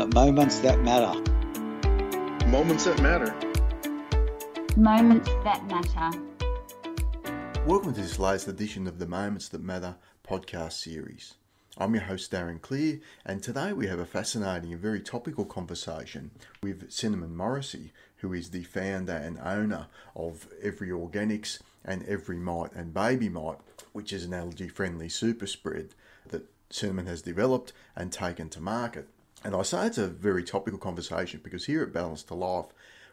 at 0.00 0.14
Moments 0.14 0.60
That 0.60 0.80
Matter. 0.80 1.20
Moments 2.46 2.86
that 2.86 3.02
matter. 3.02 3.34
Moments 4.74 5.28
that 5.44 5.62
matter. 5.66 6.18
Welcome 7.66 7.92
to 7.92 8.00
this 8.00 8.18
latest 8.18 8.48
edition 8.48 8.86
of 8.86 8.98
the 8.98 9.06
Moments 9.06 9.48
That 9.48 9.62
Matter 9.62 9.96
podcast 10.26 10.72
series. 10.72 11.34
I'm 11.76 11.92
your 11.92 12.04
host, 12.04 12.32
Darren 12.32 12.62
Clear, 12.62 13.00
and 13.26 13.42
today 13.42 13.74
we 13.74 13.88
have 13.88 13.98
a 13.98 14.06
fascinating 14.06 14.72
and 14.72 14.80
very 14.80 15.00
topical 15.00 15.44
conversation 15.44 16.30
with 16.62 16.90
Cinnamon 16.90 17.36
Morrissey, 17.36 17.92
who 18.16 18.32
is 18.32 18.48
the 18.48 18.64
founder 18.64 19.12
and 19.12 19.38
owner 19.38 19.88
of 20.16 20.48
Every 20.62 20.88
Organics 20.88 21.60
and 21.84 22.06
Every 22.06 22.38
Mite 22.38 22.72
and 22.72 22.94
Baby 22.94 23.28
Mite, 23.28 23.58
which 23.92 24.14
is 24.14 24.24
an 24.24 24.32
allergy 24.32 24.68
friendly 24.68 25.10
super 25.10 25.46
spread 25.46 25.90
that 26.28 26.48
Cinnamon 26.70 27.04
has 27.04 27.20
developed 27.20 27.74
and 27.94 28.10
taken 28.10 28.48
to 28.48 28.62
market. 28.62 29.06
And 29.42 29.54
I 29.54 29.62
say 29.62 29.86
it's 29.86 29.98
a 29.98 30.06
very 30.06 30.44
topical 30.44 30.78
conversation 30.78 31.40
because 31.42 31.64
here 31.64 31.82
at 31.82 31.92
Balance 31.92 32.22
to 32.24 32.34
Life, 32.34 32.66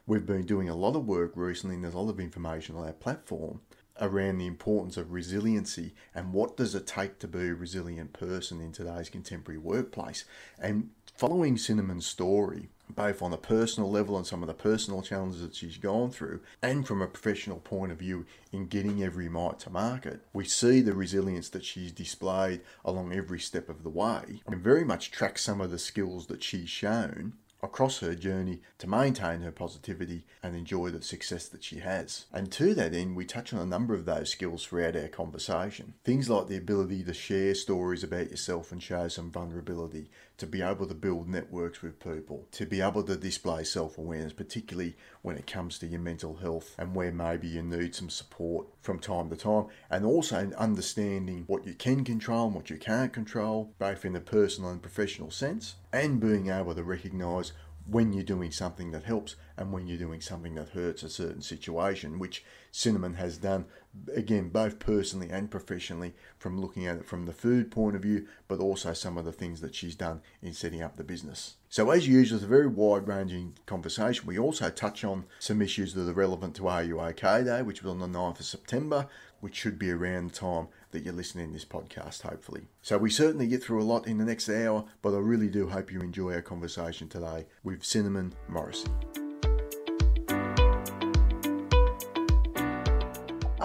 we've 0.05 0.26
been 0.26 0.45
doing 0.45 0.67
a 0.67 0.76
lot 0.76 0.95
of 0.95 1.08
work 1.08 1.31
recently 1.36 1.76
and 1.76 1.84
there's 1.84 1.94
a 1.94 2.00
lot 2.00 2.09
of 2.09 2.20
information 2.20 2.76
on 2.76 2.86
our 2.86 2.94
platform 2.94 3.62
around 4.00 4.38
the 4.38 4.45
importance 4.45 4.98
of 4.98 5.12
resiliency 5.12 5.94
and 6.13 6.34
what 6.34 6.58
does 6.58 6.76
it 6.76 6.86
take 6.86 7.20
to 7.20 7.27
be 7.27 7.48
a 7.48 7.55
resilient 7.55 8.13
person 8.13 8.62
in 8.62 8.72
today's 8.72 9.09
contemporary 9.09 9.58
workplace. 9.58 10.26
And 10.59 10.90
following 11.16 11.58
Cinnamon's 11.58 12.05
story, 12.05 12.70
both 12.89 13.21
on 13.21 13.33
a 13.33 13.37
personal 13.37 13.91
level 13.91 14.17
and 14.17 14.25
some 14.25 14.41
of 14.41 14.47
the 14.47 14.53
personal 14.53 15.01
challenges 15.01 15.41
that 15.41 15.55
she's 15.55 15.77
gone 15.77 16.11
through, 16.11 16.39
and 16.61 16.87
from 16.87 17.01
a 17.01 17.07
professional 17.07 17.59
point 17.59 17.91
of 17.91 17.99
view 17.99 18.25
in 18.51 18.67
getting 18.67 19.03
every 19.03 19.29
mite 19.29 19.59
to 19.59 19.69
market, 19.69 20.21
we 20.33 20.45
see 20.45 20.81
the 20.81 20.93
resilience 20.93 21.49
that 21.49 21.65
she's 21.65 21.91
displayed 21.91 22.61
along 22.85 23.13
every 23.13 23.39
step 23.39 23.69
of 23.69 23.83
the 23.83 23.89
way 23.89 24.41
and 24.45 24.63
very 24.63 24.83
much 24.83 25.11
track 25.11 25.38
some 25.38 25.61
of 25.61 25.71
the 25.71 25.79
skills 25.79 26.27
that 26.27 26.44
she's 26.44 26.69
shown 26.69 27.33
across 27.63 27.99
her 27.99 28.16
journey 28.16 28.59
to 28.77 28.88
maintain 28.88 29.41
her 29.41 29.51
positivity 29.51 30.25
and 30.44 30.55
enjoy 30.55 30.89
the 30.89 31.01
success 31.01 31.47
that 31.47 31.63
she 31.63 31.79
has. 31.79 32.25
And 32.31 32.51
to 32.53 32.73
that 32.75 32.94
end, 32.94 33.16
we 33.16 33.25
touch 33.25 33.53
on 33.53 33.59
a 33.59 33.66
number 33.66 33.94
of 33.94 34.05
those 34.05 34.29
skills 34.29 34.66
throughout 34.66 34.95
our 34.95 35.07
conversation. 35.07 35.95
Things 36.03 36.29
like 36.29 36.47
the 36.47 36.57
ability 36.57 37.03
to 37.03 37.13
share 37.13 37.55
stories 37.55 38.03
about 38.03 38.29
yourself 38.29 38.72
and 38.72 38.81
show 38.81 39.07
some 39.07 39.31
vulnerability, 39.31 40.09
to 40.38 40.45
be 40.45 40.61
able 40.61 40.85
to 40.85 40.93
build 40.93 41.27
networks 41.27 41.81
with 41.81 41.99
people, 41.99 42.47
to 42.52 42.66
be 42.66 42.81
able 42.81 43.03
to 43.03 43.16
display 43.16 43.63
self 43.63 43.97
awareness, 43.97 44.33
particularly 44.33 44.95
when 45.21 45.35
it 45.35 45.47
comes 45.47 45.79
to 45.79 45.88
your 45.88 45.99
mental 45.99 46.38
health 46.38 46.75
and 46.77 46.95
where 46.95 47.11
maybe 47.11 47.47
you 47.47 47.63
need 47.63 47.95
some 47.95 48.09
support 48.09 48.67
from 48.81 48.99
time 48.99 49.29
to 49.29 49.35
time, 49.35 49.66
and 49.89 50.05
also 50.05 50.52
understanding 50.57 51.44
what 51.47 51.66
you 51.66 51.73
can 51.73 52.03
control 52.03 52.45
and 52.45 52.55
what 52.55 52.69
you 52.69 52.77
can't 52.77 53.13
control, 53.13 53.73
both 53.79 54.05
in 54.05 54.13
the 54.13 54.21
personal 54.21 54.69
and 54.69 54.81
professional 54.81 55.31
sense, 55.31 55.75
and 55.91 56.19
being 56.19 56.49
able 56.49 56.75
to 56.75 56.83
recognize 56.83 57.51
when 57.89 58.11
you're 58.11 58.23
doing 58.23 58.51
something 58.51 58.91
that 58.91 59.05
helps 59.05 59.35
and 59.55 59.72
when 59.72 59.88
you're 59.88 59.97
doing 59.97 60.19
something 60.19 60.55
that 60.55 60.69
hurts 60.69 61.03
a 61.03 61.09
certain 61.09 61.41
situation, 61.41 62.19
which 62.19 62.44
Cinnamon 62.72 63.16
has 63.16 63.38
done, 63.38 63.66
again, 64.14 64.50
both 64.50 64.80
personally 64.80 65.30
and 65.30 65.50
professionally, 65.50 66.14
from 66.38 66.59
looking 66.59 66.86
at 66.86 66.98
it 66.98 67.06
from 67.06 67.26
the 67.26 67.34
food 67.34 67.72
point 67.72 67.95
of 67.95 68.02
view, 68.02 68.28
but 68.48 68.59
also 68.59 68.94
some 68.94 69.17
of 69.17 69.26
the 69.26 69.31
things 69.31 69.62
that 69.62 69.76
she's 69.76 69.95
done 69.95 70.22
in 70.42 70.53
setting 70.53 70.81
up 70.81 70.95
the 70.95 71.03
business. 71.03 71.56
So, 71.70 71.90
as 71.90 72.08
usual, 72.08 72.38
it's 72.38 72.45
a 72.45 72.48
very 72.48 72.68
wide 72.68 73.08
ranging 73.08 73.58
conversation. 73.66 74.25
We 74.25 74.40
also 74.40 74.70
touch 74.70 75.03
on 75.03 75.25
some 75.40 75.62
issues 75.62 75.94
that 75.94 76.09
are 76.09 76.14
relevant 76.14 76.56
to 76.56 76.68
Are 76.68 76.84
You 76.84 77.00
OK 77.00 77.44
Day, 77.44 77.62
which 77.62 77.84
was 77.84 77.92
on 77.92 78.00
the 78.00 78.08
9th 78.08 78.40
of 78.40 78.45
September, 78.45 79.08
which 79.40 79.56
should 79.56 79.78
be 79.78 79.92
around 79.92 80.31
the 80.31 80.36
time 80.36 80.68
that 80.92 81.03
you're 81.03 81.14
listening 81.14 81.48
to 81.48 81.53
this 81.53 81.66
podcast, 81.66 82.22
hopefully. 82.22 82.68
So 82.81 82.98
we 82.98 83.09
certainly 83.09 83.48
get 83.48 83.64
through 83.64 83.81
a 83.81 83.84
lot 83.84 84.08
in 84.08 84.18
the 84.18 84.25
next 84.25 84.50
hour, 84.50 84.86
but 85.02 85.14
I 85.14 85.20
really 85.20 85.50
do 85.50 85.68
hope 85.70 85.92
you 85.92 86.02
enjoy 86.02 86.34
our 86.34 86.42
conversation 86.42 87.09
today 87.09 87.45
with 87.64 87.84
Cinnamon 87.84 88.34
Morrissey. 88.48 88.90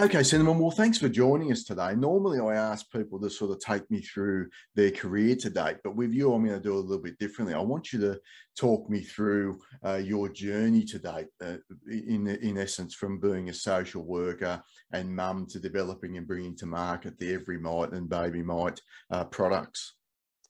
Okay, 0.02 0.24
Cinnamon, 0.24 0.58
well, 0.58 0.72
thanks 0.72 0.98
for 0.98 1.08
joining 1.08 1.52
us 1.52 1.62
today. 1.62 1.94
Normally, 1.94 2.40
I 2.40 2.56
ask 2.56 2.90
people 2.90 3.20
to 3.20 3.30
sort 3.30 3.52
of 3.52 3.60
take 3.60 3.88
me 3.88 4.00
through 4.00 4.48
their 4.74 4.90
career 4.90 5.36
to 5.36 5.48
date, 5.48 5.76
but 5.84 5.94
with 5.94 6.10
you, 6.12 6.32
I'm 6.32 6.44
going 6.44 6.60
to 6.60 6.60
do 6.60 6.74
a 6.74 6.80
little 6.80 7.00
bit 7.00 7.20
differently. 7.20 7.54
I 7.54 7.60
want 7.60 7.92
you 7.92 8.00
to 8.00 8.20
talk 8.58 8.91
me 8.91 9.02
through 9.02 9.60
uh, 9.86 10.00
your 10.04 10.28
journey 10.28 10.82
to 10.86 10.98
date, 10.98 11.28
uh, 11.41 11.58
in, 11.88 12.26
in 12.26 12.58
essence, 12.58 12.96
from 12.96 13.20
being 13.20 13.48
a 13.48 13.54
social 13.54 14.02
worker 14.02 14.60
and 14.92 15.14
mum 15.14 15.46
to 15.50 15.60
developing 15.60 16.16
and 16.16 16.26
bringing 16.26 16.56
to 16.56 16.66
market 16.66 17.16
the 17.20 17.32
Every 17.32 17.60
Mite 17.60 17.92
and 17.92 18.08
Baby 18.08 18.42
Mite 18.42 18.80
uh, 19.12 19.22
products. 19.26 19.94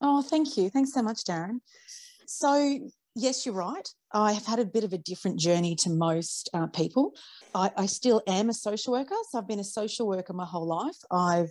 Oh, 0.01 0.23
thank 0.23 0.57
you. 0.57 0.71
Thanks 0.71 0.95
so 0.95 1.03
much, 1.03 1.25
Darren. 1.25 1.61
So, 2.27 2.79
yes, 3.15 3.45
you're 3.45 3.55
right. 3.55 3.87
I 4.15 4.33
have 4.33 4.47
had 4.47 4.59
a 4.59 4.65
bit 4.65 4.85
of 4.85 4.93
a 4.93 4.99
different 4.99 5.39
journey 5.39 5.75
to 5.77 5.91
most 5.91 6.51
uh, 6.53 6.67
people. 6.67 7.15
I, 7.55 7.71
I, 7.77 7.87
still 7.87 8.23
am 8.27 8.51
a 8.51 8.55
social 8.55 8.93
worker. 8.93 9.15
So 9.31 9.39
I've 9.39 9.49
been 9.49 9.61
a 9.61 9.65
social 9.65 10.07
worker 10.07 10.33
my 10.33 10.45
whole 10.45 10.67
life. 10.67 10.97
I've 11.11 11.51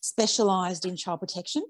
specialised 0.00 0.84
in 0.84 0.96
child 0.96 1.20
protection. 1.20 1.62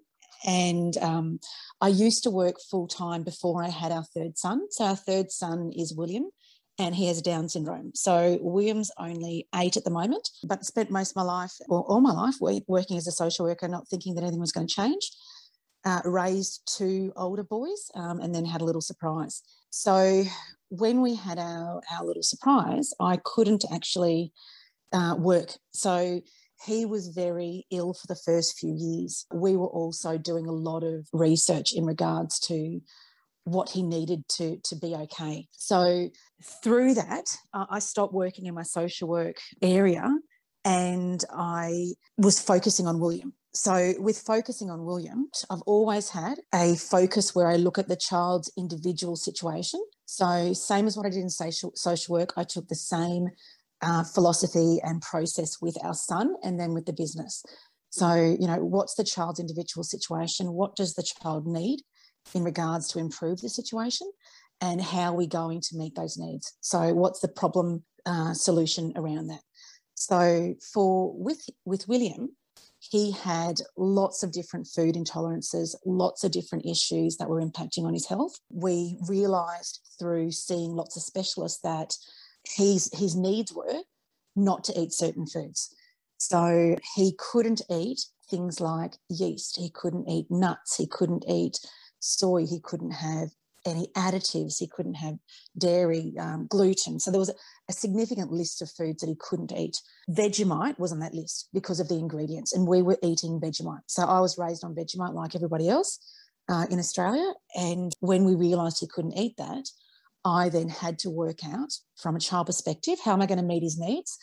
And 0.45 0.97
um, 0.99 1.41
I 1.81 1.89
used 1.89 2.23
to 2.25 2.31
work 2.31 2.57
full 2.71 2.87
time 2.89 3.23
before 3.23 3.63
I 3.63 3.69
had 3.69 3.93
our 3.93 4.05
third 4.05 4.37
son. 4.39 4.71
So 4.71 4.85
our 4.85 4.97
third 4.97 5.31
son 5.31 5.73
is 5.75 5.95
William 5.95 6.27
and 6.79 6.95
he 6.95 7.07
has 7.07 7.23
Down 7.23 7.49
syndrome. 7.49 7.93
So 7.95 8.39
William's 8.43 8.91
only 8.99 9.49
eight 9.55 9.77
at 9.77 9.85
the 9.85 9.91
moment, 9.91 10.29
but 10.45 10.65
spent 10.65 10.91
most 10.91 11.13
of 11.13 11.17
my 11.17 11.23
life, 11.23 11.53
or 11.69 11.81
all 11.85 12.03
my 12.03 12.13
life, 12.13 12.35
working 12.41 12.99
as 12.99 13.07
a 13.07 13.13
social 13.13 13.47
worker, 13.47 13.67
not 13.67 13.89
thinking 13.89 14.15
that 14.15 14.23
anything 14.23 14.41
was 14.41 14.53
going 14.53 14.67
to 14.67 14.75
change 14.75 15.11
uh, 15.87 16.03
raised 16.05 16.71
two 16.77 17.13
older 17.17 17.45
boys 17.45 17.91
um, 17.95 18.21
and 18.21 18.35
then 18.35 18.45
had 18.45 18.61
a 18.61 18.65
little 18.65 18.83
surprise. 18.83 19.43
So 19.71 20.25
when 20.69 21.01
we 21.01 21.15
had 21.15 21.39
our, 21.39 21.81
our 21.95 22.05
little 22.05 22.25
surprise, 22.25 22.93
I 23.01 23.19
couldn't 23.25 23.65
actually 23.73 24.33
uh, 24.93 25.15
work. 25.17 25.51
So 25.71 26.21
he 26.65 26.87
was 26.87 27.09
very 27.09 27.67
ill 27.71 27.95
for 27.95 28.09
the 28.09 28.17
first 28.17 28.59
few 28.59 28.75
years. 28.77 29.27
We 29.33 29.57
were 29.57 29.69
also 29.69 30.19
doing 30.19 30.47
a 30.47 30.53
lot 30.53 30.83
of 30.83 31.07
research 31.13 31.73
in 31.73 31.85
regards 31.85 32.41
to 32.41 32.81
what 33.45 33.71
he 33.71 33.83
needed 33.83 34.27
to, 34.29 34.59
to 34.65 34.75
be 34.75 34.93
okay. 34.95 35.47
So 35.53 36.09
through 36.65 36.95
that, 36.95 37.27
uh, 37.55 37.67
I 37.71 37.79
stopped 37.79 38.13
working 38.13 38.47
in 38.47 38.55
my 38.55 38.65
social 38.65 39.07
work 39.07 39.37
area 39.63 40.11
and 40.65 41.25
I 41.31 41.93
was 42.19 42.41
focusing 42.41 42.89
on 42.89 42.99
William. 42.99 43.35
So, 43.57 43.95
with 43.99 44.19
focusing 44.19 44.69
on 44.69 44.85
William, 44.85 45.31
I've 45.49 45.63
always 45.63 46.11
had 46.11 46.41
a 46.55 46.77
focus 46.77 47.35
where 47.35 47.47
I 47.47 47.57
look 47.57 47.79
at 47.79 47.89
the 47.89 47.97
child's 47.97 48.53
individual 48.59 49.17
situation. 49.17 49.81
So, 50.05 50.53
same 50.53 50.87
as 50.87 50.95
what 50.95 51.07
I 51.07 51.09
did 51.09 51.23
in 51.23 51.31
social, 51.31 51.73
social 51.75 52.13
work, 52.13 52.35
I 52.37 52.45
took 52.45 52.69
the 52.69 52.75
same 52.75 53.31
uh, 53.81 54.05
philosophy 54.05 54.79
and 54.83 55.01
process 55.01 55.57
with 55.63 55.83
our 55.83 55.95
son 55.95 56.35
and 56.45 56.61
then 56.61 56.75
with 56.75 56.85
the 56.85 56.93
business. 56.93 57.43
So, 57.89 58.15
you 58.39 58.47
know, 58.47 58.63
what's 58.63 58.95
the 58.95 59.05
child's 59.05 59.41
individual 59.41 59.85
situation? 59.85 60.53
What 60.53 60.77
does 60.77 60.93
the 60.93 61.09
child 61.23 61.47
need 61.47 61.81
in 62.35 62.45
regards 62.45 62.89
to 62.89 62.99
improve 62.99 63.41
the 63.41 63.49
situation? 63.49 64.11
And 64.61 64.83
how 64.83 65.15
are 65.15 65.17
we 65.17 65.27
going 65.27 65.63
to 65.63 65.79
meet 65.79 65.95
those 65.95 66.19
needs? 66.19 66.53
So, 66.61 66.93
what's 66.93 67.21
the 67.21 67.29
problem 67.29 67.85
uh, 68.05 68.35
solution 68.35 68.93
around 68.97 69.29
that? 69.29 69.41
So, 69.95 70.57
for 70.75 71.15
with 71.17 71.41
with 71.65 71.89
William, 71.89 72.37
he 72.91 73.13
had 73.13 73.61
lots 73.77 74.23
of 74.23 74.33
different 74.33 74.67
food 74.67 74.95
intolerances, 74.95 75.75
lots 75.85 76.25
of 76.25 76.33
different 76.33 76.67
issues 76.67 77.17
that 77.17 77.29
were 77.29 77.41
impacting 77.41 77.85
on 77.85 77.95
his 77.95 78.07
health. 78.07 78.39
We 78.51 78.99
realized 79.09 79.81
through 79.99 80.33
seeing 80.33 80.73
lots 80.73 80.97
of 80.97 81.03
specialists 81.03 81.61
that 81.63 81.95
his, 82.45 82.91
his 82.95 83.17
needs 83.17 83.53
were 83.53 83.83
not 84.35 84.65
to 84.65 84.81
eat 84.81 84.93
certain 84.93 85.27
foods. 85.27 85.75
So 86.19 86.77
he 86.95 87.15
couldn't 87.19 87.63
eat 87.71 88.01
things 88.31 88.61
like 88.61 88.95
yeast, 89.09 89.57
he 89.57 89.71
couldn't 89.71 90.09
eat 90.09 90.27
nuts, 90.31 90.77
he 90.77 90.87
couldn't 90.87 91.25
eat 91.29 91.59
soy, 92.01 92.47
he 92.47 92.61
couldn't 92.61 92.93
have 92.93 93.31
any 93.67 93.89
additives, 93.97 94.59
he 94.59 94.69
couldn't 94.69 94.95
have 94.95 95.17
dairy, 95.59 96.15
um, 96.19 96.47
gluten. 96.49 97.01
So 97.01 97.11
there 97.11 97.21
was 97.21 97.31
a, 97.31 97.73
significant 97.73 98.31
list 98.31 98.63
of 98.63 98.71
foods 98.71 99.01
that 99.01 99.09
he 99.09 99.17
couldn't 99.19 99.53
eat. 99.53 99.81
Vegemite 100.09 100.79
was 100.79 100.93
on 100.93 101.01
that 101.01 101.15
list 101.15 101.49
because 101.53 101.81
of 101.81 101.89
the 101.89 101.99
ingredients, 101.99 102.55
and 102.55 102.67
we 102.67 102.81
were 102.81 102.99
eating 103.03 103.41
Vegemite. 103.41 103.83
So 103.87 104.05
I 104.05 104.21
was 104.21 104.39
raised 104.39 104.65
on 104.65 104.75
Vegemite 104.75 105.15
like 105.15 105.35
everybody 105.35 105.69
else 105.69 105.99
uh, 106.49 106.67
in 106.71 106.79
Australia. 106.79 107.33
And 107.57 107.95
when 108.01 108.25
we 108.25 108.35
realised 108.35 108.79
he 108.81 108.87
couldn't 108.87 109.19
eat 109.19 109.37
that, 109.39 109.69
I 110.25 110.49
then 110.49 110.69
had 110.69 110.99
to 111.01 111.11
work 111.11 111.39
out 111.45 111.73
from 111.97 112.17
a 112.17 112.21
child 112.21 112.47
perspective 112.47 112.99
how 113.05 113.13
am 113.13 113.23
I 113.23 113.27
going 113.27 113.39
to 113.39 113.45
meet 113.45 113.63
his 113.63 113.79
needs 113.79 114.19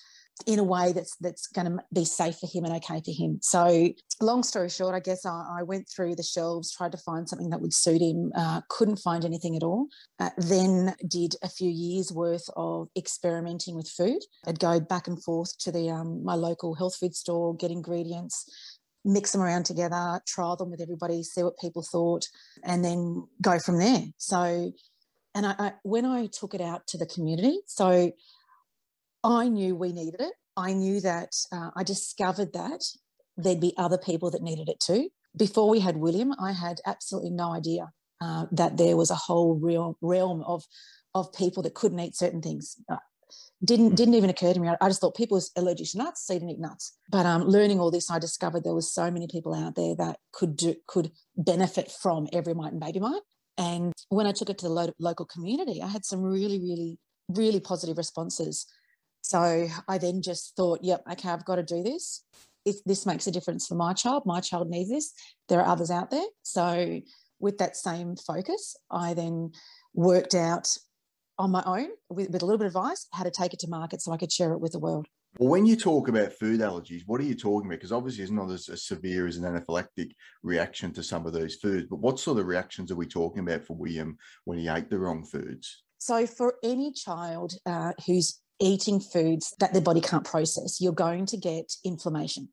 in 0.46 0.60
a 0.60 0.64
way 0.64 0.92
that's 0.92 1.16
that's 1.18 1.48
going 1.48 1.66
to 1.66 1.84
be 1.94 2.06
safe 2.06 2.38
for 2.38 2.48
him 2.48 2.66
and 2.66 2.76
okay 2.76 3.02
for 3.04 3.12
him. 3.12 3.40
So, 3.42 3.90
long 4.22 4.44
story 4.44 4.70
short, 4.70 4.96
I 4.96 5.00
guess 5.00 5.26
I, 5.26 5.60
I 5.60 5.64
went 5.64 5.88
through 5.88 6.16
the 6.16 6.24
shelves, 6.24 6.72
tried 6.72 6.92
to 6.94 6.98
find 6.98 7.28
something 7.28 7.50
that 7.50 7.62
would 7.62 7.74
suit 7.74 8.02
him, 8.02 8.32
uh, 8.36 8.62
couldn't 8.70 8.98
find 8.98 9.26
anything 9.26 9.56
at 9.56 9.64
all. 9.64 9.88
Uh, 10.20 10.32
then 10.38 10.96
did 11.08 11.36
a 11.44 11.50
few 11.50 11.70
years 11.70 12.12
worth 12.12 12.46
of 12.56 12.90
experimenting 12.98 13.76
with 13.76 13.88
food. 13.88 14.20
I'd 14.46 14.60
go 14.60 14.80
back 14.80 15.08
and 15.08 15.22
forth 15.24 15.58
to 15.60 15.72
the 15.72 15.90
um, 15.90 16.24
my 16.24 16.36
local 16.36 16.76
health 16.76 16.96
food 16.96 17.16
store, 17.16 17.56
get 17.56 17.72
ingredients, 17.72 18.80
mix 19.06 19.32
them 19.32 19.42
around 19.42 19.66
together, 19.66 20.20
trial 20.28 20.56
them 20.56 20.72
with 20.72 20.82
everybody, 20.82 21.24
see 21.24 21.44
what 21.44 21.60
people 21.60 21.84
thought, 21.84 22.26
and 22.64 22.84
then 22.84 23.28
go 23.42 23.60
from 23.60 23.78
there. 23.78 24.04
So, 24.18 24.72
and 25.36 25.46
I, 25.46 25.56
I 25.58 25.74
when 25.84 26.06
I 26.06 26.28
took 26.28 26.54
it 26.54 26.62
out 26.62 26.88
to 26.88 26.98
the 26.98 27.06
community, 27.06 27.60
so 27.68 28.12
I 29.24 29.48
knew 29.48 29.76
we 29.76 29.94
needed 29.94 30.22
it. 30.22 30.34
I 30.56 30.74
knew 30.74 31.02
that 31.02 31.30
uh, 31.52 31.72
I 31.76 31.84
discovered 31.84 32.54
that 32.54 32.84
there'd 33.38 33.60
be 33.60 33.74
other 33.78 33.98
people 33.98 34.30
that 34.32 34.42
needed 34.42 34.70
it 34.70 34.80
too. 34.80 35.10
Before 35.36 35.70
we 35.70 35.80
had 35.80 35.98
William, 35.98 36.34
I 36.40 36.52
had 36.52 36.78
absolutely 36.86 37.32
no 37.32 37.54
idea 37.54 37.92
uh, 38.22 38.46
that 38.52 38.78
there 38.78 38.96
was 38.96 39.10
a 39.10 39.16
whole 39.16 39.56
real 39.56 39.98
realm 40.02 40.44
of 40.44 40.64
of 41.16 41.32
people 41.34 41.62
that 41.64 41.76
couldn't 41.76 42.00
eat 42.00 42.16
certain 42.16 42.42
things. 42.42 42.76
Uh, 42.90 42.98
didn't 43.64 43.90
hmm. 43.90 43.96
didn't 43.96 44.14
even 44.14 44.30
occur 44.30 44.54
to 44.54 44.60
me. 44.60 44.68
I, 44.68 44.78
I 44.82 44.90
just 44.90 45.02
thought 45.02 45.16
people 45.16 45.36
was 45.36 45.52
allergic 45.56 45.88
to 45.92 45.98
nuts, 45.98 46.26
so 46.26 46.34
you 46.34 46.40
didn't 46.40 46.52
eat 46.52 46.60
nuts. 46.60 46.98
But 47.10 47.26
um, 47.26 47.44
learning 47.44 47.80
all 47.80 47.92
this, 47.92 48.12
I 48.12 48.20
discovered 48.20 48.64
there 48.64 48.76
was 48.76 48.94
so 48.94 49.10
many 49.10 49.28
people 49.28 49.54
out 49.54 49.76
there 49.76 49.96
that 49.96 50.18
could 50.32 50.56
do, 50.56 50.76
could 50.88 51.12
benefit 51.36 51.92
from 51.92 52.28
every 52.34 52.54
mite 52.54 52.72
and 52.72 52.82
baby 52.82 53.00
mite. 53.00 53.22
And 53.58 53.94
when 54.10 54.26
I 54.26 54.32
took 54.32 54.50
it 54.50 54.58
to 54.60 54.68
the 54.68 54.74
lo- 54.74 54.94
local 55.00 55.26
community, 55.26 55.82
I 55.82 55.88
had 55.88 56.06
some 56.06 56.22
really, 56.22 56.60
really, 56.60 57.00
really 57.30 57.60
positive 57.60 57.98
responses. 57.98 58.66
So 59.24 59.68
I 59.88 59.98
then 59.98 60.22
just 60.22 60.56
thought, 60.56 60.80
yep, 60.84 61.02
okay, 61.10 61.30
I've 61.30 61.46
got 61.46 61.56
to 61.56 61.64
do 61.64 61.82
this. 61.82 62.24
If 62.66 62.84
this 62.84 63.06
makes 63.06 63.26
a 63.26 63.32
difference 63.32 63.66
for 63.66 63.76
my 63.76 63.94
child, 63.94 64.24
my 64.26 64.42
child 64.42 64.70
needs 64.70 64.90
this. 64.90 65.14
There 65.50 65.60
are 65.62 65.68
others 65.68 65.90
out 65.90 66.12
there. 66.12 66.26
So 66.44 67.02
with 67.40 67.58
that 67.58 67.76
same 67.76 68.16
focus, 68.16 68.76
I 68.92 69.14
then 69.14 69.52
worked 69.94 70.36
out 70.36 70.68
on 71.40 71.52
my 71.52 71.64
own 71.66 71.88
with, 72.10 72.30
with 72.30 72.42
a 72.42 72.46
little 72.46 72.60
bit 72.60 72.68
of 72.68 72.76
advice 72.76 73.08
how 73.14 73.24
to 73.24 73.32
take 73.32 73.54
it 73.54 73.60
to 73.62 73.70
market 73.70 74.02
so 74.02 74.12
I 74.12 74.18
could 74.18 74.32
share 74.32 74.52
it 74.54 74.60
with 74.60 74.74
the 74.74 74.80
world. 74.80 75.08
Well, 75.40 75.50
when 75.50 75.66
you 75.66 75.76
talk 75.76 76.10
about 76.10 76.34
food 76.34 76.60
allergies, 76.60 77.04
what 77.08 77.20
are 77.20 77.26
you 77.26 77.34
talking 77.34 77.68
about? 77.68 77.80
Because 77.80 77.92
obviously 77.92 78.24
it's 78.24 78.32
not 78.32 78.52
as, 78.52 78.70
as, 78.70 78.86
severe 78.86 79.26
as 79.26 79.38
an 79.38 79.46
anaphylactic 79.46 80.12
reaction 80.44 80.94
to 80.94 81.02
some 81.02 81.26
of 81.26 81.34
those 81.34 81.56
foods, 81.56 81.88
but 81.90 82.00
what 82.00 82.20
sort 82.20 82.40
of 82.40 82.46
reactions 82.46 82.92
are 82.92 82.96
we 82.96 83.08
talking 83.08 83.40
about 83.40 83.66
for 83.66 83.76
William 83.76 84.18
when 84.44 84.60
he 84.60 84.68
ate 84.68 84.90
the 84.90 85.00
wrong 85.00 85.24
foods? 85.24 85.84
So, 85.98 86.28
for 86.28 86.56
any 86.64 86.92
child 86.92 87.54
uh, 87.66 87.94
who's 88.06 88.43
eating 88.60 89.00
foods 89.00 89.54
that 89.60 89.74
their 89.74 89.82
body 89.82 90.02
can't 90.02 90.26
process, 90.26 90.80
you're 90.80 90.94
going 90.94 91.26
to 91.28 91.38
get 91.38 91.74
inflammation. 91.84 92.50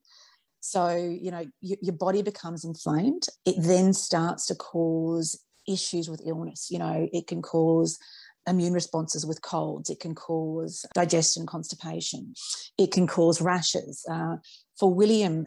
So, 0.61 0.94
you 0.97 1.31
know, 1.31 1.44
y- 1.62 1.76
your 1.81 1.94
body 1.94 2.23
becomes 2.23 2.64
inflamed. 2.64 3.26
It 3.47 3.56
then 3.58 3.93
starts 3.93 4.47
to 4.47 4.55
cause 4.55 5.43
issues 5.69 6.08
with 6.08 6.23
illness. 6.26 6.69
You 6.70 6.79
know, 6.79 7.08
it 7.12 7.26
can 7.26 7.43
cause 7.43 7.99
immune 8.47 8.73
responses 8.73 9.25
with 9.25 9.43
colds. 9.43 9.91
It 9.91 10.00
can 10.00 10.14
cause 10.14 10.85
digestion 10.94 11.47
constipation. 11.47 12.35
It 12.79 12.93
can 12.93 13.06
cause 13.06 13.41
rashes. 13.41 14.05
Uh, 14.11 14.37
for 14.79 14.93
William, 14.93 15.46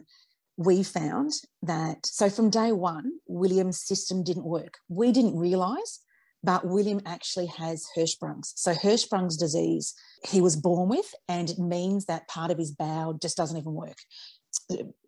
we 0.56 0.82
found 0.82 1.32
that, 1.62 2.06
so 2.06 2.30
from 2.30 2.50
day 2.50 2.72
one, 2.72 3.12
William's 3.26 3.80
system 3.80 4.22
didn't 4.22 4.44
work. 4.44 4.78
We 4.88 5.10
didn't 5.10 5.36
realize, 5.36 6.00
but 6.44 6.66
William 6.66 7.00
actually 7.06 7.46
has 7.46 7.86
Hirschsprung's. 7.96 8.52
So 8.56 8.74
Hirschsprung's 8.74 9.36
disease, 9.36 9.94
he 10.24 10.40
was 10.40 10.56
born 10.56 10.88
with, 10.88 11.12
and 11.28 11.50
it 11.50 11.58
means 11.58 12.04
that 12.06 12.28
part 12.28 12.50
of 12.50 12.58
his 12.58 12.70
bowel 12.70 13.14
just 13.14 13.36
doesn't 13.36 13.56
even 13.56 13.72
work 13.72 13.96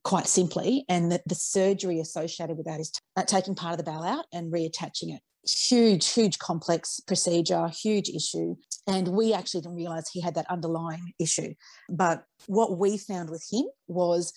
quite 0.03 0.27
simply, 0.27 0.85
and 0.89 1.13
that 1.13 1.23
the 1.27 1.35
surgery 1.35 2.01
associated 2.01 2.57
with 2.57 2.67
that 2.67 2.81
is 2.81 2.91
t- 2.91 3.01
uh, 3.17 3.23
taking 3.23 3.55
part 3.55 3.73
of 3.73 3.79
the 3.79 3.91
bowel 3.91 4.03
out 4.03 4.25
and 4.33 4.53
reattaching 4.53 5.15
it 5.15 5.21
huge, 5.49 6.13
huge 6.13 6.39
complex 6.39 7.01
procedure, 7.01 7.69
huge 7.69 8.09
issue. 8.09 8.57
And 8.87 9.09
we 9.09 9.33
actually 9.33 9.63
didn't 9.63 9.77
realize 9.77 10.09
he 10.09 10.21
had 10.21 10.35
that 10.35 10.51
underlying 10.51 11.13
issue. 11.19 11.55
But 11.89 12.25
what 12.47 12.79
we 12.79 12.99
found 12.99 13.31
with 13.31 13.45
him 13.51 13.65
was 13.89 14.33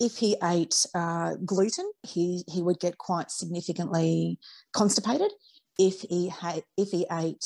if 0.00 0.16
he 0.16 0.36
ate 0.42 0.86
uh, 0.94 1.34
gluten, 1.44 1.90
he, 2.02 2.44
he 2.48 2.62
would 2.62 2.80
get 2.80 2.98
quite 2.98 3.30
significantly 3.30 4.38
constipated 4.74 5.30
if 5.78 6.02
he 6.02 6.28
had 6.28 6.62
if 6.76 6.90
he 6.90 7.06
ate 7.10 7.44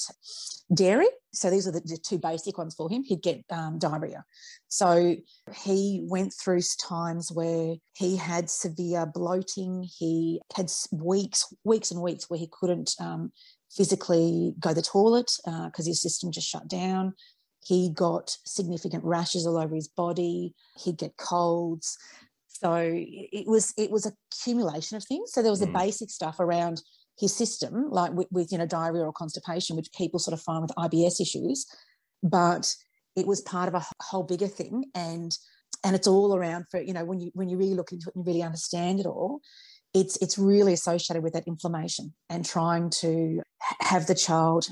dairy. 0.72 1.08
So 1.32 1.50
these 1.50 1.66
are 1.68 1.72
the, 1.72 1.80
the 1.80 1.98
two 1.98 2.18
basic 2.18 2.58
ones 2.58 2.74
for 2.74 2.90
him. 2.90 3.04
He'd 3.04 3.22
get 3.22 3.42
um, 3.50 3.78
diarrhea. 3.78 4.24
So 4.68 5.16
he 5.54 6.04
went 6.08 6.32
through 6.32 6.60
times 6.82 7.30
where 7.32 7.76
he 7.96 8.16
had 8.16 8.50
severe 8.50 9.06
bloating. 9.06 9.88
He 9.98 10.40
had 10.54 10.70
weeks 10.92 11.52
weeks 11.64 11.90
and 11.90 12.02
weeks 12.02 12.28
where 12.28 12.38
he 12.38 12.48
couldn't 12.50 12.94
um, 13.00 13.32
physically 13.70 14.54
go 14.58 14.70
to 14.70 14.74
the 14.74 14.82
toilet 14.82 15.30
because 15.44 15.86
uh, 15.86 15.90
his 15.90 16.02
system 16.02 16.32
just 16.32 16.48
shut 16.48 16.68
down. 16.68 17.14
He 17.64 17.90
got 17.90 18.36
significant 18.44 19.04
rashes 19.04 19.46
all 19.46 19.58
over 19.58 19.74
his 19.74 19.88
body. 19.88 20.54
He'd 20.78 20.98
get 20.98 21.16
colds. 21.16 21.98
So 22.48 22.92
it 22.92 23.46
was 23.46 23.72
it 23.76 23.90
was 23.90 24.06
accumulation 24.06 24.96
of 24.96 25.04
things. 25.04 25.32
So 25.32 25.42
there 25.42 25.50
was 25.50 25.60
mm. 25.60 25.66
the 25.66 25.78
basic 25.78 26.10
stuff 26.10 26.40
around 26.40 26.82
his 27.18 27.34
system, 27.34 27.90
like 27.90 28.12
with, 28.12 28.28
with, 28.30 28.52
you 28.52 28.58
know 28.58 28.66
diarrhea 28.66 29.04
or 29.04 29.12
constipation, 29.12 29.76
which 29.76 29.92
people 29.92 30.18
sort 30.18 30.34
of 30.34 30.40
find 30.40 30.62
with 30.62 30.72
IBS 30.76 31.20
issues, 31.20 31.66
but 32.22 32.74
it 33.16 33.26
was 33.26 33.40
part 33.40 33.68
of 33.68 33.74
a 33.74 33.84
whole 34.02 34.22
bigger 34.22 34.48
thing, 34.48 34.84
and 34.94 35.36
and 35.84 35.94
it's 35.94 36.06
all 36.06 36.36
around 36.36 36.66
for 36.70 36.80
you 36.80 36.92
know 36.92 37.04
when 37.04 37.20
you 37.20 37.30
when 37.34 37.48
you 37.48 37.56
really 37.56 37.74
look 37.74 37.92
into 37.92 38.08
it 38.08 38.16
and 38.16 38.26
really 38.26 38.42
understand 38.42 39.00
it 39.00 39.06
all, 39.06 39.40
it's 39.94 40.16
it's 40.18 40.38
really 40.38 40.72
associated 40.72 41.22
with 41.22 41.32
that 41.32 41.46
inflammation 41.46 42.14
and 42.28 42.44
trying 42.44 42.90
to 42.90 43.42
have 43.80 44.06
the 44.06 44.14
child 44.14 44.68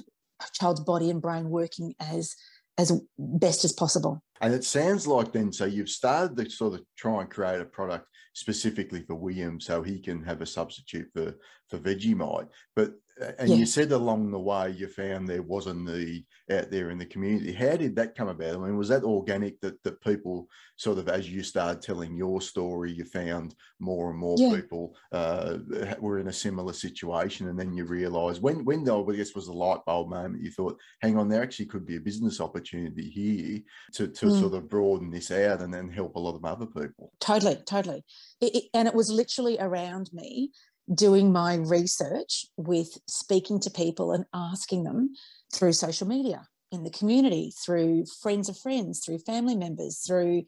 child's 0.52 0.80
body 0.80 1.10
and 1.10 1.22
brain 1.22 1.48
working 1.48 1.94
as 2.00 2.34
as 2.78 3.00
best 3.18 3.64
as 3.64 3.72
possible. 3.72 4.22
And 4.40 4.52
it 4.52 4.64
sounds 4.64 5.06
like 5.06 5.32
then, 5.32 5.52
so 5.52 5.64
you've 5.64 5.88
started 5.88 6.36
to 6.36 6.50
sort 6.50 6.74
of 6.74 6.82
try 6.96 7.22
and 7.22 7.30
create 7.30 7.60
a 7.60 7.64
product 7.64 8.06
specifically 8.36 9.00
for 9.00 9.14
William 9.14 9.58
so 9.58 9.82
he 9.82 9.98
can 9.98 10.22
have 10.22 10.42
a 10.42 10.46
substitute 10.46 11.08
for, 11.14 11.34
for 11.70 11.78
Vegemite. 11.78 12.48
But 12.74 12.90
and 13.38 13.48
yeah. 13.48 13.56
you 13.56 13.66
said 13.66 13.92
along 13.92 14.30
the 14.30 14.38
way 14.38 14.70
you 14.70 14.88
found 14.88 15.26
there 15.26 15.42
wasn't 15.42 15.86
the 15.86 16.22
out 16.50 16.70
there 16.70 16.90
in 16.90 16.98
the 16.98 17.06
community. 17.06 17.52
How 17.52 17.76
did 17.76 17.96
that 17.96 18.14
come 18.14 18.28
about? 18.28 18.54
I 18.54 18.58
mean, 18.58 18.76
was 18.76 18.88
that 18.88 19.04
organic 19.04 19.60
that, 19.60 19.82
that 19.84 20.02
people 20.02 20.48
sort 20.76 20.98
of, 20.98 21.08
as 21.08 21.28
you 21.28 21.42
started 21.42 21.80
telling 21.80 22.14
your 22.14 22.40
story, 22.40 22.92
you 22.92 23.04
found 23.04 23.54
more 23.80 24.10
and 24.10 24.18
more 24.18 24.36
yeah. 24.38 24.54
people 24.54 24.96
uh, 25.12 25.58
were 25.98 26.18
in 26.18 26.28
a 26.28 26.32
similar 26.32 26.72
situation, 26.72 27.48
and 27.48 27.58
then 27.58 27.72
you 27.72 27.84
realised 27.84 28.42
when 28.42 28.64
when 28.64 28.84
though 28.84 29.08
I 29.10 29.16
guess 29.16 29.34
was 29.34 29.46
the 29.46 29.52
light 29.52 29.84
bulb 29.86 30.10
moment 30.10 30.42
you 30.42 30.50
thought, 30.50 30.78
hang 31.00 31.16
on, 31.16 31.28
there 31.28 31.42
actually 31.42 31.66
could 31.66 31.86
be 31.86 31.96
a 31.96 32.00
business 32.00 32.40
opportunity 32.40 33.08
here 33.08 33.60
to 33.94 34.08
to 34.08 34.26
mm. 34.26 34.40
sort 34.40 34.54
of 34.54 34.68
broaden 34.68 35.10
this 35.10 35.30
out 35.30 35.62
and 35.62 35.72
then 35.72 35.88
help 35.88 36.16
a 36.16 36.20
lot 36.20 36.36
of 36.36 36.44
other 36.44 36.66
people. 36.66 37.12
Totally, 37.20 37.56
totally, 37.66 38.04
it, 38.40 38.54
it, 38.54 38.64
and 38.74 38.86
it 38.86 38.94
was 38.94 39.10
literally 39.10 39.56
around 39.58 40.10
me 40.12 40.50
doing 40.92 41.32
my 41.32 41.54
research 41.54 42.46
with 42.56 42.98
speaking 43.08 43.60
to 43.60 43.70
people 43.70 44.12
and 44.12 44.24
asking 44.34 44.84
them 44.84 45.14
through 45.52 45.72
social 45.72 46.06
media 46.06 46.46
in 46.72 46.84
the 46.84 46.90
community, 46.90 47.52
through 47.64 48.04
friends 48.22 48.48
of 48.48 48.58
friends, 48.58 49.04
through 49.04 49.18
family 49.18 49.56
members, 49.56 49.98
through 50.06 50.44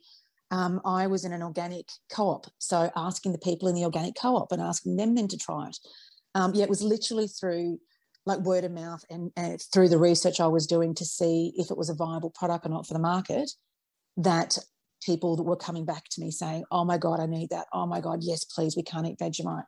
um, 0.50 0.80
I 0.84 1.06
was 1.08 1.24
in 1.24 1.32
an 1.32 1.42
organic 1.42 1.88
co-op, 2.10 2.46
so 2.58 2.90
asking 2.96 3.32
the 3.32 3.38
people 3.38 3.68
in 3.68 3.74
the 3.74 3.84
organic 3.84 4.14
co-op 4.20 4.50
and 4.50 4.62
asking 4.62 4.96
them 4.96 5.14
then 5.14 5.28
to 5.28 5.36
try 5.36 5.68
it. 5.68 5.78
Um, 6.34 6.54
yeah, 6.54 6.64
it 6.64 6.70
was 6.70 6.82
literally 6.82 7.28
through 7.28 7.78
like 8.24 8.40
word 8.40 8.64
of 8.64 8.72
mouth 8.72 9.04
and, 9.10 9.30
and 9.36 9.60
through 9.72 9.88
the 9.88 9.98
research 9.98 10.40
I 10.40 10.46
was 10.46 10.66
doing 10.66 10.94
to 10.96 11.04
see 11.04 11.52
if 11.56 11.70
it 11.70 11.76
was 11.76 11.90
a 11.90 11.94
viable 11.94 12.30
product 12.30 12.66
or 12.66 12.68
not 12.68 12.86
for 12.86 12.94
the 12.94 13.00
market 13.00 13.50
that 14.18 14.58
people 15.02 15.36
that 15.36 15.44
were 15.44 15.56
coming 15.56 15.84
back 15.84 16.04
to 16.10 16.20
me 16.20 16.30
saying, 16.30 16.64
"Oh 16.70 16.84
my 16.84 16.98
God, 16.98 17.20
I 17.20 17.26
need 17.26 17.50
that. 17.50 17.66
Oh 17.72 17.86
my 17.86 18.00
God, 18.00 18.18
yes, 18.22 18.44
please, 18.44 18.76
we 18.76 18.82
can't 18.82 19.06
eat 19.06 19.18
Vegemite 19.18 19.64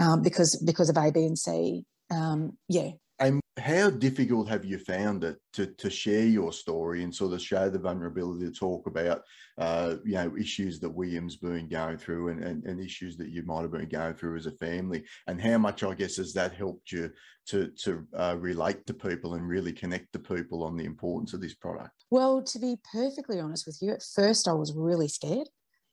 um, 0.00 0.22
because 0.22 0.56
because 0.56 0.88
of 0.88 0.96
A, 0.96 1.12
B, 1.12 1.24
and 1.24 1.38
C. 1.38 1.84
Um, 2.10 2.56
yeah. 2.68 2.90
And 3.20 3.38
how 3.58 3.90
difficult 3.90 4.48
have 4.48 4.64
you 4.64 4.78
found 4.78 5.24
it 5.24 5.36
to 5.52 5.66
to 5.66 5.90
share 5.90 6.24
your 6.24 6.52
story 6.52 7.04
and 7.04 7.14
sort 7.14 7.34
of 7.34 7.42
show 7.42 7.68
the 7.68 7.78
vulnerability 7.78 8.46
to 8.46 8.52
talk 8.52 8.86
about 8.86 9.22
uh, 9.58 9.96
you 10.04 10.14
know 10.14 10.34
issues 10.38 10.80
that 10.80 10.88
William's 10.88 11.36
been 11.36 11.68
going 11.68 11.98
through 11.98 12.28
and, 12.28 12.42
and, 12.42 12.64
and 12.64 12.80
issues 12.80 13.18
that 13.18 13.28
you 13.28 13.42
might 13.42 13.60
have 13.60 13.72
been 13.72 13.88
going 13.88 14.14
through 14.14 14.38
as 14.38 14.46
a 14.46 14.52
family 14.52 15.04
and 15.26 15.38
how 15.40 15.58
much 15.58 15.82
I 15.82 15.92
guess 15.92 16.16
has 16.16 16.32
that 16.32 16.54
helped 16.54 16.92
you 16.92 17.10
to 17.48 17.68
to 17.82 18.06
uh, 18.16 18.36
relate 18.38 18.86
to 18.86 18.94
people 18.94 19.34
and 19.34 19.46
really 19.46 19.72
connect 19.72 20.14
to 20.14 20.18
people 20.18 20.64
on 20.64 20.78
the 20.78 20.86
importance 20.86 21.34
of 21.34 21.42
this 21.42 21.54
product? 21.54 21.92
Well, 22.10 22.42
to 22.42 22.58
be 22.58 22.78
perfectly 22.90 23.38
honest 23.38 23.66
with 23.66 23.78
you, 23.82 23.92
at 23.92 24.02
first 24.02 24.48
I 24.48 24.54
was 24.54 24.72
really 24.74 25.08
scared. 25.08 25.50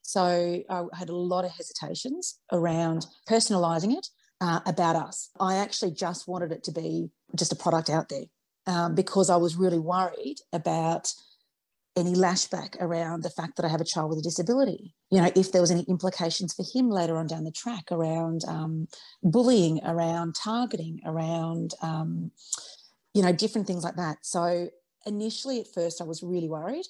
So 0.07 0.63
I 0.69 0.85
had 0.93 1.09
a 1.09 1.15
lot 1.15 1.43
of 1.43 1.51
hesitations 1.51 2.39
around 2.53 3.05
personalizing 3.29 3.97
it 3.97 4.07
uh, 4.39 4.61
about 4.65 4.95
us. 4.95 5.29
I 5.37 5.57
actually 5.57 5.91
just 5.91 6.29
wanted 6.29 6.53
it 6.53 6.63
to 6.63 6.71
be 6.71 7.09
just 7.35 7.51
a 7.51 7.57
product 7.57 7.89
out 7.89 8.07
there 8.07 8.23
um, 8.67 8.95
because 8.95 9.29
I 9.29 9.35
was 9.35 9.57
really 9.57 9.79
worried 9.79 10.37
about 10.53 11.11
any 11.97 12.13
lashback 12.13 12.79
around 12.79 13.23
the 13.23 13.29
fact 13.29 13.57
that 13.57 13.65
I 13.65 13.69
have 13.69 13.81
a 13.81 13.83
child 13.85 14.09
with 14.09 14.19
a 14.19 14.21
disability. 14.21 14.95
You 15.11 15.19
know, 15.19 15.29
if 15.35 15.51
there 15.51 15.59
was 15.59 15.71
any 15.71 15.83
implications 15.89 16.53
for 16.53 16.63
him 16.73 16.89
later 16.89 17.17
on 17.17 17.27
down 17.27 17.43
the 17.43 17.51
track 17.51 17.91
around 17.91 18.45
um, 18.47 18.87
bullying, 19.23 19.81
around 19.83 20.35
targeting, 20.35 21.01
around, 21.05 21.73
um, 21.81 22.31
you 23.13 23.23
know, 23.23 23.33
different 23.33 23.67
things 23.67 23.83
like 23.83 23.97
that. 23.97 24.19
So 24.21 24.69
initially, 25.05 25.59
at 25.59 25.67
first, 25.73 25.99
I 25.99 26.05
was 26.05 26.23
really 26.23 26.47
worried. 26.47 26.85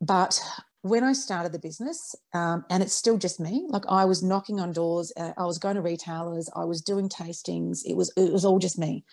But 0.00 0.40
when 0.82 1.02
I 1.02 1.12
started 1.12 1.52
the 1.52 1.58
business, 1.58 2.14
um, 2.34 2.64
and 2.70 2.82
it's 2.82 2.94
still 2.94 3.18
just 3.18 3.40
me, 3.40 3.66
like 3.68 3.84
I 3.88 4.04
was 4.04 4.22
knocking 4.22 4.60
on 4.60 4.72
doors, 4.72 5.12
uh, 5.16 5.32
I 5.36 5.44
was 5.44 5.58
going 5.58 5.74
to 5.76 5.82
retailers, 5.82 6.48
I 6.54 6.64
was 6.64 6.82
doing 6.82 7.08
tastings. 7.08 7.80
It 7.84 7.96
was 7.96 8.12
it 8.16 8.32
was 8.32 8.44
all 8.44 8.58
just 8.58 8.78
me, 8.78 9.04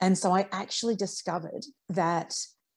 and 0.00 0.16
so 0.16 0.32
I 0.32 0.46
actually 0.52 0.96
discovered 0.96 1.64
that 1.88 2.34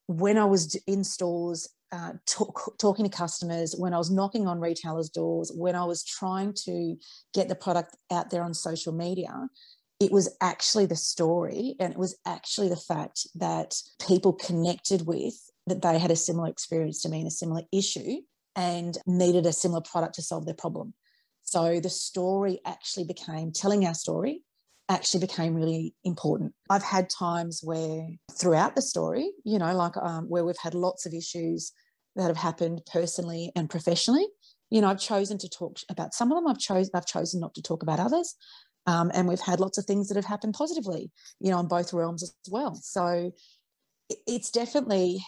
when 0.08 0.38
I 0.38 0.46
was 0.46 0.76
in 0.88 1.04
stores, 1.04 1.68
uh, 1.92 2.14
talk, 2.26 2.78
talking 2.80 3.06
to 3.06 3.16
customers, 3.16 3.76
when 3.78 3.94
I 3.94 3.98
was 3.98 4.10
knocking 4.10 4.48
on 4.48 4.60
retailers' 4.60 5.10
doors, 5.10 5.52
when 5.54 5.76
I 5.76 5.86
was 5.86 6.04
trying 6.04 6.54
to 6.66 6.96
get 7.34 7.50
the 7.50 7.56
product 7.56 7.96
out 8.12 8.30
there 8.30 8.44
on 8.44 8.54
social 8.54 8.94
media, 8.94 9.50
it 10.00 10.12
was 10.12 10.36
actually 10.42 10.86
the 10.86 10.96
story 10.96 11.76
and 11.80 11.92
it 11.92 12.00
was 12.00 12.18
actually 12.26 12.70
the 12.70 12.78
fact 12.78 13.28
that 13.36 13.76
people 14.08 14.34
connected 14.34 15.06
with 15.06 15.49
that 15.70 15.82
they 15.82 15.98
had 15.98 16.12
a 16.12 16.16
similar 16.16 16.50
experience 16.50 17.02
to 17.02 17.10
me 17.10 17.20
and 17.20 17.28
a 17.28 17.32
similar 17.32 17.62
issue 17.72 18.18
and 18.56 18.98
needed 19.06 19.46
a 19.46 19.54
similar 19.54 19.82
product 19.82 20.16
to 20.16 20.22
solve 20.22 20.46
their 20.46 20.54
problem. 20.56 20.94
So 21.44 21.80
the 21.80 21.90
story 21.90 22.60
actually 22.66 23.06
became 23.06 23.52
telling 23.52 23.86
our 23.86 23.94
story 23.94 24.44
actually 24.90 25.20
became 25.20 25.54
really 25.54 25.94
important. 26.04 26.54
I've 26.70 26.84
had 26.84 27.10
times 27.10 27.62
where 27.64 28.08
throughout 28.32 28.76
the 28.76 28.82
story, 28.82 29.32
you 29.46 29.60
know, 29.60 29.76
like 29.76 29.96
um, 29.98 30.26
where 30.26 30.44
we've 30.44 30.58
had 30.62 30.74
lots 30.74 31.06
of 31.06 31.14
issues 31.14 31.72
that 32.16 32.28
have 32.28 32.38
happened 32.38 32.82
personally 32.92 33.52
and 33.56 33.70
professionally. 33.70 34.26
You 34.72 34.82
know, 34.82 34.90
I've 34.90 35.00
chosen 35.00 35.38
to 35.40 35.50
talk 35.50 35.78
about 35.90 36.14
some 36.14 36.32
of 36.32 36.38
them. 36.38 36.48
I've 36.48 36.60
chosen 36.60 36.92
I've 36.96 37.06
chosen 37.06 37.40
not 37.40 37.54
to 37.56 37.62
talk 37.62 37.84
about 37.84 38.00
others. 38.00 38.36
Um, 38.88 39.12
and 39.14 39.28
we've 39.28 39.40
had 39.40 39.60
lots 39.60 39.78
of 39.78 39.86
things 39.86 40.08
that 40.08 40.16
have 40.16 40.26
happened 40.26 40.56
positively, 40.56 41.12
you 41.40 41.52
know, 41.52 41.60
in 41.60 41.68
both 41.68 41.94
realms 41.94 42.24
as 42.24 42.34
well. 42.50 42.74
So 42.76 43.32
it's 44.26 44.50
definitely, 44.50 45.24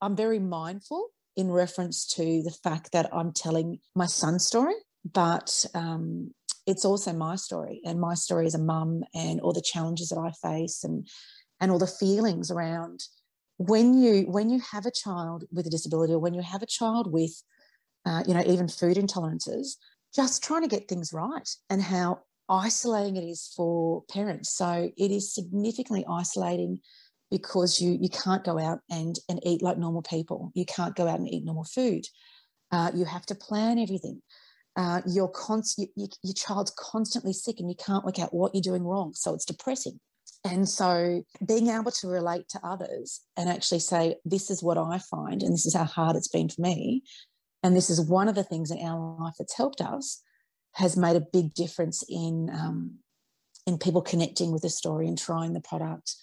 I'm 0.00 0.16
very 0.16 0.38
mindful 0.38 1.08
in 1.36 1.50
reference 1.50 2.06
to 2.14 2.42
the 2.42 2.54
fact 2.62 2.92
that 2.92 3.12
I'm 3.14 3.32
telling 3.32 3.78
my 3.94 4.06
son's 4.06 4.46
story, 4.46 4.74
but 5.10 5.64
um, 5.74 6.32
it's 6.66 6.84
also 6.84 7.12
my 7.12 7.36
story 7.36 7.80
and 7.84 8.00
my 8.00 8.14
story 8.14 8.46
as 8.46 8.54
a 8.54 8.62
mum 8.62 9.04
and 9.14 9.40
all 9.40 9.52
the 9.52 9.62
challenges 9.62 10.08
that 10.08 10.18
I 10.18 10.32
face 10.46 10.84
and 10.84 11.06
and 11.60 11.70
all 11.70 11.78
the 11.78 11.86
feelings 11.86 12.50
around 12.50 13.00
when 13.56 13.94
you 13.94 14.22
when 14.24 14.50
you 14.50 14.60
have 14.72 14.84
a 14.84 14.90
child 14.90 15.44
with 15.50 15.66
a 15.66 15.70
disability 15.70 16.12
or 16.12 16.18
when 16.18 16.34
you 16.34 16.42
have 16.42 16.62
a 16.62 16.66
child 16.66 17.10
with 17.10 17.42
uh, 18.04 18.22
you 18.26 18.34
know 18.34 18.42
even 18.46 18.68
food 18.68 18.96
intolerances 18.96 19.76
just 20.14 20.42
trying 20.42 20.62
to 20.62 20.68
get 20.68 20.88
things 20.88 21.12
right 21.12 21.48
and 21.70 21.82
how 21.82 22.20
isolating 22.48 23.16
it 23.16 23.24
is 23.24 23.52
for 23.56 24.02
parents. 24.10 24.50
So 24.50 24.90
it 24.96 25.10
is 25.10 25.34
significantly 25.34 26.04
isolating 26.08 26.80
because 27.30 27.80
you 27.80 27.98
you 28.00 28.08
can't 28.08 28.44
go 28.44 28.58
out 28.58 28.80
and 28.90 29.18
and 29.28 29.40
eat 29.44 29.62
like 29.62 29.78
normal 29.78 30.02
people. 30.02 30.52
You 30.54 30.64
can't 30.64 30.94
go 30.94 31.08
out 31.08 31.18
and 31.18 31.28
eat 31.28 31.44
normal 31.44 31.64
food. 31.64 32.04
Uh, 32.70 32.90
you 32.94 33.04
have 33.04 33.26
to 33.26 33.34
plan 33.34 33.78
everything. 33.78 34.22
Uh, 34.76 35.00
your, 35.06 35.30
const- 35.30 35.78
you, 35.78 35.86
you, 35.96 36.06
your 36.22 36.34
child's 36.34 36.72
constantly 36.78 37.32
sick 37.32 37.60
and 37.60 37.70
you 37.70 37.76
can't 37.76 38.04
work 38.04 38.18
out 38.18 38.34
what 38.34 38.54
you're 38.54 38.60
doing 38.60 38.84
wrong. 38.84 39.14
So 39.14 39.32
it's 39.32 39.46
depressing. 39.46 39.98
And 40.44 40.68
so 40.68 41.22
being 41.46 41.68
able 41.68 41.90
to 41.92 42.08
relate 42.08 42.48
to 42.50 42.60
others 42.62 43.22
and 43.36 43.48
actually 43.48 43.78
say, 43.78 44.16
this 44.24 44.50
is 44.50 44.62
what 44.62 44.76
I 44.76 44.98
find, 44.98 45.42
and 45.42 45.52
this 45.52 45.66
is 45.66 45.74
how 45.74 45.84
hard 45.84 46.14
it's 46.16 46.28
been 46.28 46.48
for 46.48 46.60
me. 46.60 47.02
And 47.62 47.74
this 47.74 47.90
is 47.90 48.00
one 48.00 48.28
of 48.28 48.34
the 48.34 48.44
things 48.44 48.70
in 48.70 48.78
our 48.78 49.18
life 49.18 49.34
that's 49.38 49.56
helped 49.56 49.80
us 49.80 50.22
has 50.74 50.96
made 50.96 51.16
a 51.16 51.26
big 51.32 51.54
difference 51.54 52.04
in 52.08 52.50
um, 52.52 52.98
in 53.66 53.78
people 53.78 54.02
connecting 54.02 54.52
with 54.52 54.62
the 54.62 54.70
story 54.70 55.08
and 55.08 55.18
trying 55.18 55.52
the 55.52 55.60
product 55.60 56.14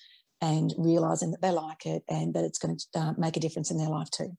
and 0.43 0.73
realizing 0.77 1.31
that 1.31 1.41
they 1.41 1.51
like 1.51 1.85
it 1.85 2.03
and 2.09 2.33
that 2.33 2.43
it's 2.43 2.59
going 2.59 2.77
to 2.77 2.99
uh, 2.99 3.13
make 3.17 3.37
a 3.37 3.39
difference 3.39 3.71
in 3.71 3.77
their 3.77 3.87
life 3.87 4.11
too. 4.11 4.35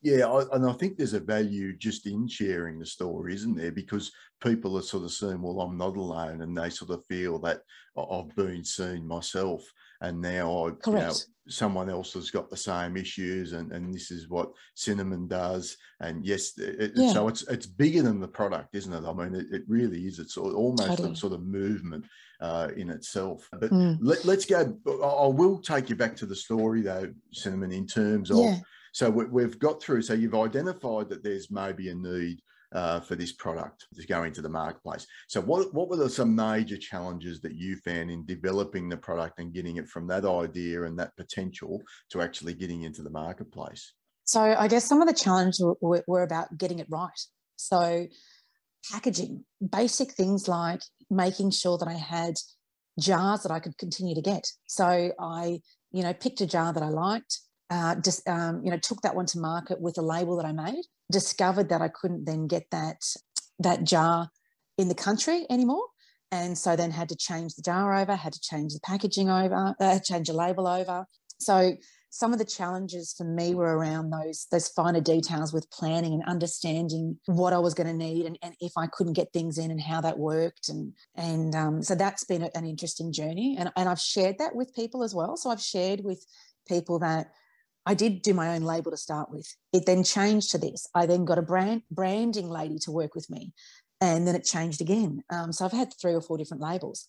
Yeah, 0.00 0.26
I, 0.26 0.44
and 0.54 0.64
I 0.64 0.72
think 0.74 0.96
there's 0.96 1.12
a 1.12 1.20
value 1.20 1.76
just 1.76 2.06
in 2.06 2.28
sharing 2.28 2.78
the 2.78 2.86
story, 2.86 3.34
isn't 3.34 3.56
there? 3.56 3.72
Because 3.72 4.12
people 4.42 4.78
are 4.78 4.82
sort 4.82 5.04
of 5.04 5.12
saying, 5.12 5.42
"Well, 5.42 5.60
I'm 5.60 5.76
not 5.76 5.96
alone," 5.96 6.40
and 6.40 6.56
they 6.56 6.70
sort 6.70 6.90
of 6.90 7.04
feel 7.04 7.38
that 7.40 7.60
I've 7.98 8.34
been 8.34 8.64
seen 8.64 9.06
myself, 9.06 9.62
and 10.00 10.20
now 10.20 10.50
I. 10.52 10.88
You 10.88 10.92
know, 10.92 11.12
someone 11.48 11.90
else 11.90 12.12
has 12.14 12.30
got 12.30 12.48
the 12.48 12.56
same 12.56 12.96
issues, 12.96 13.52
and, 13.52 13.72
and 13.72 13.92
this 13.92 14.10
is 14.10 14.28
what 14.28 14.52
cinnamon 14.74 15.26
does. 15.26 15.76
And 15.98 16.24
yes, 16.24 16.56
it, 16.56 16.92
yeah. 16.94 17.12
so 17.12 17.28
it's 17.28 17.42
it's 17.48 17.66
bigger 17.66 18.02
than 18.02 18.20
the 18.20 18.28
product, 18.28 18.74
isn't 18.74 18.92
it? 18.92 19.06
I 19.06 19.12
mean, 19.12 19.34
it, 19.34 19.46
it 19.50 19.64
really 19.68 20.06
is. 20.06 20.18
It's 20.18 20.38
almost 20.38 20.88
totally. 20.88 21.12
a 21.12 21.16
sort 21.16 21.34
of 21.34 21.42
movement 21.42 22.06
uh, 22.40 22.68
in 22.76 22.90
itself. 22.90 23.48
But 23.52 23.70
mm. 23.70 23.98
let, 24.00 24.26
us 24.26 24.44
go. 24.44 24.76
I 24.86 25.26
will 25.26 25.58
take 25.58 25.88
you 25.90 25.96
back 25.96 26.16
to 26.16 26.26
the 26.26 26.36
story, 26.36 26.82
though, 26.82 27.12
cinnamon, 27.32 27.72
in 27.72 27.86
terms 27.86 28.30
of. 28.30 28.38
Yeah 28.38 28.58
so 28.92 29.10
we, 29.10 29.42
have 29.42 29.58
got 29.58 29.82
through. 29.82 30.02
So 30.02 30.14
you've 30.14 30.34
identified 30.34 31.08
that 31.08 31.22
there's 31.22 31.50
maybe 31.50 31.90
a 31.90 31.94
need 31.94 32.40
uh, 32.72 33.00
for 33.00 33.16
this 33.16 33.32
product 33.32 33.86
to 33.98 34.06
go 34.06 34.24
into 34.24 34.42
the 34.42 34.48
marketplace. 34.48 35.06
So 35.28 35.40
what 35.40 35.72
what 35.74 35.88
were 35.88 35.96
the, 35.96 36.08
some 36.08 36.34
major 36.34 36.76
challenges 36.76 37.40
that 37.40 37.54
you 37.54 37.76
found 37.76 38.10
in 38.10 38.24
developing 38.26 38.88
the 38.88 38.96
product 38.96 39.38
and 39.38 39.52
getting 39.52 39.76
it 39.76 39.88
from 39.88 40.06
that 40.08 40.24
idea 40.24 40.84
and 40.84 40.98
that 40.98 41.16
potential 41.16 41.82
to 42.10 42.22
actually 42.22 42.54
getting 42.54 42.82
into 42.82 43.02
the 43.02 43.10
marketplace? 43.10 43.92
So 44.24 44.40
I 44.40 44.68
guess 44.68 44.84
some 44.84 45.02
of 45.02 45.08
the 45.08 45.14
challenges 45.14 45.64
were, 45.80 46.04
were 46.06 46.22
about 46.22 46.56
getting 46.56 46.78
it 46.78 46.86
right. 46.88 47.10
So 47.56 48.06
packaging, 48.90 49.44
basic 49.70 50.12
things 50.12 50.48
like 50.48 50.80
making 51.10 51.50
sure 51.50 51.78
that 51.78 51.88
I 51.88 51.94
had 51.94 52.34
jars 52.98 53.42
that 53.42 53.52
I 53.52 53.60
could 53.60 53.78
continue 53.78 54.14
to 54.14 54.22
get. 54.22 54.46
So 54.66 55.12
I, 55.18 55.60
you 55.92 56.02
know, 56.02 56.12
picked 56.12 56.40
a 56.40 56.46
jar 56.46 56.72
that 56.72 56.82
I 56.82 56.88
liked, 56.88 57.38
uh, 57.70 57.94
just 57.96 58.28
um, 58.28 58.62
you 58.64 58.70
know 58.70 58.78
took 58.78 59.00
that 59.02 59.14
one 59.14 59.26
to 59.26 59.38
market 59.38 59.80
with 59.80 59.96
a 59.98 60.02
label 60.02 60.36
that 60.36 60.46
I 60.46 60.52
made. 60.52 60.82
Discovered 61.10 61.68
that 61.68 61.82
I 61.82 61.88
couldn't 61.88 62.24
then 62.24 62.46
get 62.46 62.64
that 62.70 63.02
that 63.58 63.84
jar 63.84 64.30
in 64.76 64.88
the 64.88 64.94
country 64.94 65.46
anymore, 65.48 65.86
and 66.32 66.58
so 66.58 66.76
then 66.76 66.90
had 66.90 67.08
to 67.10 67.16
change 67.16 67.54
the 67.54 67.62
jar 67.62 67.94
over, 67.94 68.16
had 68.16 68.32
to 68.32 68.40
change 68.40 68.72
the 68.74 68.80
packaging 68.80 69.30
over, 69.30 69.74
uh, 69.80 69.98
change 70.00 70.28
the 70.28 70.34
label 70.34 70.66
over. 70.66 71.06
So 71.38 71.74
some 72.10 72.32
of 72.32 72.38
the 72.38 72.44
challenges 72.44 73.14
for 73.16 73.24
me 73.24 73.54
were 73.54 73.76
around 73.76 74.10
those 74.10 74.46
those 74.50 74.68
finer 74.68 75.00
details 75.00 75.52
with 75.52 75.70
planning 75.70 76.12
and 76.12 76.24
understanding 76.24 77.18
what 77.26 77.52
I 77.52 77.58
was 77.58 77.72
going 77.72 77.86
to 77.86 77.94
need 77.94 78.26
and, 78.26 78.36
and 78.42 78.54
if 78.60 78.72
I 78.76 78.88
couldn't 78.88 79.14
get 79.14 79.32
things 79.32 79.58
in 79.58 79.70
and 79.70 79.80
how 79.80 80.00
that 80.00 80.18
worked 80.18 80.68
and 80.68 80.92
and 81.14 81.54
um, 81.54 81.82
so 81.82 81.94
that's 81.94 82.24
been 82.24 82.42
an 82.42 82.66
interesting 82.66 83.12
journey 83.12 83.56
and, 83.58 83.70
and 83.76 83.88
I've 83.88 84.00
shared 84.00 84.38
that 84.38 84.54
with 84.54 84.74
people 84.74 85.02
as 85.02 85.14
well 85.14 85.36
so 85.36 85.50
I've 85.50 85.60
shared 85.60 86.00
with 86.04 86.24
people 86.68 86.98
that 86.98 87.30
I 87.86 87.94
did 87.94 88.22
do 88.22 88.34
my 88.34 88.54
own 88.54 88.62
label 88.62 88.90
to 88.90 88.96
start 88.96 89.30
with. 89.30 89.46
It 89.72 89.86
then 89.86 90.04
changed 90.04 90.50
to 90.50 90.58
this. 90.58 90.86
I 90.94 91.06
then 91.06 91.24
got 91.24 91.38
a 91.38 91.42
brand 91.42 91.82
branding 91.90 92.48
lady 92.48 92.78
to 92.80 92.92
work 92.92 93.14
with 93.14 93.30
me, 93.30 93.52
and 94.00 94.26
then 94.26 94.34
it 94.34 94.44
changed 94.44 94.80
again. 94.80 95.22
Um, 95.30 95.52
so 95.52 95.64
I've 95.64 95.72
had 95.72 95.92
three 96.00 96.14
or 96.14 96.20
four 96.20 96.36
different 96.36 96.62
labels 96.62 97.08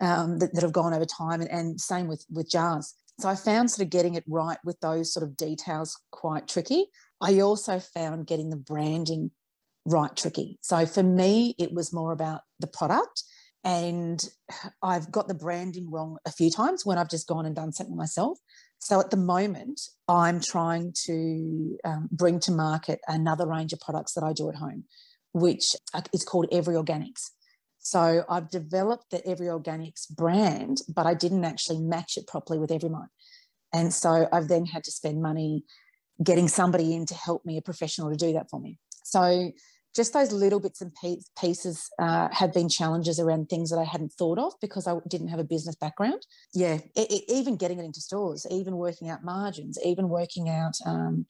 um, 0.00 0.38
that, 0.38 0.54
that, 0.54 0.62
have 0.62 0.72
gone 0.72 0.94
over 0.94 1.04
time, 1.04 1.42
and, 1.42 1.50
and 1.50 1.80
same 1.80 2.08
with 2.08 2.24
with 2.30 2.50
jars. 2.50 2.94
So 3.18 3.28
I 3.28 3.34
found 3.34 3.70
sort 3.70 3.84
of 3.84 3.90
getting 3.90 4.14
it 4.14 4.24
right 4.28 4.58
with 4.64 4.78
those 4.80 5.12
sort 5.12 5.24
of 5.24 5.36
details 5.36 5.98
quite 6.10 6.48
tricky. 6.48 6.86
I 7.20 7.40
also 7.40 7.78
found 7.78 8.26
getting 8.26 8.50
the 8.50 8.56
branding 8.56 9.30
right 9.86 10.14
tricky. 10.14 10.58
So 10.60 10.84
for 10.84 11.02
me, 11.02 11.54
it 11.58 11.72
was 11.72 11.92
more 11.92 12.12
about 12.12 12.42
the 12.60 12.66
product. 12.66 13.22
And 13.64 14.22
I've 14.82 15.10
got 15.10 15.26
the 15.26 15.34
branding 15.34 15.90
wrong 15.90 16.18
a 16.24 16.30
few 16.30 16.50
times 16.50 16.86
when 16.86 16.98
I've 16.98 17.10
just 17.10 17.26
gone 17.26 17.46
and 17.46 17.56
done 17.56 17.72
something 17.72 17.96
myself. 17.96 18.38
So 18.78 19.00
at 19.00 19.10
the 19.10 19.16
moment, 19.16 19.80
I'm 20.06 20.40
trying 20.40 20.92
to 21.06 21.76
um, 21.84 22.08
bring 22.12 22.38
to 22.40 22.52
market 22.52 23.00
another 23.08 23.46
range 23.46 23.72
of 23.72 23.80
products 23.80 24.12
that 24.12 24.22
I 24.22 24.32
do 24.32 24.48
at 24.48 24.54
home, 24.54 24.84
which 25.32 25.74
is 26.12 26.22
called 26.22 26.46
Every 26.52 26.74
Organics. 26.74 27.30
So 27.86 28.24
I've 28.28 28.50
developed 28.50 29.12
the 29.12 29.24
Every 29.24 29.46
Organics 29.46 30.10
brand, 30.10 30.78
but 30.92 31.06
I 31.06 31.14
didn't 31.14 31.44
actually 31.44 31.78
match 31.78 32.16
it 32.16 32.26
properly 32.26 32.58
with 32.58 32.72
Every 32.72 32.88
Mite. 32.88 33.10
And 33.72 33.94
so 33.94 34.28
I've 34.32 34.48
then 34.48 34.66
had 34.66 34.82
to 34.84 34.90
spend 34.90 35.22
money 35.22 35.62
getting 36.20 36.48
somebody 36.48 36.96
in 36.96 37.06
to 37.06 37.14
help 37.14 37.44
me, 37.44 37.58
a 37.58 37.62
professional, 37.62 38.10
to 38.10 38.16
do 38.16 38.32
that 38.32 38.50
for 38.50 38.58
me. 38.58 38.80
So 39.04 39.52
just 39.94 40.12
those 40.12 40.32
little 40.32 40.58
bits 40.58 40.80
and 40.80 40.90
pieces 41.38 41.88
uh, 42.00 42.26
have 42.32 42.52
been 42.52 42.68
challenges 42.68 43.20
around 43.20 43.48
things 43.48 43.70
that 43.70 43.78
I 43.78 43.84
hadn't 43.84 44.14
thought 44.14 44.40
of 44.40 44.54
because 44.60 44.88
I 44.88 44.96
didn't 45.08 45.28
have 45.28 45.38
a 45.38 45.44
business 45.44 45.76
background. 45.76 46.26
Yeah, 46.52 46.78
it, 46.96 47.12
it, 47.12 47.24
even 47.28 47.56
getting 47.56 47.78
it 47.78 47.84
into 47.84 48.00
stores, 48.00 48.48
even 48.50 48.74
working 48.78 49.10
out 49.10 49.22
margins, 49.22 49.78
even 49.84 50.08
working 50.08 50.48
out 50.48 50.74
um, 50.84 51.24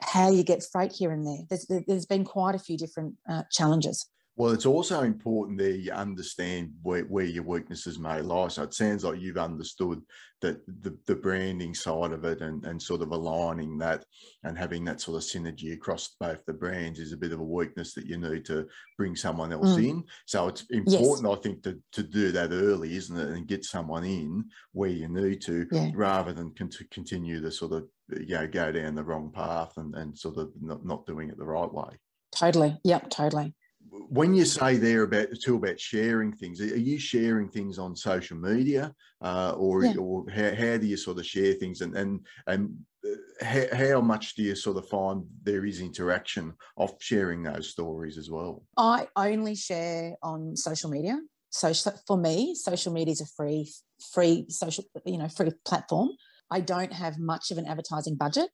how 0.00 0.30
you 0.30 0.44
get 0.44 0.62
freight 0.62 0.92
here 0.92 1.10
and 1.10 1.26
there. 1.26 1.40
There's, 1.50 1.66
there's 1.88 2.06
been 2.06 2.24
quite 2.24 2.54
a 2.54 2.60
few 2.60 2.78
different 2.78 3.16
uh, 3.28 3.42
challenges. 3.50 4.06
Well, 4.36 4.52
it's 4.52 4.66
also 4.66 5.02
important 5.02 5.58
there 5.58 5.70
you 5.70 5.92
understand 5.92 6.74
where, 6.82 7.04
where 7.04 7.24
your 7.24 7.44
weaknesses 7.44 7.98
may 7.98 8.20
lie. 8.20 8.48
So 8.48 8.64
it 8.64 8.74
sounds 8.74 9.02
like 9.02 9.18
you've 9.18 9.38
understood 9.38 10.02
that 10.42 10.60
the, 10.82 10.94
the 11.06 11.14
branding 11.14 11.74
side 11.74 12.12
of 12.12 12.26
it 12.26 12.42
and, 12.42 12.62
and 12.66 12.80
sort 12.80 13.00
of 13.00 13.12
aligning 13.12 13.78
that 13.78 14.04
and 14.44 14.58
having 14.58 14.84
that 14.84 15.00
sort 15.00 15.16
of 15.16 15.22
synergy 15.22 15.72
across 15.72 16.16
both 16.20 16.44
the 16.44 16.52
brands 16.52 16.98
is 16.98 17.12
a 17.12 17.16
bit 17.16 17.32
of 17.32 17.40
a 17.40 17.44
weakness 17.44 17.94
that 17.94 18.04
you 18.04 18.18
need 18.18 18.44
to 18.44 18.66
bring 18.98 19.16
someone 19.16 19.54
else 19.54 19.70
mm. 19.70 19.88
in. 19.88 20.04
So 20.26 20.48
it's 20.48 20.64
important, 20.68 21.26
yes. 21.26 21.38
I 21.38 21.40
think, 21.40 21.62
to, 21.62 21.80
to 21.92 22.02
do 22.02 22.30
that 22.32 22.52
early, 22.52 22.94
isn't 22.94 23.18
it? 23.18 23.28
And 23.28 23.48
get 23.48 23.64
someone 23.64 24.04
in 24.04 24.44
where 24.72 24.90
you 24.90 25.08
need 25.08 25.40
to 25.42 25.66
yeah. 25.72 25.90
rather 25.94 26.34
than 26.34 26.52
con- 26.54 26.68
to 26.68 26.84
continue 26.88 27.40
to 27.40 27.50
sort 27.50 27.72
of 27.72 27.88
you 28.10 28.34
know, 28.34 28.46
go 28.46 28.70
down 28.70 28.96
the 28.96 29.02
wrong 29.02 29.32
path 29.32 29.72
and, 29.78 29.94
and 29.94 30.16
sort 30.16 30.36
of 30.36 30.50
not, 30.60 30.84
not 30.84 31.06
doing 31.06 31.30
it 31.30 31.38
the 31.38 31.46
right 31.46 31.72
way. 31.72 31.98
Totally. 32.32 32.76
Yep, 32.84 33.08
totally 33.08 33.54
when 33.90 34.34
you 34.34 34.44
say 34.44 34.76
there 34.76 35.02
about 35.02 35.28
too 35.42 35.56
about 35.56 35.80
sharing 35.80 36.32
things, 36.32 36.60
are 36.60 36.76
you 36.76 36.98
sharing 36.98 37.48
things 37.48 37.78
on 37.78 37.96
social 37.96 38.36
media, 38.36 38.92
uh, 39.20 39.52
or 39.56 39.84
yeah. 39.84 39.94
or 39.96 40.28
how, 40.30 40.54
how 40.54 40.76
do 40.76 40.86
you 40.86 40.96
sort 40.96 41.18
of 41.18 41.26
share 41.26 41.54
things, 41.54 41.80
and 41.80 41.96
and 41.96 42.26
and 42.46 42.76
uh, 43.04 43.44
how, 43.44 43.64
how 43.72 44.00
much 44.00 44.34
do 44.34 44.42
you 44.42 44.54
sort 44.54 44.76
of 44.76 44.88
find 44.88 45.24
there 45.42 45.64
is 45.64 45.80
interaction 45.80 46.52
of 46.76 46.94
sharing 47.00 47.42
those 47.42 47.68
stories 47.68 48.18
as 48.18 48.30
well? 48.30 48.64
I 48.76 49.08
only 49.16 49.54
share 49.54 50.16
on 50.22 50.56
social 50.56 50.90
media. 50.90 51.18
So 51.50 51.72
for 52.06 52.16
me, 52.16 52.54
social 52.54 52.92
media 52.92 53.12
is 53.12 53.20
a 53.20 53.26
free 53.36 53.72
free 54.12 54.46
social 54.48 54.84
you 55.04 55.18
know 55.18 55.28
free 55.28 55.52
platform. 55.64 56.10
I 56.50 56.60
don't 56.60 56.92
have 56.92 57.18
much 57.18 57.50
of 57.50 57.58
an 57.58 57.66
advertising 57.66 58.14
budget 58.14 58.50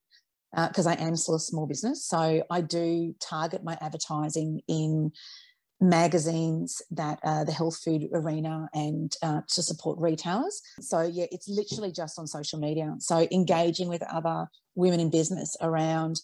because 0.55 0.87
uh, 0.87 0.91
I 0.91 0.95
am 0.95 1.17
still 1.17 1.35
a 1.35 1.41
small 1.41 1.67
business. 1.67 2.05
So 2.07 2.43
I 2.51 2.61
do 2.61 3.15
target 3.21 3.65
my 3.65 3.79
advertising 3.81 4.61
in 4.69 5.13
magazines 5.81 6.81
that 6.93 7.19
uh, 7.25 7.45
the 7.45 7.53
health 7.53 7.79
food 7.83 8.09
arena 8.13 8.69
and 8.73 9.15
uh, 9.23 9.41
to 9.49 9.63
support 9.63 9.99
retailers. 9.99 10.63
So 10.81 11.03
yeah, 11.03 11.27
it's 11.33 11.49
literally 11.49 11.91
just 11.91 12.19
on 12.19 12.27
social 12.27 12.59
media. 12.59 12.95
So 12.99 13.27
engaging 13.33 13.89
with 13.89 14.03
other 14.03 14.47
women 14.75 15.01
in 15.01 15.11
business 15.11 15.57
around, 15.61 16.21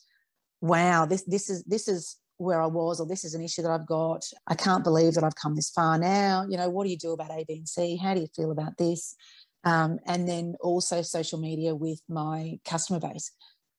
wow, 0.61 1.07
this 1.07 1.23
this 1.25 1.51
is 1.51 1.65
this 1.65 1.89
is 1.89 2.17
where 2.37 2.63
I 2.63 2.67
was, 2.67 3.01
or 3.01 3.07
this 3.07 3.25
is 3.25 3.35
an 3.35 3.43
issue 3.43 3.63
that 3.63 3.71
I've 3.73 3.87
got. 3.87 4.25
I 4.47 4.55
can't 4.55 4.85
believe 4.85 5.15
that 5.15 5.25
I've 5.25 5.35
come 5.35 5.57
this 5.57 5.71
far 5.71 5.99
now. 5.99 6.47
You 6.49 6.57
know, 6.57 6.71
what 6.71 6.85
do 6.85 6.91
you 6.91 6.97
do 6.97 7.13
about 7.13 7.33
A, 7.33 7.45
B, 7.45 7.55
and 7.55 7.69
C? 7.69 7.97
How 7.97 8.15
do 8.15 8.21
you 8.21 8.29
feel 8.37 8.53
about 8.53 8.79
this? 8.79 9.17
Um, 9.65 9.99
and 10.07 10.29
then 10.29 10.55
also 10.61 11.03
social 11.03 11.41
media 11.41 11.75
with 11.75 12.01
my 12.09 12.61
customer 12.65 13.01
base 13.01 13.33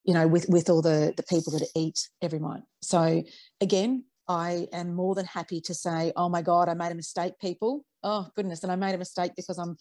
you 0.10 0.16
know, 0.16 0.28
with 0.28 0.50
with 0.50 0.72
all 0.72 0.82
the 0.82 1.14
the 1.16 1.22
people 1.22 1.54
that 1.54 1.68
eat 1.76 2.10
every 2.20 2.40
mite. 2.40 2.64
So 2.82 3.22
again, 3.62 4.06
I 4.28 4.68
am 4.74 4.96
more 4.96 5.14
than 5.14 5.28
happy 5.28 5.62
to 5.62 5.74
say, 5.76 6.12
"Oh 6.16 6.30
my 6.30 6.42
God, 6.42 6.68
I 6.68 6.74
made 6.74 6.92
a 6.92 6.96
mistake, 6.96 7.34
people." 7.40 7.86
Oh 8.02 8.28
goodness, 8.36 8.64
and 8.64 8.72
I 8.72 8.76
made 8.76 8.96
a 8.96 8.98
mistake 8.98 9.34
because 9.36 9.60
I'm 9.60 9.78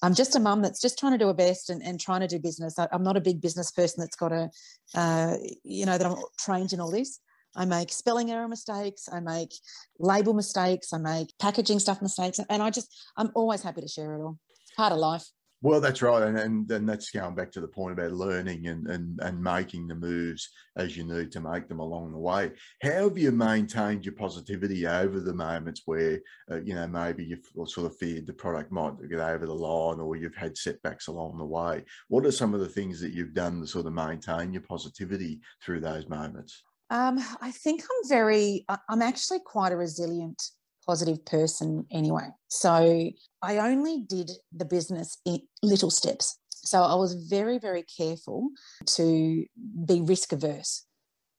I'm 0.00 0.14
just 0.14 0.36
a 0.36 0.38
mum 0.38 0.62
that's 0.62 0.80
just 0.80 1.00
trying 1.00 1.12
to 1.12 1.18
do 1.18 1.26
her 1.26 1.34
best 1.34 1.68
and, 1.68 1.82
and 1.82 1.98
trying 1.98 2.20
to 2.20 2.28
do 2.28 2.38
business. 2.38 2.78
I, 2.78 2.86
am 2.92 3.02
not 3.02 3.16
a 3.16 3.20
big 3.20 3.40
business 3.40 3.72
person 3.72 4.02
that's 4.02 4.14
got 4.14 4.30
a, 4.30 4.50
uh, 4.94 5.34
you 5.64 5.84
know, 5.84 5.98
that 5.98 6.06
I'm 6.06 6.16
trained 6.38 6.72
in 6.72 6.78
all 6.78 6.92
this. 6.92 7.18
I 7.56 7.64
make 7.64 7.90
spelling 7.90 8.30
error 8.30 8.46
mistakes. 8.46 9.08
I 9.12 9.18
make 9.18 9.52
label 9.98 10.32
mistakes. 10.32 10.92
I 10.92 10.98
make 10.98 11.36
packaging 11.40 11.80
stuff 11.80 12.00
mistakes. 12.00 12.38
And 12.48 12.62
I 12.62 12.70
just, 12.70 12.88
I'm 13.16 13.32
always 13.34 13.62
happy 13.62 13.80
to 13.80 13.88
share 13.88 14.14
it 14.14 14.22
all. 14.22 14.38
It's 14.62 14.76
part 14.76 14.92
of 14.92 14.98
life. 14.98 15.26
Well, 15.64 15.80
that's 15.80 16.02
right, 16.02 16.24
and, 16.24 16.68
and 16.68 16.88
that's 16.88 17.12
going 17.12 17.36
back 17.36 17.52
to 17.52 17.60
the 17.60 17.68
point 17.68 17.92
about 17.92 18.10
learning 18.10 18.66
and 18.66 18.88
and 18.88 19.20
and 19.22 19.40
making 19.40 19.86
the 19.86 19.94
moves 19.94 20.50
as 20.76 20.96
you 20.96 21.04
need 21.04 21.30
to 21.32 21.40
make 21.40 21.68
them 21.68 21.78
along 21.78 22.10
the 22.10 22.18
way. 22.18 22.50
How 22.82 23.04
have 23.08 23.16
you 23.16 23.30
maintained 23.30 24.04
your 24.04 24.14
positivity 24.14 24.88
over 24.88 25.20
the 25.20 25.32
moments 25.32 25.82
where 25.86 26.18
uh, 26.50 26.60
you 26.62 26.74
know 26.74 26.88
maybe 26.88 27.24
you've 27.24 27.48
sort 27.68 27.86
of 27.86 27.96
feared 27.96 28.26
the 28.26 28.32
product 28.32 28.72
might 28.72 28.94
get 29.08 29.20
over 29.20 29.46
the 29.46 29.54
line, 29.54 30.00
or 30.00 30.16
you've 30.16 30.34
had 30.34 30.58
setbacks 30.58 31.06
along 31.06 31.38
the 31.38 31.44
way? 31.44 31.84
What 32.08 32.26
are 32.26 32.32
some 32.32 32.54
of 32.54 32.60
the 32.60 32.68
things 32.68 33.00
that 33.00 33.12
you've 33.12 33.34
done 33.34 33.60
to 33.60 33.66
sort 33.68 33.86
of 33.86 33.92
maintain 33.92 34.52
your 34.52 34.62
positivity 34.62 35.40
through 35.64 35.80
those 35.80 36.08
moments? 36.08 36.64
Um, 36.90 37.20
I 37.40 37.52
think 37.52 37.82
I'm 37.84 38.08
very. 38.08 38.66
I'm 38.88 39.00
actually 39.00 39.38
quite 39.38 39.70
a 39.70 39.76
resilient 39.76 40.42
positive 40.86 41.24
person 41.24 41.86
anyway. 41.90 42.28
So 42.48 43.10
I 43.42 43.58
only 43.58 44.04
did 44.08 44.30
the 44.52 44.64
business 44.64 45.18
in 45.24 45.42
little 45.62 45.90
steps. 45.90 46.38
So 46.50 46.82
I 46.82 46.94
was 46.94 47.14
very, 47.14 47.58
very 47.58 47.82
careful 47.82 48.50
to 48.86 49.44
be 49.86 50.00
risk 50.00 50.32
averse. 50.32 50.84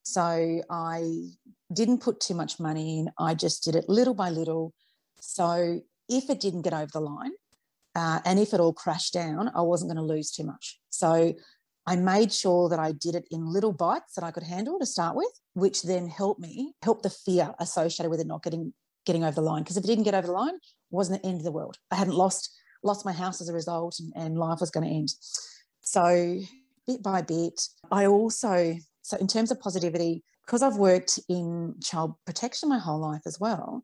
So 0.04 0.62
I 0.70 1.30
didn't 1.72 2.00
put 2.00 2.20
too 2.20 2.36
much 2.36 2.60
money 2.60 3.00
in. 3.00 3.10
I 3.18 3.34
just 3.34 3.64
did 3.64 3.76
it 3.76 3.86
little 3.88 4.14
by 4.14 4.30
little. 4.30 4.74
So 5.22 5.80
if 6.10 6.30
it 6.30 6.42
didn't 6.42 6.64
get 6.64 6.74
over 6.74 6.90
the 6.92 7.00
line 7.00 7.32
uh, 7.96 8.20
and 8.26 8.40
if 8.40 8.54
it 8.54 8.60
all 8.60 8.74
crashed 8.74 9.14
down, 9.14 9.50
I 9.56 9.62
wasn't 9.62 9.90
going 9.90 10.06
to 10.06 10.14
lose 10.14 10.32
too 10.32 10.44
much. 10.44 10.80
So 10.90 11.34
I 11.86 11.96
made 11.96 12.32
sure 12.32 12.70
that 12.70 12.80
I 12.80 12.92
did 12.94 13.16
it 13.16 13.26
in 13.32 13.46
little 13.46 13.74
bites 13.74 14.16
that 14.16 14.24
I 14.24 14.32
could 14.32 14.44
handle 14.44 14.80
to 14.80 14.86
start 14.86 15.16
with, 15.16 15.32
which 15.54 15.84
then 15.84 16.08
helped 16.08 16.40
me 16.40 16.74
help 16.82 17.02
the 17.02 17.10
fear 17.10 17.54
associated 17.60 18.10
with 18.10 18.20
it 18.20 18.28
not 18.28 18.44
getting 18.44 18.74
getting 19.06 19.24
over 19.24 19.36
the 19.36 19.42
line. 19.42 19.64
Because 19.64 19.78
if 19.78 19.84
it 19.84 19.88
didn't 19.88 20.04
get 20.04 20.16
over 20.16 20.28
the 20.28 20.34
line, 20.34 20.56
it 20.56 20.62
wasn't 20.92 21.22
the 21.22 21.28
end 21.28 21.38
of 21.38 21.44
the 21.44 21.52
world. 21.52 21.78
I 21.92 21.96
hadn't 21.96 22.16
lost 22.16 22.50
lost 22.84 23.06
my 23.06 23.14
house 23.14 23.40
as 23.40 23.48
a 23.48 23.54
result, 23.54 24.00
and, 24.00 24.12
and 24.16 24.38
life 24.38 24.60
was 24.60 24.70
going 24.70 24.86
to 24.86 24.94
end. 24.94 25.10
So 25.82 26.40
bit 26.86 27.02
by 27.02 27.22
bit, 27.22 27.62
I 27.92 28.08
also 28.08 28.76
so 29.02 29.18
in 29.18 29.28
terms 29.28 29.52
of 29.52 29.60
positivity, 29.60 30.24
because 30.46 30.62
I've 30.62 30.78
worked 30.78 31.20
in 31.30 31.76
child 31.82 32.16
protection 32.26 32.70
my 32.70 32.80
whole 32.80 33.00
life 33.00 33.22
as 33.26 33.40
well. 33.40 33.84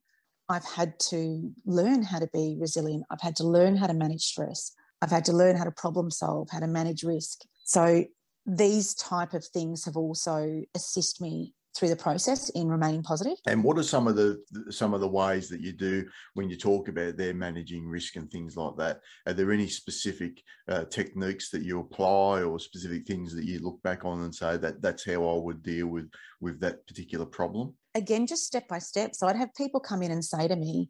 I've 0.52 0.66
had 0.66 1.00
to 1.12 1.52
learn 1.66 2.02
how 2.02 2.18
to 2.18 2.28
be 2.34 2.58
resilient. 2.60 3.04
I've 3.12 3.22
had 3.22 3.36
to 3.36 3.44
learn 3.44 3.78
how 3.78 3.86
to 3.86 3.94
manage 3.94 4.24
stress. 4.24 4.74
I've 5.00 5.12
had 5.12 5.24
to 5.26 5.34
learn 5.34 5.56
how 5.56 5.64
to 5.64 5.72
problem 5.72 6.10
solve, 6.10 6.50
how 6.52 6.60
to 6.60 6.68
manage 6.68 7.04
risk. 7.04 7.42
So 7.66 8.06
these 8.48 8.96
type 8.96 9.34
of 9.34 9.46
things 9.46 9.86
have 9.86 9.96
also 9.96 10.64
assist 10.76 11.22
me 11.22 11.54
through 11.80 11.90
the 11.90 11.96
process 11.96 12.50
in 12.50 12.68
remaining 12.68 13.02
positive. 13.02 13.38
And 13.48 13.64
what 13.64 13.78
are 13.78 13.84
some 13.84 14.08
of 14.08 14.18
the 14.18 14.44
some 14.70 14.94
of 14.94 15.00
the 15.00 15.08
ways 15.08 15.48
that 15.50 15.62
you 15.62 15.72
do 15.72 16.06
when 16.34 16.50
you 16.50 16.58
talk 16.58 16.90
about 16.90 17.16
their 17.16 17.34
managing 17.34 17.88
risk 17.88 18.18
and 18.18 18.30
things 18.30 18.58
like 18.58 18.76
that? 18.78 19.00
Are 19.26 19.34
there 19.34 19.52
any 19.52 19.68
specific 19.68 20.44
uh, 20.68 20.84
techniques 20.86 21.50
that 21.52 21.64
you 21.64 21.80
apply, 21.80 22.44
or 22.44 22.60
specific 22.60 23.08
things 23.08 23.34
that 23.34 23.46
you 23.46 23.60
look 23.60 23.82
back 23.82 24.04
on 24.04 24.24
and 24.24 24.36
say 24.36 24.58
that 24.58 24.82
that's 24.82 25.06
how 25.06 25.28
I 25.28 25.42
would 25.42 25.64
deal 25.64 25.88
with 25.88 26.10
with 26.42 26.60
that 26.60 26.86
particular 26.86 27.26
problem? 27.26 27.74
Again, 27.96 28.28
just 28.28 28.46
step 28.46 28.68
by 28.68 28.80
step. 28.80 29.16
So 29.16 29.28
I'd 29.28 29.38
have 29.38 29.56
people 29.56 29.80
come 29.80 30.04
in 30.04 30.12
and 30.12 30.24
say 30.24 30.48
to 30.48 30.56
me, 30.56 30.90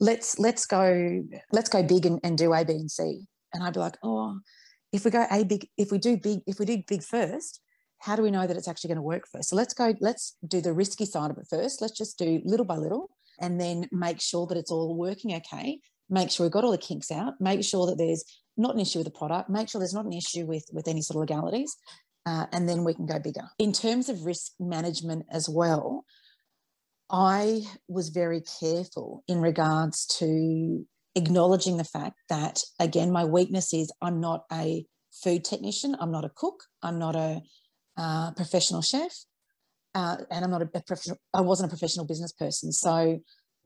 "Let's 0.00 0.38
let's 0.38 0.64
go 0.64 1.22
let's 1.52 1.68
go 1.68 1.82
big 1.82 2.06
and, 2.06 2.18
and 2.24 2.38
do 2.38 2.54
A, 2.54 2.64
B, 2.64 2.72
and 2.72 2.90
C," 2.90 3.26
and 3.52 3.62
I'd 3.62 3.74
be 3.74 3.80
like, 3.80 3.98
"Oh." 4.02 4.40
If 4.92 5.04
we 5.04 5.10
go 5.10 5.26
a 5.28 5.42
big, 5.42 5.68
if 5.76 5.90
we 5.90 5.98
do 5.98 6.16
big, 6.16 6.42
if 6.46 6.60
we 6.60 6.66
do 6.66 6.80
big 6.86 7.02
first, 7.02 7.60
how 8.04 8.16
do 8.16 8.22
we 8.22 8.30
know 8.30 8.46
that 8.46 8.56
it's 8.56 8.68
actually 8.68 8.88
going 8.88 8.96
to 8.96 9.02
work 9.02 9.26
first? 9.26 9.48
So 9.48 9.56
let's 9.56 9.72
go, 9.72 9.94
let's 10.00 10.36
do 10.46 10.60
the 10.60 10.74
risky 10.74 11.06
side 11.06 11.30
of 11.30 11.38
it 11.38 11.46
first. 11.48 11.80
Let's 11.80 11.96
just 11.96 12.18
do 12.18 12.42
little 12.44 12.66
by 12.66 12.76
little 12.76 13.08
and 13.40 13.58
then 13.58 13.88
make 13.92 14.20
sure 14.20 14.46
that 14.46 14.58
it's 14.58 14.70
all 14.70 14.94
working 14.94 15.34
okay. 15.36 15.80
Make 16.10 16.30
sure 16.30 16.44
we've 16.44 16.52
got 16.52 16.64
all 16.64 16.70
the 16.70 16.76
kinks 16.76 17.10
out. 17.10 17.32
Make 17.40 17.64
sure 17.64 17.86
that 17.86 17.96
there's 17.96 18.22
not 18.58 18.74
an 18.74 18.80
issue 18.80 18.98
with 18.98 19.06
the 19.06 19.18
product. 19.18 19.48
Make 19.48 19.70
sure 19.70 19.78
there's 19.78 19.94
not 19.94 20.04
an 20.04 20.12
issue 20.12 20.44
with, 20.44 20.66
with 20.70 20.86
any 20.86 21.00
sort 21.00 21.16
of 21.16 21.30
legalities. 21.30 21.74
Uh, 22.26 22.44
and 22.52 22.68
then 22.68 22.84
we 22.84 22.92
can 22.92 23.06
go 23.06 23.18
bigger. 23.18 23.48
In 23.58 23.72
terms 23.72 24.10
of 24.10 24.26
risk 24.26 24.52
management 24.60 25.24
as 25.30 25.48
well, 25.48 26.04
I 27.08 27.62
was 27.88 28.10
very 28.10 28.42
careful 28.60 29.24
in 29.28 29.40
regards 29.40 30.04
to 30.18 30.86
acknowledging 31.14 31.78
the 31.78 31.84
fact 31.84 32.16
that, 32.28 32.60
again, 32.78 33.10
my 33.10 33.24
weakness 33.24 33.72
is 33.72 33.90
I'm 34.02 34.20
not 34.20 34.44
a 34.52 34.84
food 35.22 35.42
technician, 35.42 35.96
I'm 35.98 36.10
not 36.10 36.24
a 36.24 36.30
cook, 36.34 36.64
I'm 36.82 36.98
not 36.98 37.16
a 37.16 37.40
uh, 37.96 38.32
professional 38.32 38.82
chef, 38.82 39.12
uh, 39.94 40.16
and 40.30 40.44
I'm 40.44 40.50
not 40.50 40.62
a, 40.62 40.70
a 40.74 40.82
professional. 40.82 41.18
I 41.32 41.40
wasn't 41.40 41.70
a 41.70 41.74
professional 41.76 42.06
business 42.06 42.32
person, 42.32 42.72
so 42.72 43.20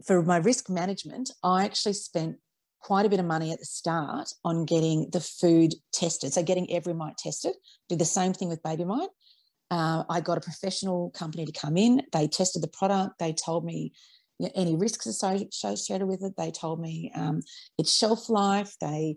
for 0.06 0.22
my 0.22 0.38
risk 0.38 0.70
management, 0.70 1.30
I 1.42 1.64
actually 1.64 1.94
spent 1.94 2.36
quite 2.80 3.06
a 3.06 3.08
bit 3.08 3.20
of 3.20 3.26
money 3.26 3.52
at 3.52 3.58
the 3.58 3.64
start 3.64 4.32
on 4.44 4.64
getting 4.64 5.10
the 5.10 5.20
food 5.20 5.74
tested. 5.92 6.32
So 6.32 6.42
getting 6.42 6.72
every 6.72 6.94
mite 6.94 7.18
tested. 7.18 7.54
Do 7.88 7.96
the 7.96 8.04
same 8.04 8.32
thing 8.32 8.48
with 8.48 8.62
baby 8.62 8.84
mite. 8.84 9.08
Uh, 9.70 10.04
I 10.08 10.20
got 10.20 10.38
a 10.38 10.42
professional 10.42 11.10
company 11.10 11.44
to 11.44 11.52
come 11.52 11.76
in. 11.76 12.02
They 12.12 12.28
tested 12.28 12.62
the 12.62 12.68
product. 12.68 13.18
They 13.18 13.32
told 13.32 13.64
me 13.64 13.92
you 14.38 14.46
know, 14.46 14.52
any 14.54 14.76
risks 14.76 15.06
associated 15.06 16.06
with 16.06 16.22
it. 16.22 16.34
They 16.36 16.50
told 16.50 16.80
me 16.80 17.12
um, 17.14 17.42
its 17.76 17.92
shelf 17.92 18.30
life. 18.30 18.74
They 18.80 19.16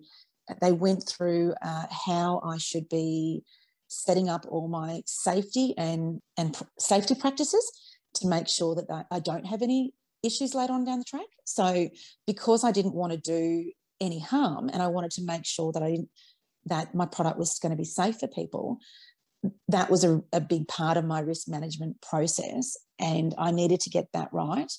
they 0.61 0.71
went 0.71 1.07
through 1.07 1.53
uh, 1.61 1.85
how 1.89 2.41
I 2.43 2.57
should 2.57 2.89
be 2.89 3.43
setting 3.91 4.29
up 4.29 4.45
all 4.49 4.67
my 4.67 5.01
safety 5.05 5.73
and 5.77 6.21
and 6.37 6.57
safety 6.79 7.13
practices 7.13 7.69
to 8.15 8.27
make 8.27 8.47
sure 8.47 8.75
that 8.75 9.05
I 9.11 9.19
don't 9.19 9.45
have 9.45 9.61
any 9.61 9.93
issues 10.23 10.55
later 10.55 10.73
on 10.73 10.85
down 10.85 10.99
the 10.99 11.05
track. 11.05 11.27
So 11.45 11.89
because 12.25 12.63
I 12.63 12.71
didn't 12.71 12.93
want 12.93 13.11
to 13.11 13.17
do 13.17 13.71
any 13.99 14.19
harm 14.19 14.69
and 14.71 14.81
I 14.81 14.87
wanted 14.87 15.11
to 15.11 15.23
make 15.23 15.45
sure 15.45 15.71
that 15.73 15.83
I 15.83 15.91
didn't 15.91 16.09
that 16.65 16.93
my 16.93 17.05
product 17.05 17.39
was 17.39 17.57
going 17.59 17.71
to 17.71 17.77
be 17.77 17.83
safe 17.83 18.19
for 18.19 18.27
people, 18.27 18.77
that 19.67 19.89
was 19.89 20.03
a, 20.03 20.21
a 20.31 20.39
big 20.39 20.67
part 20.67 20.95
of 20.95 21.05
my 21.05 21.19
risk 21.19 21.47
management 21.47 21.99
process. 22.01 22.77
And 22.99 23.33
I 23.37 23.51
needed 23.51 23.79
to 23.81 23.89
get 23.89 24.07
that 24.13 24.29
right 24.31 24.71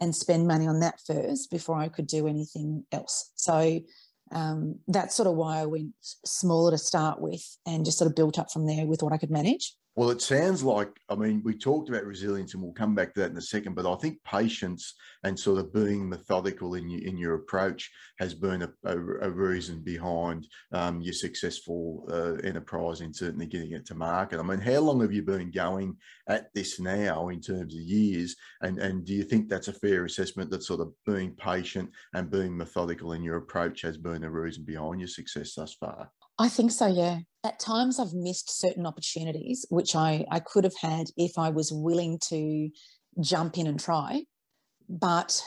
and 0.00 0.14
spend 0.14 0.46
money 0.46 0.68
on 0.68 0.80
that 0.80 1.00
first 1.04 1.50
before 1.50 1.78
I 1.78 1.88
could 1.88 2.06
do 2.06 2.28
anything 2.28 2.84
else. 2.92 3.32
So 3.34 3.80
um, 4.32 4.76
that's 4.88 5.14
sort 5.14 5.28
of 5.28 5.34
why 5.34 5.58
I 5.58 5.66
went 5.66 5.92
smaller 6.00 6.72
to 6.72 6.78
start 6.78 7.20
with 7.20 7.44
and 7.66 7.84
just 7.84 7.98
sort 7.98 8.10
of 8.10 8.16
built 8.16 8.38
up 8.38 8.50
from 8.50 8.66
there 8.66 8.86
with 8.86 9.02
what 9.02 9.12
I 9.12 9.18
could 9.18 9.30
manage. 9.30 9.74
Well, 9.96 10.10
it 10.10 10.20
sounds 10.20 10.62
like, 10.62 10.90
I 11.08 11.14
mean, 11.14 11.40
we 11.42 11.56
talked 11.56 11.88
about 11.88 12.04
resilience 12.04 12.52
and 12.52 12.62
we'll 12.62 12.72
come 12.72 12.94
back 12.94 13.14
to 13.14 13.20
that 13.20 13.30
in 13.30 13.36
a 13.38 13.40
second, 13.40 13.74
but 13.74 13.90
I 13.90 13.96
think 13.96 14.22
patience 14.24 14.94
and 15.24 15.38
sort 15.38 15.58
of 15.58 15.72
being 15.72 16.06
methodical 16.06 16.74
in 16.74 16.90
your, 16.90 17.00
in 17.00 17.16
your 17.16 17.34
approach 17.36 17.90
has 18.18 18.34
been 18.34 18.60
a, 18.60 18.70
a, 18.84 18.98
a 18.98 19.30
reason 19.30 19.80
behind 19.80 20.46
um, 20.72 21.00
your 21.00 21.14
successful 21.14 22.06
uh, 22.12 22.34
enterprise 22.46 23.00
in 23.00 23.14
certainly 23.14 23.46
getting 23.46 23.72
it 23.72 23.86
to 23.86 23.94
market. 23.94 24.38
I 24.38 24.42
mean, 24.42 24.60
how 24.60 24.80
long 24.80 25.00
have 25.00 25.14
you 25.14 25.22
been 25.22 25.50
going 25.50 25.96
at 26.28 26.52
this 26.52 26.78
now 26.78 27.30
in 27.30 27.40
terms 27.40 27.74
of 27.74 27.80
years? 27.80 28.36
And, 28.60 28.78
and 28.78 29.02
do 29.02 29.14
you 29.14 29.24
think 29.24 29.48
that's 29.48 29.68
a 29.68 29.72
fair 29.72 30.04
assessment 30.04 30.50
that 30.50 30.62
sort 30.62 30.80
of 30.80 30.92
being 31.06 31.30
patient 31.36 31.88
and 32.12 32.30
being 32.30 32.54
methodical 32.54 33.14
in 33.14 33.22
your 33.22 33.38
approach 33.38 33.80
has 33.80 33.96
been 33.96 34.24
a 34.24 34.30
reason 34.30 34.62
behind 34.62 35.00
your 35.00 35.08
success 35.08 35.54
thus 35.54 35.72
far? 35.72 36.10
I 36.38 36.50
think 36.50 36.70
so, 36.70 36.86
yeah. 36.86 37.20
At 37.46 37.60
times 37.60 38.00
I've 38.00 38.12
missed 38.12 38.58
certain 38.58 38.86
opportunities, 38.86 39.64
which 39.70 39.94
I, 39.94 40.24
I 40.32 40.40
could 40.40 40.64
have 40.64 40.74
had 40.80 41.06
if 41.16 41.38
I 41.38 41.50
was 41.50 41.70
willing 41.72 42.18
to 42.30 42.68
jump 43.20 43.56
in 43.56 43.68
and 43.68 43.78
try. 43.78 44.24
But 44.88 45.40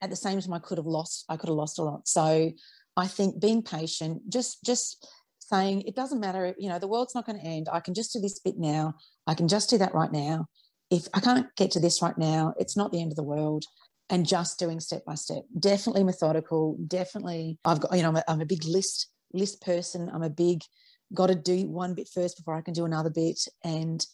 at 0.00 0.08
the 0.08 0.14
same 0.14 0.40
time 0.40 0.52
I 0.52 0.60
could 0.60 0.78
have 0.78 0.86
lost, 0.86 1.24
I 1.28 1.36
could 1.36 1.48
have 1.48 1.56
lost 1.56 1.80
a 1.80 1.82
lot. 1.82 2.06
So 2.06 2.52
I 2.96 3.06
think 3.08 3.40
being 3.40 3.60
patient, 3.62 4.22
just 4.28 4.62
just 4.64 5.04
saying 5.40 5.82
it 5.82 5.96
doesn't 5.96 6.20
matter, 6.20 6.54
you 6.58 6.68
know, 6.68 6.78
the 6.78 6.86
world's 6.86 7.16
not 7.16 7.26
going 7.26 7.40
to 7.40 7.44
end. 7.44 7.66
I 7.72 7.80
can 7.80 7.94
just 7.94 8.12
do 8.12 8.20
this 8.20 8.38
bit 8.38 8.54
now. 8.56 8.94
I 9.26 9.34
can 9.34 9.48
just 9.48 9.68
do 9.68 9.78
that 9.78 9.94
right 9.94 10.12
now. 10.12 10.46
If 10.90 11.08
I 11.12 11.18
can't 11.18 11.48
get 11.56 11.72
to 11.72 11.80
this 11.80 12.02
right 12.02 12.16
now, 12.16 12.54
it's 12.56 12.76
not 12.76 12.92
the 12.92 13.00
end 13.00 13.10
of 13.10 13.16
the 13.16 13.24
world 13.24 13.64
and 14.10 14.28
just 14.28 14.60
doing 14.60 14.78
step 14.78 15.04
by 15.04 15.16
step. 15.16 15.42
Definitely 15.58 16.04
methodical. 16.04 16.76
Definitely, 16.86 17.58
I've 17.64 17.80
got, 17.80 17.96
you 17.96 18.02
know, 18.02 18.10
I'm 18.10 18.16
a, 18.16 18.24
I'm 18.28 18.40
a 18.42 18.46
big 18.46 18.64
list 18.64 19.08
list 19.32 19.60
person. 19.60 20.08
I'm 20.14 20.22
a 20.22 20.30
big 20.30 20.60
got 21.14 21.28
to 21.28 21.34
do 21.34 21.66
one 21.66 21.94
bit 21.94 22.08
first 22.12 22.36
before 22.36 22.54
I 22.54 22.60
can 22.62 22.74
do 22.74 22.84
another 22.84 23.10
bit. 23.10 23.40
And 23.64 24.04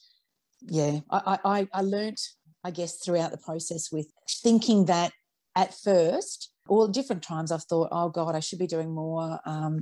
yeah, 0.62 1.00
I, 1.10 1.38
I, 1.44 1.68
I 1.72 1.80
learned, 1.82 2.18
I 2.64 2.70
guess, 2.70 2.98
throughout 3.04 3.30
the 3.30 3.38
process 3.38 3.90
with 3.92 4.08
thinking 4.42 4.86
that 4.86 5.12
at 5.56 5.74
first, 5.74 6.52
or 6.68 6.88
different 6.88 7.22
times 7.22 7.50
I've 7.50 7.64
thought, 7.64 7.88
oh 7.92 8.08
God, 8.08 8.34
I 8.34 8.40
should 8.40 8.58
be 8.58 8.66
doing 8.66 8.94
more. 8.94 9.38
Um, 9.46 9.80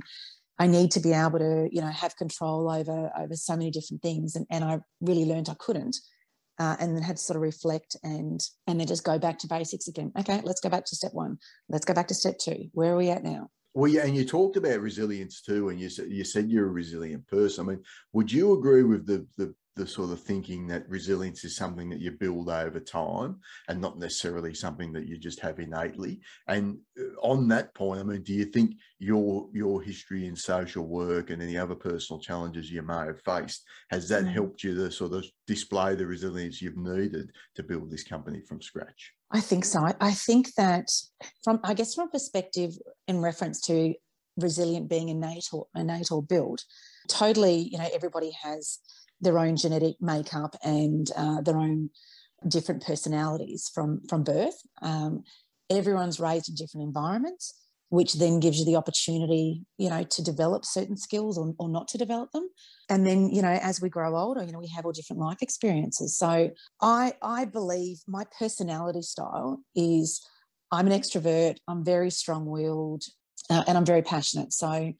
I 0.59 0.67
need 0.67 0.91
to 0.91 0.99
be 0.99 1.13
able 1.13 1.39
to, 1.39 1.69
you 1.71 1.81
know, 1.81 1.87
have 1.87 2.15
control 2.15 2.71
over 2.71 3.11
over 3.17 3.35
so 3.35 3.55
many 3.55 3.69
different 3.69 4.01
things. 4.01 4.35
And, 4.35 4.45
and 4.49 4.63
I 4.63 4.79
really 5.01 5.25
learned 5.25 5.49
I 5.49 5.55
couldn't. 5.59 5.97
Uh, 6.59 6.75
and 6.79 6.95
then 6.95 7.03
had 7.03 7.17
to 7.17 7.21
sort 7.21 7.37
of 7.37 7.43
reflect 7.43 7.95
and 8.01 8.41
and 8.65 8.79
then 8.79 8.87
just 8.87 9.03
go 9.03 9.19
back 9.19 9.37
to 9.37 9.47
basics 9.47 9.87
again. 9.87 10.11
Okay, 10.17 10.41
let's 10.43 10.59
go 10.59 10.69
back 10.69 10.85
to 10.85 10.95
step 10.95 11.13
one. 11.13 11.37
Let's 11.69 11.85
go 11.85 11.93
back 11.93 12.07
to 12.07 12.15
step 12.15 12.39
two. 12.39 12.69
Where 12.73 12.93
are 12.93 12.97
we 12.97 13.11
at 13.11 13.23
now? 13.23 13.51
Well, 13.77 13.91
yeah, 13.91 14.05
and 14.07 14.15
you 14.15 14.25
talked 14.25 14.57
about 14.57 14.79
resilience 14.79 15.39
too, 15.39 15.69
and 15.69 15.79
you 15.79 15.87
said 15.87 16.09
you 16.09 16.23
said 16.23 16.49
you're 16.49 16.65
a 16.65 16.71
resilient 16.71 17.27
person. 17.27 17.63
I 17.63 17.69
mean, 17.69 17.83
would 18.11 18.31
you 18.31 18.57
agree 18.57 18.81
with 18.81 19.05
the 19.05 19.27
the 19.37 19.53
the 19.75 19.85
sort 19.85 20.09
of 20.09 20.19
thinking 20.19 20.65
that 20.65 20.89
resilience 20.89 21.43
is 21.43 21.55
something 21.55 21.87
that 21.89 21.99
you 21.99 22.09
build 22.09 22.49
over 22.49 22.79
time 22.79 23.39
and 23.67 23.79
not 23.79 23.99
necessarily 23.99 24.55
something 24.55 24.91
that 24.93 25.05
you 25.05 25.15
just 25.19 25.39
have 25.41 25.59
innately. 25.59 26.21
And 26.47 26.79
uh, 26.99 27.19
on 27.21 27.47
that 27.49 27.75
point, 27.75 27.99
I 27.99 28.03
mean, 28.03 28.23
do 28.23 28.33
you 28.33 28.45
think 28.45 28.77
your 28.97 29.47
your 29.53 29.83
history 29.83 30.25
in 30.25 30.35
social 30.35 30.87
work 30.87 31.29
and 31.29 31.39
any 31.39 31.55
other 31.55 31.75
personal 31.75 32.19
challenges 32.19 32.71
you 32.71 32.81
may 32.81 33.05
have 33.05 33.21
faced 33.21 33.63
has 33.91 34.09
that 34.09 34.23
mm. 34.23 34.33
helped 34.33 34.63
you 34.63 34.73
to 34.73 34.89
sort 34.89 35.13
of 35.13 35.23
display 35.45 35.93
the 35.93 36.07
resilience 36.07 36.63
you've 36.63 36.77
needed 36.77 37.31
to 37.53 37.61
build 37.61 37.91
this 37.91 38.03
company 38.03 38.41
from 38.41 38.59
scratch? 38.59 39.13
I 39.31 39.41
think 39.41 39.65
so. 39.65 39.85
I 39.99 40.11
think 40.11 40.53
that 40.55 40.89
from 41.43 41.59
I 41.63 41.73
guess 41.73 41.93
from 41.93 42.07
a 42.07 42.11
perspective 42.11 42.77
in 43.07 43.21
reference 43.21 43.59
to 43.61 43.93
resilient 44.37 44.89
being 44.89 45.09
innate 45.09 45.49
or 45.51 45.67
innate 45.75 46.11
or 46.11 46.23
built, 46.23 46.63
totally, 47.09 47.69
you 47.71 47.77
know, 47.77 47.89
everybody 47.93 48.31
has 48.41 48.79
their 49.19 49.37
own 49.39 49.57
genetic 49.57 49.95
makeup 49.99 50.55
and 50.63 51.11
uh, 51.15 51.41
their 51.41 51.57
own 51.57 51.89
different 52.47 52.85
personalities 52.85 53.69
from 53.73 54.01
from 54.07 54.23
birth. 54.23 54.61
Um, 54.81 55.23
everyone's 55.69 56.19
raised 56.19 56.49
in 56.49 56.55
different 56.55 56.87
environments, 56.87 57.53
which 57.89 58.13
then 58.15 58.39
gives 58.39 58.59
you 58.59 58.65
the 58.65 58.75
opportunity, 58.75 59.63
you 59.77 59.89
know, 59.89 60.03
to 60.03 60.21
develop 60.21 60.65
certain 60.65 60.97
skills 60.97 61.37
or, 61.37 61.53
or 61.57 61.69
not 61.69 61.87
to 61.87 61.97
develop 61.97 62.31
them. 62.31 62.49
And 62.89 63.05
then, 63.05 63.29
you 63.29 63.41
know, 63.41 63.57
as 63.61 63.81
we 63.81 63.89
grow 63.89 64.17
older, 64.17 64.43
you 64.43 64.51
know, 64.51 64.59
we 64.59 64.67
have 64.67 64.85
all 64.85 64.91
different 64.91 65.21
life 65.21 65.41
experiences. 65.41 66.17
So 66.17 66.51
I 66.81 67.13
I 67.21 67.45
believe 67.45 67.99
my 68.07 68.25
personality 68.37 69.01
style 69.01 69.61
is 69.75 70.21
I'm 70.71 70.87
an 70.87 70.99
extrovert. 70.99 71.57
I'm 71.67 71.83
very 71.85 72.09
strong-willed, 72.09 73.03
uh, 73.49 73.63
and 73.67 73.77
I'm 73.77 73.85
very 73.85 74.01
passionate. 74.01 74.51
So 74.51 74.93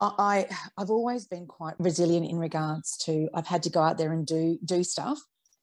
I 0.00 0.46
I've 0.78 0.90
always 0.90 1.26
been 1.26 1.46
quite 1.46 1.74
resilient 1.78 2.28
in 2.30 2.38
regards 2.38 2.96
to 3.04 3.28
I've 3.34 3.46
had 3.46 3.62
to 3.64 3.70
go 3.70 3.80
out 3.80 3.98
there 3.98 4.12
and 4.12 4.26
do 4.26 4.58
do 4.64 4.84
stuff 4.84 5.18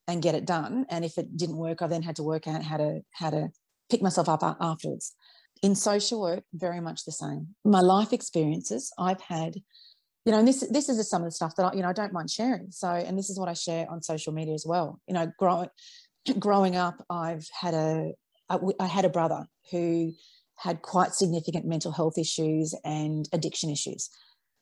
and 0.08 0.22
get 0.22 0.36
it 0.36 0.46
done. 0.46 0.86
And 0.90 1.06
if 1.06 1.18
it 1.18 1.38
didn't 1.38 1.58
work, 1.58 1.82
I 1.82 1.88
then 1.88 2.04
had 2.04 2.16
to 2.18 2.24
work 2.24 2.48
out 2.48 2.64
how 2.64 2.78
to 2.78 3.02
how 3.12 3.30
to 3.30 3.50
pick 3.90 4.02
myself 4.02 4.28
up 4.28 4.44
afterwards. 4.60 5.14
In 5.62 5.76
social 5.76 6.22
work, 6.22 6.44
very 6.54 6.80
much 6.80 7.06
the 7.06 7.12
same. 7.12 7.56
My 7.66 7.82
life 7.82 8.14
experiences, 8.14 8.92
I've 8.98 9.22
had, 9.22 9.56
you 10.26 10.32
know, 10.32 10.40
and 10.40 10.48
this 10.48 10.62
this 10.72 10.90
is 10.90 11.10
some 11.10 11.22
of 11.22 11.28
the 11.28 11.32
stuff 11.32 11.56
that 11.56 11.64
I, 11.64 11.74
you 11.74 11.82
know 11.82 11.90
I 11.90 11.94
don't 11.94 12.14
mind 12.14 12.30
sharing. 12.30 12.72
So, 12.72 12.90
and 12.90 13.18
this 13.18 13.30
is 13.30 13.40
what 13.40 13.50
I 13.50 13.54
share 13.54 13.90
on 13.90 14.02
social 14.02 14.34
media 14.34 14.54
as 14.54 14.66
well. 14.68 15.00
You 15.08 15.14
know, 15.14 15.32
growing 15.38 15.70
growing 16.40 16.76
up, 16.76 17.04
I've 17.10 17.48
had 17.60 17.74
a 17.74 18.12
I, 18.50 18.58
I 18.80 18.86
had 18.88 19.06
a 19.06 19.10
brother 19.10 19.46
who 19.72 20.14
had 20.58 20.82
quite 20.82 21.14
significant 21.14 21.66
mental 21.66 21.92
health 21.92 22.18
issues 22.18 22.74
and 22.84 23.28
addiction 23.32 23.70
issues. 23.70 24.10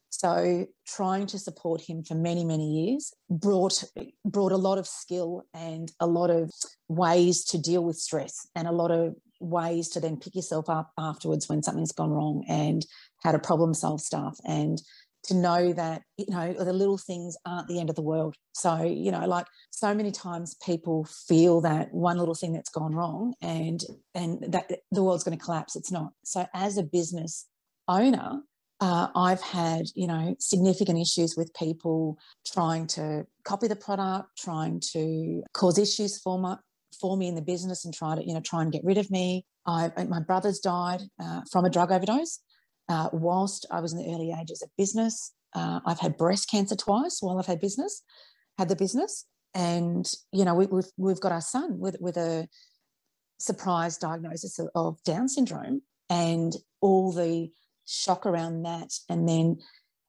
So 0.09 0.65
trying 0.87 1.27
to 1.27 1.39
support 1.39 1.81
him 1.81 2.03
for 2.03 2.15
many, 2.15 2.45
many 2.45 2.69
years 2.69 3.13
brought 3.29 3.83
brought 4.23 4.53
a 4.53 4.57
lot 4.57 4.77
of 4.77 4.87
skill 4.87 5.43
and 5.53 5.91
a 5.99 6.07
lot 6.07 6.29
of 6.29 6.51
ways 6.87 7.43
to 7.45 7.57
deal 7.57 7.83
with 7.83 7.97
stress 7.97 8.47
and 8.55 8.67
a 8.67 8.71
lot 8.71 8.91
of 8.91 9.15
ways 9.39 9.89
to 9.89 9.99
then 9.99 10.17
pick 10.17 10.35
yourself 10.35 10.69
up 10.69 10.91
afterwards 10.97 11.49
when 11.49 11.63
something's 11.63 11.91
gone 11.91 12.11
wrong 12.11 12.43
and 12.47 12.85
how 13.23 13.31
to 13.31 13.39
problem 13.39 13.73
solve 13.73 14.01
stuff 14.01 14.37
and 14.47 14.81
to 15.23 15.33
know 15.33 15.73
that 15.73 16.03
you 16.17 16.27
know 16.29 16.53
the 16.53 16.71
little 16.71 16.99
things 16.99 17.35
aren't 17.45 17.67
the 17.67 17.79
end 17.79 17.89
of 17.89 17.95
the 17.95 18.01
world. 18.01 18.35
So 18.53 18.83
you 18.83 19.11
know 19.11 19.25
like 19.25 19.47
so 19.71 19.93
many 19.93 20.11
times 20.11 20.55
people 20.65 21.07
feel 21.27 21.61
that 21.61 21.93
one 21.93 22.17
little 22.17 22.35
thing 22.35 22.53
that's 22.53 22.69
gone 22.69 22.93
wrong 22.93 23.33
and 23.41 23.83
and 24.13 24.43
that 24.47 24.71
the 24.91 25.03
world's 25.03 25.23
going 25.23 25.37
to 25.37 25.43
collapse. 25.43 25.75
It's 25.75 25.91
not. 25.91 26.11
So 26.23 26.45
as 26.53 26.77
a 26.77 26.83
business 26.83 27.47
owner 27.87 28.41
uh, 28.81 29.07
I've 29.15 29.41
had, 29.41 29.85
you 29.95 30.07
know, 30.07 30.35
significant 30.39 30.99
issues 30.99 31.35
with 31.37 31.53
people 31.53 32.17
trying 32.45 32.87
to 32.87 33.25
copy 33.45 33.67
the 33.67 33.75
product, 33.75 34.37
trying 34.37 34.81
to 34.91 35.43
cause 35.53 35.77
issues 35.77 36.19
for 36.19 36.37
my, 36.37 36.57
for 36.99 37.17
me 37.17 37.27
in 37.27 37.35
the 37.35 37.41
business 37.41 37.85
and 37.85 37.93
try 37.93 38.15
to, 38.15 38.25
you 38.25 38.33
know, 38.33 38.41
try 38.41 38.61
and 38.61 38.71
get 38.71 38.83
rid 38.83 38.97
of 38.97 39.09
me. 39.11 39.45
I, 39.65 39.91
my 40.07 40.19
brother's 40.19 40.59
died 40.59 41.01
uh, 41.21 41.41
from 41.51 41.65
a 41.65 41.69
drug 41.69 41.91
overdose 41.91 42.39
uh, 42.89 43.09
whilst 43.11 43.65
I 43.71 43.79
was 43.79 43.93
in 43.93 43.99
the 43.99 44.13
early 44.13 44.33
ages 44.39 44.61
of 44.61 44.69
business. 44.77 45.33
Uh, 45.53 45.79
I've 45.85 45.99
had 45.99 46.17
breast 46.17 46.49
cancer 46.49 46.75
twice 46.75 47.19
while 47.21 47.39
I've 47.39 47.45
had 47.45 47.61
business, 47.61 48.03
had 48.57 48.69
the 48.69 48.75
business, 48.75 49.25
and 49.53 50.05
you 50.33 50.43
know 50.43 50.53
we, 50.53 50.65
we've, 50.65 50.91
we've 50.97 51.19
got 51.19 51.31
our 51.31 51.41
son 51.41 51.79
with 51.79 51.95
with 52.01 52.17
a 52.17 52.47
surprise 53.37 53.97
diagnosis 53.97 54.59
of, 54.59 54.69
of 54.75 55.01
Down 55.03 55.29
syndrome, 55.29 55.81
and 56.09 56.53
all 56.81 57.13
the 57.13 57.49
shock 57.85 58.25
around 58.25 58.63
that, 58.63 58.91
and 59.09 59.27
then 59.27 59.57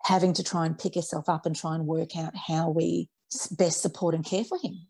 having 0.03 0.33
to 0.33 0.42
try 0.42 0.66
and 0.66 0.79
pick 0.79 0.96
yourself 0.96 1.29
up 1.29 1.46
and 1.46 1.55
try 1.55 1.75
and 1.75 1.87
work 1.87 2.16
out 2.16 2.35
how 2.37 2.70
we 2.70 3.09
best 3.53 3.83
support 3.83 4.14
and 4.14 4.25
care 4.25 4.44
for 4.44 4.59
him. 4.62 4.87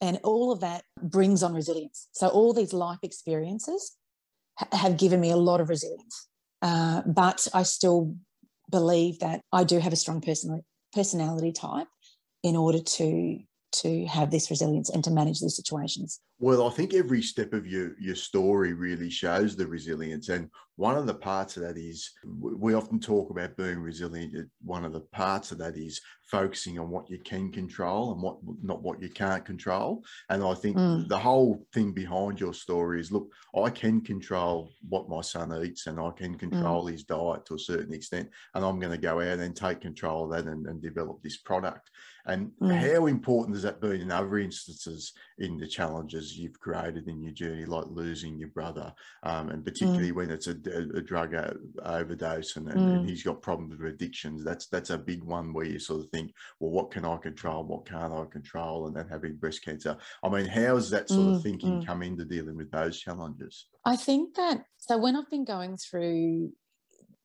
And 0.00 0.18
all 0.22 0.50
of 0.50 0.60
that 0.60 0.84
brings 1.02 1.42
on 1.42 1.54
resilience. 1.54 2.08
So, 2.12 2.28
all 2.28 2.52
these 2.52 2.72
life 2.72 2.98
experiences 3.02 3.96
have 4.72 4.96
given 4.96 5.20
me 5.20 5.30
a 5.30 5.36
lot 5.36 5.60
of 5.60 5.68
resilience. 5.68 6.28
Uh, 6.62 7.02
but 7.06 7.46
I 7.54 7.62
still 7.62 8.16
believe 8.70 9.18
that 9.20 9.42
I 9.52 9.64
do 9.64 9.78
have 9.78 9.92
a 9.92 9.96
strong 9.96 10.20
personality 10.20 10.64
personality 10.92 11.52
type 11.52 11.86
in 12.42 12.56
order 12.56 12.80
to 12.80 13.38
to 13.72 14.06
have 14.06 14.30
this 14.30 14.50
resilience 14.50 14.90
and 14.90 15.04
to 15.04 15.10
manage 15.10 15.40
these 15.40 15.54
situations. 15.54 16.20
Well, 16.40 16.66
I 16.66 16.70
think 16.70 16.94
every 16.94 17.20
step 17.20 17.52
of 17.52 17.66
your 17.66 17.94
your 18.00 18.16
story 18.16 18.72
really 18.72 19.10
shows 19.10 19.54
the 19.54 19.66
resilience, 19.66 20.30
and 20.30 20.48
one 20.76 20.96
of 20.96 21.06
the 21.06 21.14
parts 21.14 21.58
of 21.58 21.62
that 21.64 21.76
is 21.76 22.10
we 22.24 22.72
often 22.72 22.98
talk 22.98 23.28
about 23.28 23.58
being 23.58 23.80
resilient. 23.80 24.48
One 24.64 24.86
of 24.86 24.94
the 24.94 25.00
parts 25.00 25.52
of 25.52 25.58
that 25.58 25.76
is 25.76 26.00
focusing 26.22 26.78
on 26.78 26.88
what 26.88 27.10
you 27.10 27.18
can 27.18 27.52
control 27.52 28.12
and 28.12 28.22
what 28.22 28.38
not 28.62 28.82
what 28.82 29.02
you 29.02 29.10
can't 29.10 29.44
control. 29.44 30.02
And 30.30 30.42
I 30.42 30.54
think 30.54 30.78
mm. 30.78 31.06
the 31.06 31.18
whole 31.18 31.66
thing 31.74 31.92
behind 31.92 32.40
your 32.40 32.54
story 32.54 33.00
is 33.00 33.12
look, 33.12 33.30
I 33.54 33.68
can 33.68 34.00
control 34.00 34.70
what 34.88 35.10
my 35.10 35.20
son 35.20 35.52
eats, 35.62 35.86
and 35.86 36.00
I 36.00 36.10
can 36.12 36.36
mm. 36.36 36.38
control 36.38 36.86
mm. 36.86 36.92
his 36.92 37.04
diet 37.04 37.44
to 37.46 37.56
a 37.56 37.58
certain 37.58 37.92
extent, 37.92 38.30
and 38.54 38.64
I'm 38.64 38.80
going 38.80 38.92
to 38.92 38.98
go 38.98 39.20
out 39.20 39.40
and 39.40 39.54
take 39.54 39.82
control 39.82 40.24
of 40.24 40.30
that 40.30 40.50
and, 40.50 40.66
and 40.66 40.80
develop 40.80 41.22
this 41.22 41.36
product. 41.36 41.90
And 42.24 42.52
mm. 42.62 42.74
how 42.74 43.06
important 43.06 43.56
has 43.56 43.64
that 43.64 43.80
been 43.80 44.00
in 44.00 44.10
other 44.10 44.38
instances 44.38 45.12
in 45.38 45.58
the 45.58 45.66
challenges? 45.66 46.29
You've 46.36 46.58
created 46.60 47.08
in 47.08 47.22
your 47.22 47.32
journey, 47.32 47.64
like 47.64 47.86
losing 47.88 48.38
your 48.38 48.48
brother, 48.48 48.92
um, 49.22 49.50
and 49.50 49.62
Mm. 49.62 49.64
particularly 49.64 50.12
when 50.12 50.30
it's 50.30 50.46
a, 50.46 50.56
a, 50.96 51.00
drug 51.00 51.34
overdose 51.84 52.56
and, 52.56 52.68
and, 52.68 52.86
Mm. 52.86 52.94
and 52.96 53.08
he's 53.08 53.22
got 53.22 53.42
problems 53.42 53.78
with 53.78 53.94
addictions. 53.94 54.44
That's 54.44 54.66
that's 54.66 54.90
a 54.90 54.98
big 54.98 55.22
one 55.22 55.52
where 55.52 55.64
you 55.66 55.78
sort 55.78 56.00
of 56.00 56.10
think, 56.10 56.32
well, 56.58 56.70
what 56.70 56.90
can 56.90 57.04
I 57.04 57.16
control? 57.16 57.64
What 57.64 57.86
can't 57.86 58.12
I 58.12 58.24
control? 58.26 58.86
And 58.86 58.96
then 58.96 59.08
having 59.08 59.36
breast 59.36 59.64
cancer. 59.64 59.96
I 60.22 60.28
mean, 60.28 60.46
how 60.46 60.74
has 60.76 60.90
that 60.90 61.08
sort 61.08 61.28
of 61.28 61.36
Mm, 61.36 61.42
thinking 61.42 61.78
mm. 61.80 61.86
come 61.86 62.02
into 62.02 62.24
dealing 62.24 62.56
with 62.56 62.70
those 62.70 62.98
challenges? 62.98 63.66
I 63.84 63.96
think 63.96 64.34
that 64.36 64.64
so 64.78 64.98
when 64.98 65.16
I've 65.16 65.30
been 65.30 65.44
going 65.44 65.76
through 65.76 66.52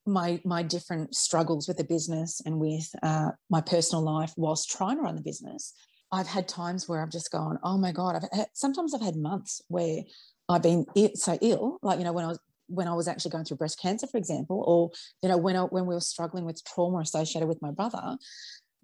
my 0.06 0.40
my 0.46 0.62
different 0.64 1.16
struggles 1.16 1.68
with 1.68 1.78
the 1.78 1.84
business 1.84 2.42
and 2.46 2.60
with 2.60 2.88
uh, 3.04 3.32
my 3.50 3.62
personal 3.62 4.04
life 4.04 4.34
whilst 4.38 4.70
trying 4.70 4.98
to 4.98 5.02
run 5.04 5.16
the 5.16 5.22
business, 5.22 5.74
I've 6.12 6.28
had 6.28 6.48
times 6.48 6.88
where 6.88 7.02
I've 7.02 7.12
just 7.12 7.32
gone, 7.32 7.60
oh 7.64 7.78
my 7.78 7.92
god! 7.92 8.16
I've 8.16 8.38
had, 8.38 8.48
sometimes 8.54 8.94
I've 8.94 9.02
had 9.02 9.16
months 9.16 9.62
where 9.68 10.04
I've 10.48 10.64
been 10.64 10.86
so 11.16 11.38
ill, 11.42 11.80
like 11.82 12.00
you 12.00 12.06
know 12.06 12.14
when 12.14 12.26
I 12.26 12.30
was 12.30 12.40
when 12.68 12.88
I 12.88 12.94
was 12.94 13.08
actually 13.08 13.32
going 13.32 13.46
through 13.46 13.58
breast 13.58 13.80
cancer, 13.82 14.08
for 14.08 14.18
example, 14.18 14.64
or 14.66 14.92
you 15.22 15.30
know 15.30 15.38
when 15.38 15.56
I, 15.56 15.62
when 15.62 15.86
we 15.86 15.96
were 15.96 16.02
struggling 16.02 16.46
with 16.46 16.64
trauma 16.66 17.00
associated 17.00 17.48
with 17.48 17.62
my 17.62 17.72
brother, 17.72 18.18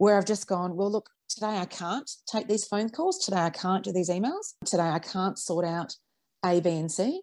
where 0.02 0.18
I've 0.18 0.26
just 0.26 0.48
gone, 0.48 0.76
well, 0.76 0.92
look, 0.92 1.12
today 1.30 1.58
I 1.60 1.66
can't 1.66 2.10
take 2.26 2.48
these 2.48 2.66
phone 2.66 2.90
calls. 2.90 3.24
Today 3.24 3.42
I 3.42 3.52
can't 3.52 3.84
do 3.84 3.92
these 3.92 4.10
emails. 4.10 4.56
Today 4.66 4.90
I 4.90 4.98
can't 4.98 5.38
sort 5.38 5.64
out 5.64 5.96
A, 6.44 6.60
B, 6.60 6.72
and 6.72 6.92
C. 6.92 7.22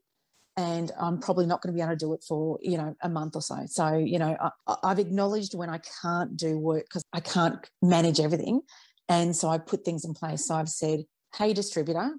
And 0.56 0.92
I'm 1.00 1.18
probably 1.18 1.46
not 1.46 1.60
going 1.60 1.72
to 1.72 1.76
be 1.76 1.82
able 1.82 1.92
to 1.92 1.96
do 1.96 2.12
it 2.14 2.24
for, 2.26 2.58
you 2.62 2.76
know, 2.76 2.94
a 3.02 3.08
month 3.08 3.34
or 3.34 3.42
so. 3.42 3.64
So, 3.66 3.96
you 3.96 4.18
know, 4.20 4.36
I, 4.66 4.76
I've 4.84 5.00
acknowledged 5.00 5.54
when 5.54 5.70
I 5.70 5.80
can't 6.02 6.36
do 6.36 6.56
work 6.56 6.84
because 6.84 7.02
I 7.12 7.18
can't 7.18 7.58
manage 7.82 8.20
everything. 8.20 8.60
And 9.08 9.34
so 9.34 9.48
I 9.48 9.58
put 9.58 9.84
things 9.84 10.04
in 10.04 10.14
place. 10.14 10.46
So 10.46 10.54
I've 10.54 10.68
said, 10.68 11.04
hey, 11.36 11.52
distributor, 11.52 12.10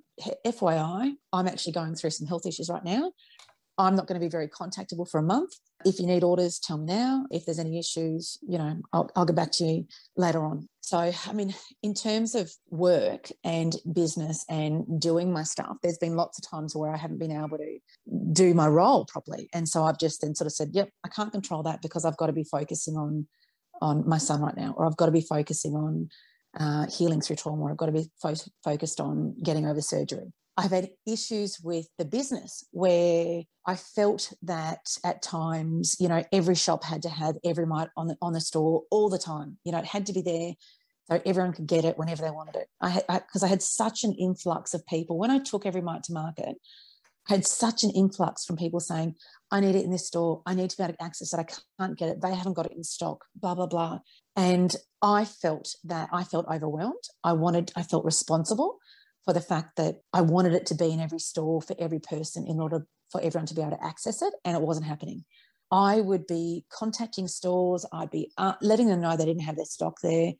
FYI, 0.45 1.13
I'm 1.33 1.47
actually 1.47 1.73
going 1.73 1.95
through 1.95 2.11
some 2.11 2.27
health 2.27 2.45
issues 2.45 2.69
right 2.69 2.83
now. 2.83 3.11
I'm 3.77 3.95
not 3.95 4.07
going 4.07 4.19
to 4.19 4.25
be 4.25 4.29
very 4.29 4.49
contactable 4.49 5.09
for 5.09 5.19
a 5.19 5.23
month. 5.23 5.51
If 5.85 5.99
you 5.99 6.05
need 6.05 6.23
orders, 6.23 6.59
tell 6.59 6.77
me 6.77 6.85
now. 6.85 7.25
If 7.31 7.45
there's 7.45 7.59
any 7.59 7.79
issues, 7.79 8.37
you 8.45 8.57
know, 8.57 8.75
I'll, 8.91 9.09
I'll 9.15 9.25
get 9.25 9.37
back 9.37 9.51
to 9.53 9.63
you 9.63 9.87
later 10.17 10.43
on. 10.43 10.67
So, 10.81 10.97
I 10.97 11.33
mean, 11.33 11.55
in 11.81 11.93
terms 11.93 12.35
of 12.35 12.51
work 12.69 13.29
and 13.45 13.73
business 13.93 14.43
and 14.49 14.99
doing 14.99 15.31
my 15.31 15.43
stuff, 15.43 15.77
there's 15.81 15.97
been 15.97 16.17
lots 16.17 16.37
of 16.37 16.49
times 16.49 16.75
where 16.75 16.93
I 16.93 16.97
haven't 16.97 17.19
been 17.19 17.31
able 17.31 17.57
to 17.57 17.79
do 18.33 18.53
my 18.53 18.67
role 18.67 19.05
properly. 19.05 19.47
And 19.53 19.69
so 19.69 19.85
I've 19.85 19.99
just 19.99 20.21
then 20.21 20.35
sort 20.35 20.47
of 20.47 20.53
said, 20.53 20.71
yep, 20.73 20.89
I 21.05 21.07
can't 21.07 21.31
control 21.31 21.63
that 21.63 21.81
because 21.81 22.03
I've 22.03 22.17
got 22.17 22.27
to 22.27 22.33
be 22.33 22.43
focusing 22.43 22.97
on 22.97 23.27
on 23.81 24.07
my 24.07 24.17
son 24.17 24.41
right 24.41 24.57
now, 24.57 24.73
or 24.75 24.85
I've 24.85 24.97
got 24.97 25.05
to 25.05 25.11
be 25.13 25.21
focusing 25.21 25.73
on 25.73 26.09
uh, 26.57 26.87
healing 26.87 27.21
through 27.21 27.35
trauma, 27.35 27.65
I've 27.65 27.77
got 27.77 27.87
to 27.87 27.91
be 27.91 28.09
fo- 28.21 28.33
focused 28.63 28.99
on 28.99 29.35
getting 29.43 29.65
over 29.65 29.81
surgery. 29.81 30.31
I've 30.57 30.71
had 30.71 30.89
issues 31.07 31.59
with 31.63 31.87
the 31.97 32.03
business 32.03 32.65
where 32.71 33.43
I 33.65 33.75
felt 33.75 34.33
that 34.41 34.79
at 35.05 35.21
times, 35.21 35.95
you 35.99 36.09
know, 36.09 36.23
every 36.33 36.55
shop 36.55 36.83
had 36.83 37.01
to 37.03 37.09
have 37.09 37.35
every 37.45 37.65
mite 37.65 37.87
on 37.95 38.07
the 38.07 38.17
on 38.21 38.33
the 38.33 38.41
store 38.41 38.83
all 38.91 39.09
the 39.09 39.17
time. 39.17 39.57
You 39.63 39.71
know, 39.71 39.79
it 39.79 39.85
had 39.85 40.05
to 40.07 40.13
be 40.13 40.21
there 40.21 40.53
so 41.09 41.21
everyone 41.25 41.53
could 41.53 41.67
get 41.67 41.85
it 41.85 41.97
whenever 41.97 42.23
they 42.23 42.31
wanted 42.31 42.57
it. 42.57 42.67
I 42.81 42.89
had 42.89 43.05
because 43.07 43.41
I, 43.41 43.47
I, 43.47 43.49
had 43.49 43.61
such 43.61 44.03
an 44.03 44.13
influx 44.13 44.73
of 44.73 44.85
people 44.85 45.17
when 45.17 45.31
I 45.31 45.39
took 45.39 45.65
every 45.65 45.81
mite 45.81 46.03
to 46.03 46.13
market. 46.13 46.57
Had 47.29 47.45
such 47.45 47.83
an 47.83 47.91
influx 47.91 48.43
from 48.43 48.57
people 48.57 48.79
saying, 48.79 49.15
"I 49.51 49.59
need 49.59 49.75
it 49.75 49.85
in 49.85 49.91
this 49.91 50.07
store. 50.07 50.41
I 50.45 50.55
need 50.55 50.69
to 50.71 50.77
be 50.77 50.83
able 50.83 50.95
to 50.95 51.03
access 51.03 51.33
it. 51.33 51.39
I 51.39 51.45
can't 51.79 51.97
get 51.97 52.09
it. 52.09 52.21
They 52.21 52.33
haven't 52.33 52.55
got 52.55 52.65
it 52.65 52.75
in 52.75 52.83
stock." 52.83 53.25
Blah 53.35 53.55
blah 53.55 53.67
blah. 53.67 53.99
And 54.35 54.75
I 55.01 55.25
felt 55.25 55.75
that 55.83 56.09
I 56.11 56.23
felt 56.23 56.47
overwhelmed. 56.47 57.05
I 57.23 57.33
wanted. 57.33 57.71
I 57.75 57.83
felt 57.83 58.03
responsible 58.03 58.79
for 59.25 59.33
the 59.33 59.41
fact 59.41 59.75
that 59.77 60.01
I 60.11 60.21
wanted 60.21 60.53
it 60.53 60.65
to 60.67 60.75
be 60.75 60.89
in 60.91 60.99
every 60.99 61.19
store 61.19 61.61
for 61.61 61.75
every 61.77 61.99
person 61.99 62.47
in 62.47 62.59
order 62.59 62.87
for 63.11 63.21
everyone 63.21 63.45
to 63.47 63.53
be 63.53 63.61
able 63.61 63.77
to 63.77 63.83
access 63.83 64.21
it, 64.21 64.33
and 64.43 64.57
it 64.57 64.63
wasn't 64.63 64.87
happening. 64.87 65.23
I 65.71 66.01
would 66.01 66.25
be 66.25 66.65
contacting 66.71 67.27
stores. 67.27 67.85
I'd 67.93 68.09
be 68.09 68.31
uh, 68.37 68.55
letting 68.61 68.87
them 68.87 69.01
know 69.01 69.15
they 69.15 69.25
didn't 69.25 69.43
have 69.43 69.55
their 69.55 69.65
stock 69.65 69.97
there. 70.01 70.33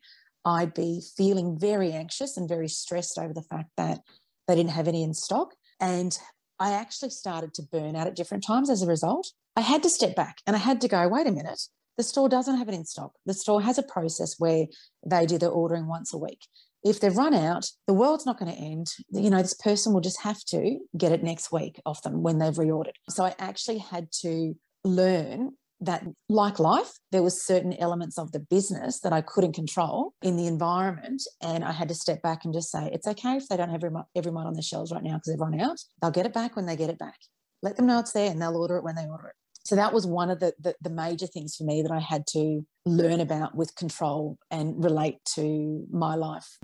I'd 0.44 0.74
be 0.74 1.02
feeling 1.16 1.58
very 1.58 1.92
anxious 1.92 2.36
and 2.36 2.48
very 2.48 2.68
stressed 2.68 3.16
over 3.18 3.32
the 3.32 3.42
fact 3.42 3.70
that 3.76 4.00
they 4.48 4.56
didn't 4.56 4.70
have 4.70 4.88
any 4.88 5.02
in 5.04 5.14
stock. 5.14 5.54
And 5.78 6.18
I 6.60 6.72
actually 6.72 7.10
started 7.10 7.54
to 7.54 7.62
burn 7.62 7.96
out 7.96 8.06
at 8.06 8.14
different 8.14 8.44
times 8.44 8.68
as 8.68 8.82
a 8.82 8.86
result. 8.86 9.32
I 9.56 9.62
had 9.62 9.82
to 9.82 9.90
step 9.90 10.14
back 10.14 10.38
and 10.46 10.54
I 10.54 10.58
had 10.58 10.82
to 10.82 10.88
go, 10.88 11.08
wait 11.08 11.26
a 11.26 11.32
minute, 11.32 11.60
the 11.96 12.04
store 12.04 12.28
doesn't 12.28 12.58
have 12.58 12.68
it 12.68 12.74
in 12.74 12.84
stock. 12.84 13.12
The 13.24 13.34
store 13.34 13.62
has 13.62 13.78
a 13.78 13.82
process 13.82 14.36
where 14.38 14.66
they 15.04 15.26
do 15.26 15.38
their 15.38 15.50
ordering 15.50 15.86
once 15.86 16.12
a 16.12 16.18
week. 16.18 16.46
If 16.84 17.00
they've 17.00 17.16
run 17.16 17.34
out, 17.34 17.66
the 17.86 17.94
world's 17.94 18.26
not 18.26 18.38
going 18.38 18.54
to 18.54 18.58
end. 18.58 18.92
You 19.10 19.30
know, 19.30 19.42
this 19.42 19.54
person 19.54 19.92
will 19.92 20.00
just 20.00 20.20
have 20.22 20.42
to 20.46 20.78
get 20.96 21.12
it 21.12 21.22
next 21.22 21.50
week 21.50 21.80
off 21.84 22.02
them 22.02 22.22
when 22.22 22.38
they've 22.38 22.54
reordered. 22.54 22.92
So 23.08 23.24
I 23.24 23.34
actually 23.38 23.78
had 23.78 24.10
to 24.20 24.54
learn 24.84 25.52
that 25.80 26.04
like 26.28 26.58
life 26.58 26.92
there 27.10 27.22
was 27.22 27.44
certain 27.44 27.74
elements 27.74 28.18
of 28.18 28.32
the 28.32 28.38
business 28.38 29.00
that 29.00 29.12
i 29.12 29.20
couldn't 29.20 29.54
control 29.54 30.12
in 30.22 30.36
the 30.36 30.46
environment 30.46 31.22
and 31.42 31.64
i 31.64 31.72
had 31.72 31.88
to 31.88 31.94
step 31.94 32.20
back 32.22 32.44
and 32.44 32.52
just 32.52 32.70
say 32.70 32.90
it's 32.92 33.06
okay 33.06 33.36
if 33.36 33.48
they 33.48 33.56
don't 33.56 33.70
have 33.70 33.82
every, 33.82 33.98
every 34.14 34.32
mite 34.32 34.46
on 34.46 34.54
the 34.54 34.62
shelves 34.62 34.92
right 34.92 35.02
now 35.02 35.14
because 35.14 35.32
they've 35.32 35.40
run 35.40 35.58
out 35.58 35.78
they'll 36.00 36.10
get 36.10 36.26
it 36.26 36.32
back 36.32 36.56
when 36.56 36.66
they 36.66 36.76
get 36.76 36.90
it 36.90 36.98
back. 36.98 37.18
Let 37.62 37.76
them 37.76 37.86
know 37.86 37.98
it's 37.98 38.12
there 38.12 38.30
and 38.30 38.40
they'll 38.40 38.56
order 38.56 38.76
it 38.76 38.84
when 38.84 38.96
they 38.96 39.06
order 39.06 39.28
it. 39.28 39.34
So 39.66 39.76
that 39.76 39.92
was 39.92 40.06
one 40.06 40.30
of 40.30 40.40
the, 40.40 40.54
the, 40.58 40.74
the 40.80 40.90
major 40.90 41.26
things 41.26 41.54
for 41.56 41.64
me 41.64 41.82
that 41.82 41.92
i 41.92 42.00
had 42.00 42.26
to 42.28 42.64
learn 42.86 43.20
about 43.20 43.54
with 43.54 43.74
control 43.76 44.38
and 44.50 44.82
relate 44.82 45.18
to 45.34 45.86
my 45.92 46.14
life 46.14 46.58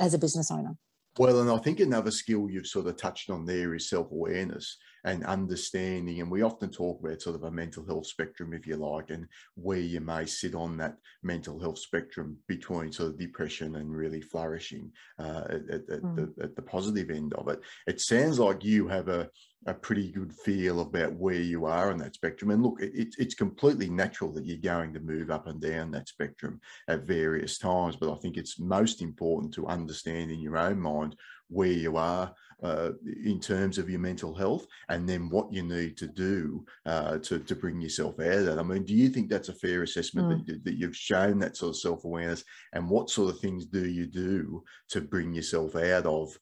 as 0.00 0.14
a 0.14 0.18
business 0.18 0.50
owner. 0.50 0.76
Well, 1.18 1.40
and 1.40 1.50
I 1.50 1.58
think 1.58 1.80
another 1.80 2.10
skill 2.10 2.48
you've 2.50 2.66
sort 2.66 2.86
of 2.86 2.96
touched 2.96 3.30
on 3.30 3.44
there 3.44 3.74
is 3.74 3.88
self 3.88 4.10
awareness 4.10 4.76
and 5.04 5.24
understanding. 5.24 6.20
And 6.20 6.30
we 6.30 6.42
often 6.42 6.70
talk 6.70 7.00
about 7.00 7.22
sort 7.22 7.36
of 7.36 7.44
a 7.44 7.50
mental 7.50 7.84
health 7.84 8.06
spectrum, 8.06 8.52
if 8.52 8.66
you 8.66 8.76
like, 8.76 9.10
and 9.10 9.26
where 9.54 9.78
you 9.78 10.00
may 10.00 10.26
sit 10.26 10.54
on 10.54 10.76
that 10.78 10.96
mental 11.22 11.60
health 11.60 11.78
spectrum 11.78 12.36
between 12.46 12.92
sort 12.92 13.10
of 13.10 13.18
depression 13.18 13.76
and 13.76 13.94
really 13.94 14.20
flourishing 14.20 14.92
uh, 15.18 15.44
at, 15.48 15.70
at, 15.70 16.02
mm. 16.02 16.16
the, 16.16 16.44
at 16.44 16.56
the 16.56 16.62
positive 16.62 17.10
end 17.10 17.34
of 17.34 17.48
it. 17.48 17.60
It 17.86 18.00
sounds 18.00 18.38
like 18.38 18.64
you 18.64 18.88
have 18.88 19.08
a, 19.08 19.28
a 19.66 19.74
pretty 19.74 20.10
good 20.10 20.32
feel 20.32 20.80
about 20.80 21.14
where 21.14 21.34
you 21.34 21.66
are 21.66 21.90
on 21.90 21.98
that 21.98 22.14
spectrum. 22.14 22.50
And 22.50 22.62
look, 22.62 22.80
it, 22.80 23.14
it's 23.18 23.34
completely 23.34 23.88
natural 23.88 24.32
that 24.32 24.44
you're 24.44 24.56
going 24.56 24.92
to 24.94 25.00
move 25.00 25.30
up 25.30 25.46
and 25.46 25.60
down 25.60 25.90
that 25.92 26.08
spectrum 26.08 26.60
at 26.88 27.06
various 27.06 27.58
times. 27.58 27.96
But 27.96 28.12
I 28.12 28.16
think 28.16 28.36
it's 28.36 28.58
most 28.58 29.02
important 29.02 29.54
to 29.54 29.66
understand 29.66 30.30
in 30.30 30.40
your 30.40 30.58
own 30.58 30.80
mind 30.80 31.16
where 31.48 31.68
you 31.68 31.96
are 31.96 32.32
uh, 32.62 32.90
in 33.24 33.40
terms 33.40 33.78
of 33.78 33.90
your 33.90 34.00
mental 34.00 34.34
health 34.34 34.66
and 34.88 35.08
then 35.08 35.28
what 35.28 35.52
you 35.52 35.62
need 35.62 35.96
to 35.96 36.06
do 36.06 36.64
uh, 36.86 37.18
to, 37.18 37.38
to 37.40 37.54
bring 37.54 37.80
yourself 37.80 38.18
out 38.20 38.32
of 38.32 38.44
that. 38.46 38.58
I 38.58 38.62
mean, 38.62 38.84
do 38.84 38.94
you 38.94 39.08
think 39.08 39.28
that's 39.28 39.48
a 39.48 39.54
fair 39.54 39.82
assessment 39.82 40.28
mm. 40.28 40.46
that, 40.46 40.64
that 40.64 40.74
you've 40.74 40.96
shown 40.96 41.38
that 41.40 41.56
sort 41.56 41.70
of 41.70 41.76
self 41.76 42.04
awareness? 42.04 42.44
And 42.72 42.88
what 42.88 43.10
sort 43.10 43.34
of 43.34 43.40
things 43.40 43.66
do 43.66 43.86
you 43.88 44.06
do 44.06 44.62
to 44.90 45.00
bring 45.00 45.34
yourself 45.34 45.76
out 45.76 46.06
of 46.06 46.36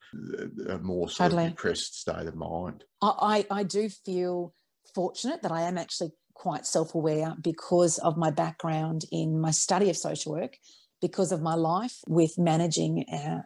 a 0.68 0.78
more 0.78 1.09
sort 1.09 1.30
totally. 1.30 1.46
of 1.46 1.50
depressed 1.50 2.00
state 2.00 2.26
of 2.26 2.35
mind? 2.35 2.85
I, 3.02 3.46
I 3.50 3.62
do 3.62 3.88
feel 3.88 4.52
fortunate 4.94 5.42
that 5.42 5.52
I 5.52 5.62
am 5.62 5.78
actually 5.78 6.12
quite 6.35 6.66
self 6.66 6.94
aware 6.94 7.35
because 7.40 7.98
of 7.98 8.16
my 8.16 8.30
background 8.30 9.04
in 9.12 9.40
my 9.40 9.50
study 9.50 9.90
of 9.90 9.96
social 9.96 10.33
work, 10.33 10.56
because 11.00 11.33
of 11.33 11.40
my 11.40 11.54
life 11.54 11.98
with 12.09 12.38
managing. 12.38 13.04
Uh, 13.12 13.42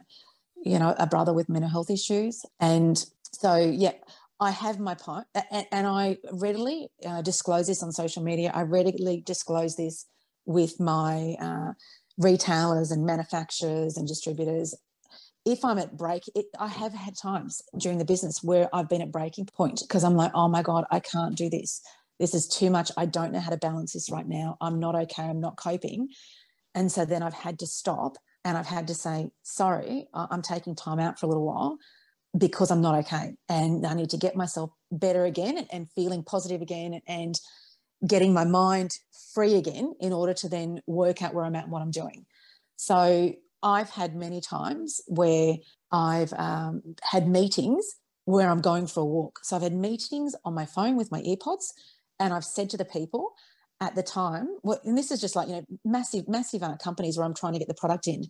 you 0.65 0.79
know, 0.79 0.95
a 0.97 1.07
brother 1.07 1.31
with 1.31 1.47
mental 1.47 1.69
health 1.69 1.89
issues. 1.89 2.43
And 2.59 3.03
so, 3.31 3.55
yeah, 3.55 3.93
I 4.39 4.51
have 4.51 4.79
my 4.79 4.95
part, 4.95 5.27
and, 5.51 5.65
and 5.71 5.87
I 5.87 6.17
readily 6.33 6.89
uh, 7.05 7.21
disclose 7.21 7.67
this 7.67 7.81
on 7.81 7.91
social 7.91 8.21
media. 8.21 8.51
I 8.53 8.63
readily 8.63 9.21
disclose 9.25 9.77
this 9.77 10.05
with 10.45 10.79
my 10.79 11.35
uh, 11.39 11.73
retailers 12.17 12.91
and 12.91 13.05
manufacturers 13.05 13.95
and 13.95 14.07
distributors. 14.07 14.75
If 15.45 15.63
I'm 15.63 15.77
at 15.77 15.95
break, 15.95 16.23
it, 16.35 16.47
I 16.59 16.67
have 16.67 16.93
had 16.93 17.15
times 17.15 17.61
during 17.77 17.97
the 17.97 18.05
business 18.05 18.43
where 18.43 18.67
I've 18.73 18.89
been 18.89 19.01
at 19.01 19.11
breaking 19.11 19.45
point 19.45 19.81
because 19.87 20.03
I'm 20.03 20.15
like, 20.15 20.31
oh 20.33 20.47
my 20.47 20.63
God, 20.63 20.85
I 20.91 20.99
can't 20.99 21.37
do 21.37 21.49
this. 21.49 21.81
This 22.19 22.33
is 22.33 22.47
too 22.47 22.69
much. 22.69 22.91
I 22.97 23.05
don't 23.05 23.31
know 23.31 23.39
how 23.39 23.51
to 23.51 23.57
balance 23.57 23.93
this 23.93 24.09
right 24.09 24.27
now. 24.27 24.57
I'm 24.59 24.79
not 24.79 24.95
okay. 24.95 25.23
I'm 25.23 25.41
not 25.41 25.57
coping. 25.57 26.09
And 26.73 26.91
so 26.91 27.05
then 27.05 27.23
I've 27.23 27.33
had 27.33 27.59
to 27.59 27.67
stop 27.67 28.17
and 28.45 28.57
I've 28.57 28.67
had 28.67 28.87
to 28.87 28.93
say, 28.93 29.31
sorry, 29.41 30.07
I'm 30.13 30.43
taking 30.43 30.75
time 30.75 30.99
out 30.99 31.19
for 31.19 31.25
a 31.25 31.29
little 31.29 31.45
while 31.45 31.79
because 32.37 32.69
I'm 32.69 32.81
not 32.81 32.95
okay. 32.99 33.35
And 33.49 33.85
I 33.85 33.95
need 33.95 34.11
to 34.11 34.17
get 34.17 34.35
myself 34.35 34.69
better 34.91 35.25
again 35.25 35.67
and, 35.71 35.89
feeling 35.91 36.23
positive 36.23 36.61
again 36.61 37.01
and 37.07 37.39
getting 38.07 38.33
my 38.33 38.45
mind 38.45 38.99
free 39.33 39.55
again 39.55 39.95
in 39.99 40.13
order 40.13 40.33
to 40.35 40.47
then 40.47 40.81
work 40.85 41.23
out 41.23 41.33
where 41.33 41.43
I'm 41.43 41.55
at 41.55 41.63
and 41.63 41.71
what 41.71 41.81
I'm 41.81 41.91
doing. 41.91 42.25
So 42.75 43.33
I've 43.63 43.89
had 43.89 44.15
many 44.15 44.41
times 44.41 45.01
where 45.07 45.55
I've 45.91 46.33
um, 46.33 46.95
had 47.01 47.27
meetings 47.27 47.95
where 48.25 48.49
I'm 48.49 48.61
going 48.61 48.85
for 48.85 48.99
a 48.99 49.05
walk. 49.05 49.39
So 49.43 49.55
I've 49.55 49.63
had 49.63 49.73
meetings 49.73 50.35
on 50.45 50.53
my 50.53 50.65
phone 50.65 50.97
with 50.97 51.11
my 51.11 51.21
earpods, 51.21 51.73
and 52.19 52.33
I've 52.33 52.45
said 52.45 52.69
to 52.71 52.77
the 52.77 52.85
people, 52.85 53.33
at 53.81 53.95
the 53.95 54.03
time, 54.03 54.47
and 54.83 54.97
this 54.97 55.11
is 55.11 55.19
just 55.19 55.35
like, 55.35 55.47
you 55.47 55.55
know, 55.55 55.65
massive, 55.83 56.27
massive 56.27 56.61
companies 56.81 57.17
where 57.17 57.25
I'm 57.25 57.33
trying 57.33 57.53
to 57.53 57.59
get 57.59 57.67
the 57.67 57.73
product 57.73 58.07
in. 58.07 58.23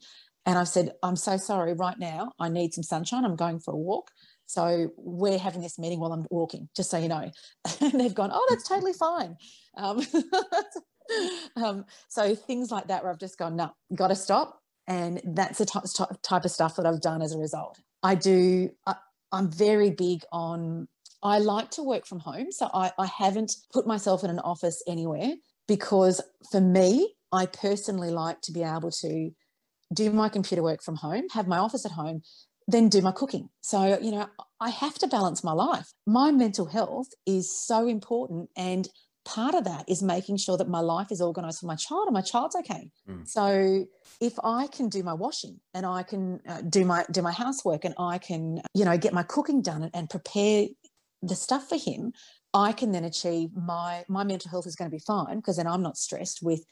And 0.45 0.58
I've 0.58 0.67
said, 0.67 0.91
I'm 1.01 1.15
so 1.15 1.38
sorry 1.38 1.73
right 1.73 1.97
now. 1.97 2.31
I 2.39 2.49
need 2.49 2.73
some 2.73 2.84
sunshine. 2.84 3.25
I'm 3.25 3.36
going 3.36 3.60
for 3.60 3.73
a 3.73 3.77
walk. 3.77 4.12
So 4.45 4.91
we're 4.97 5.39
having 5.39 5.62
this 5.62 5.79
meeting 5.79 5.99
while 5.99 6.13
I'm 6.13 6.25
walking, 6.29 6.69
just 6.75 6.91
so 6.91 6.97
you 6.97 7.08
know. 7.08 7.31
And 7.81 7.99
they've 7.99 8.13
gone, 8.13 8.29
oh, 8.31 8.45
that's 8.49 8.67
totally 8.67 8.93
fine. 8.93 9.38
Um, 9.75 10.01
um, 11.55 11.86
so 12.10 12.36
things 12.36 12.71
like 12.71 12.88
that 12.88 13.03
where 13.03 13.12
I've 13.12 13.19
just 13.19 13.38
gone, 13.38 13.55
no, 13.55 13.71
got 13.93 14.10
to 14.10 14.15
stop. 14.15 14.60
And 14.88 15.19
that's 15.25 15.58
the 15.58 15.65
type, 15.65 15.84
type 16.21 16.45
of 16.45 16.51
stuff 16.51 16.75
that 16.75 16.86
I've 16.86 17.01
done 17.01 17.23
as 17.23 17.34
a 17.34 17.39
result. 17.39 17.79
I 18.03 18.13
do, 18.13 18.69
I, 18.86 18.95
I'm 19.31 19.51
very 19.51 19.89
big 19.89 20.21
on, 20.31 20.88
I 21.25 21.39
like 21.39 21.71
to 21.71 21.81
work 21.81 22.05
from 22.05 22.19
home. 22.19 22.51
So 22.51 22.69
I, 22.71 22.91
I 22.99 23.07
haven't 23.07 23.55
put 23.73 23.88
myself 23.88 24.23
in 24.23 24.29
an 24.29 24.38
office 24.39 24.83
anywhere 24.88 25.33
because 25.67 26.21
for 26.51 26.61
me, 26.61 27.15
I 27.31 27.47
personally 27.47 28.11
like 28.11 28.41
to 28.41 28.51
be 28.51 28.61
able 28.61 28.91
to 28.91 29.31
do 29.91 30.11
my 30.11 30.29
computer 30.29 30.61
work 30.61 30.83
from 30.83 30.95
home, 30.95 31.23
have 31.31 31.47
my 31.47 31.57
office 31.57 31.83
at 31.83 31.91
home, 31.91 32.21
then 32.67 32.89
do 32.89 33.01
my 33.01 33.11
cooking. 33.11 33.49
So, 33.61 33.97
you 33.99 34.11
know, 34.11 34.27
I 34.59 34.69
have 34.69 34.99
to 34.99 35.07
balance 35.07 35.43
my 35.43 35.51
life. 35.53 35.91
My 36.05 36.31
mental 36.31 36.67
health 36.67 37.07
is 37.25 37.51
so 37.51 37.88
important. 37.88 38.49
And 38.55 38.88
part 39.25 39.55
of 39.55 39.63
that 39.63 39.85
is 39.89 40.03
making 40.03 40.38
sure 40.38 40.57
that 40.57 40.69
my 40.69 40.79
life 40.81 41.11
is 41.11 41.21
organized 41.21 41.59
for 41.59 41.65
my 41.65 41.75
child 41.75 42.05
and 42.05 42.13
my 42.13 42.21
child's 42.21 42.55
okay. 42.55 42.91
Mm. 43.09 43.27
So 43.27 43.85
if 44.21 44.33
I 44.43 44.67
can 44.67 44.89
do 44.89 45.01
my 45.01 45.13
washing 45.13 45.59
and 45.73 45.88
I 45.88 46.03
can 46.03 46.39
uh, 46.47 46.61
do 46.61 46.85
my 46.85 47.03
do 47.11 47.23
my 47.23 47.31
housework 47.31 47.83
and 47.83 47.95
I 47.97 48.19
can, 48.19 48.61
you 48.75 48.85
know, 48.85 48.97
get 48.97 49.13
my 49.13 49.23
cooking 49.23 49.63
done 49.63 49.81
and, 49.81 49.91
and 49.95 50.09
prepare 50.09 50.67
the 51.21 51.36
stuff 51.36 51.69
for 51.69 51.78
him, 51.78 52.13
I 52.54 52.71
can 52.71 52.91
then 52.91 53.04
achieve 53.04 53.49
my 53.56 54.04
my 54.08 54.23
mental 54.23 54.51
health 54.51 54.67
is 54.67 54.75
going 54.75 54.89
to 54.89 54.95
be 54.95 55.04
fine 55.06 55.38
because 55.38 55.58
then 55.58 55.67
I'm 55.67 55.82
not 55.82 55.97
stressed 55.97 56.41
with 56.41 56.65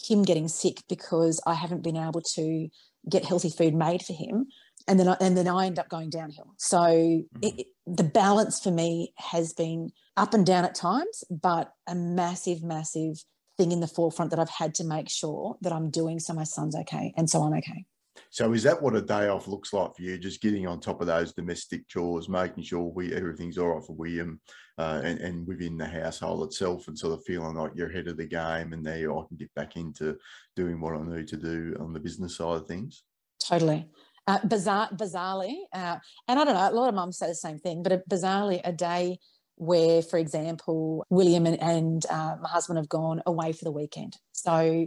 him 0.00 0.22
getting 0.22 0.48
sick 0.48 0.82
because 0.88 1.40
I 1.46 1.54
haven't 1.54 1.82
been 1.82 1.96
able 1.96 2.20
to 2.34 2.68
get 3.08 3.24
healthy 3.24 3.50
food 3.50 3.74
made 3.74 4.02
for 4.02 4.12
him 4.12 4.46
and 4.86 4.98
then 5.00 5.08
I, 5.08 5.16
and 5.20 5.36
then 5.36 5.48
I 5.48 5.66
end 5.66 5.78
up 5.78 5.88
going 5.88 6.10
downhill. 6.10 6.54
So 6.58 6.78
mm-hmm. 6.78 7.38
it, 7.42 7.66
the 7.86 8.04
balance 8.04 8.60
for 8.60 8.70
me 8.70 9.12
has 9.16 9.52
been 9.52 9.90
up 10.16 10.34
and 10.34 10.44
down 10.44 10.64
at 10.64 10.74
times, 10.74 11.24
but 11.30 11.72
a 11.86 11.94
massive, 11.94 12.62
massive 12.62 13.24
thing 13.56 13.72
in 13.72 13.80
the 13.80 13.86
forefront 13.86 14.30
that 14.30 14.40
I've 14.40 14.50
had 14.50 14.74
to 14.76 14.84
make 14.84 15.08
sure 15.08 15.56
that 15.62 15.72
I'm 15.72 15.90
doing 15.90 16.18
so 16.18 16.34
my 16.34 16.44
son's 16.44 16.76
okay 16.76 17.14
and 17.16 17.30
so 17.30 17.42
I'm 17.42 17.54
okay. 17.54 17.86
So 18.30 18.52
is 18.52 18.62
that 18.64 18.80
what 18.80 18.96
a 18.96 19.02
day 19.02 19.28
off 19.28 19.48
looks 19.48 19.72
like 19.72 19.94
for 19.94 20.02
you? 20.02 20.18
Just 20.18 20.40
getting 20.40 20.66
on 20.66 20.80
top 20.80 21.00
of 21.00 21.06
those 21.06 21.32
domestic 21.32 21.86
chores, 21.88 22.28
making 22.28 22.64
sure 22.64 22.82
we 22.82 23.12
everything's 23.14 23.58
all 23.58 23.74
right 23.74 23.84
for 23.84 23.94
William, 23.94 24.40
uh, 24.78 25.00
and, 25.04 25.20
and 25.20 25.46
within 25.46 25.76
the 25.76 25.86
household 25.86 26.46
itself, 26.46 26.88
and 26.88 26.98
sort 26.98 27.12
of 27.12 27.24
feeling 27.24 27.56
like 27.56 27.72
you're 27.74 27.90
ahead 27.90 28.08
of 28.08 28.16
the 28.16 28.26
game, 28.26 28.72
and 28.72 28.84
there 28.84 29.12
I 29.12 29.22
can 29.28 29.36
get 29.36 29.54
back 29.54 29.76
into 29.76 30.16
doing 30.56 30.80
what 30.80 30.94
I 30.94 31.02
need 31.02 31.28
to 31.28 31.36
do 31.36 31.76
on 31.80 31.92
the 31.92 32.00
business 32.00 32.36
side 32.36 32.56
of 32.56 32.66
things. 32.66 33.02
Totally. 33.42 33.86
Uh, 34.26 34.38
bizarre, 34.46 34.88
bizarrely, 34.94 35.54
uh, 35.74 35.98
and 36.28 36.38
I 36.40 36.44
don't 36.44 36.54
know, 36.54 36.70
a 36.70 36.72
lot 36.72 36.88
of 36.88 36.94
mums 36.94 37.18
say 37.18 37.26
the 37.26 37.34
same 37.34 37.58
thing, 37.58 37.82
but 37.82 37.92
a, 37.92 38.02
bizarrely, 38.08 38.60
a 38.64 38.72
day 38.72 39.18
where, 39.56 40.02
for 40.02 40.18
example, 40.18 41.06
William 41.10 41.46
and, 41.46 41.60
and 41.60 42.06
uh, 42.06 42.36
my 42.40 42.48
husband 42.48 42.78
have 42.78 42.88
gone 42.88 43.22
away 43.26 43.52
for 43.52 43.64
the 43.64 43.70
weekend. 43.70 44.16
So 44.32 44.86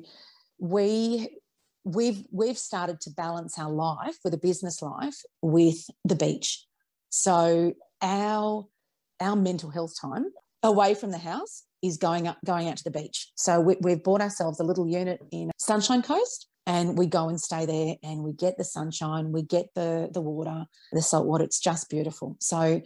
we 0.60 1.38
we've 1.88 2.23
we've 2.32 2.58
started 2.58 3.02
to 3.02 3.10
balance 3.12 3.58
our 3.58 3.71
life 3.71 4.17
with 4.23 4.34
a 4.34 4.38
business 4.38 4.82
life 4.82 5.21
with 5.41 5.89
the 6.04 6.15
beach. 6.15 6.65
So 7.10 7.73
our 8.02 8.67
our 9.19 9.36
mental 9.36 9.69
health 9.69 9.93
time 10.00 10.26
away 10.63 10.93
from 10.93 11.12
the 11.12 11.17
house 11.17 11.63
is 11.82 11.97
going 11.97 12.28
up 12.28 12.38
going 12.45 12.67
out 12.67 12.78
to 12.78 12.84
the 12.84 12.91
beach. 12.91 13.32
So 13.36 13.60
we, 13.60 13.78
we've 13.82 14.04
bought 14.04 14.21
ourselves 14.21 14.60
a 14.60 14.63
little 14.63 14.88
unit 14.88 15.21
in 15.32 15.52
Sunshine 15.58 16.02
Coast 16.02 16.47
and 16.67 16.97
we 16.97 17.08
go 17.08 17.30
and 17.30 17.39
stay 17.39 17.65
there 17.65 17.95
and 18.04 18.23
we 18.23 18.34
get 18.34 18.58
the 18.58 18.63
sunshine 18.63 19.32
we 19.32 19.41
get 19.41 19.67
the 19.73 20.10
the 20.13 20.21
water 20.21 20.65
the 20.91 21.02
salt 21.02 21.26
water 21.26 21.43
it's 21.43 21.60
just 21.60 21.89
beautiful 21.89 22.36
so 22.39 22.82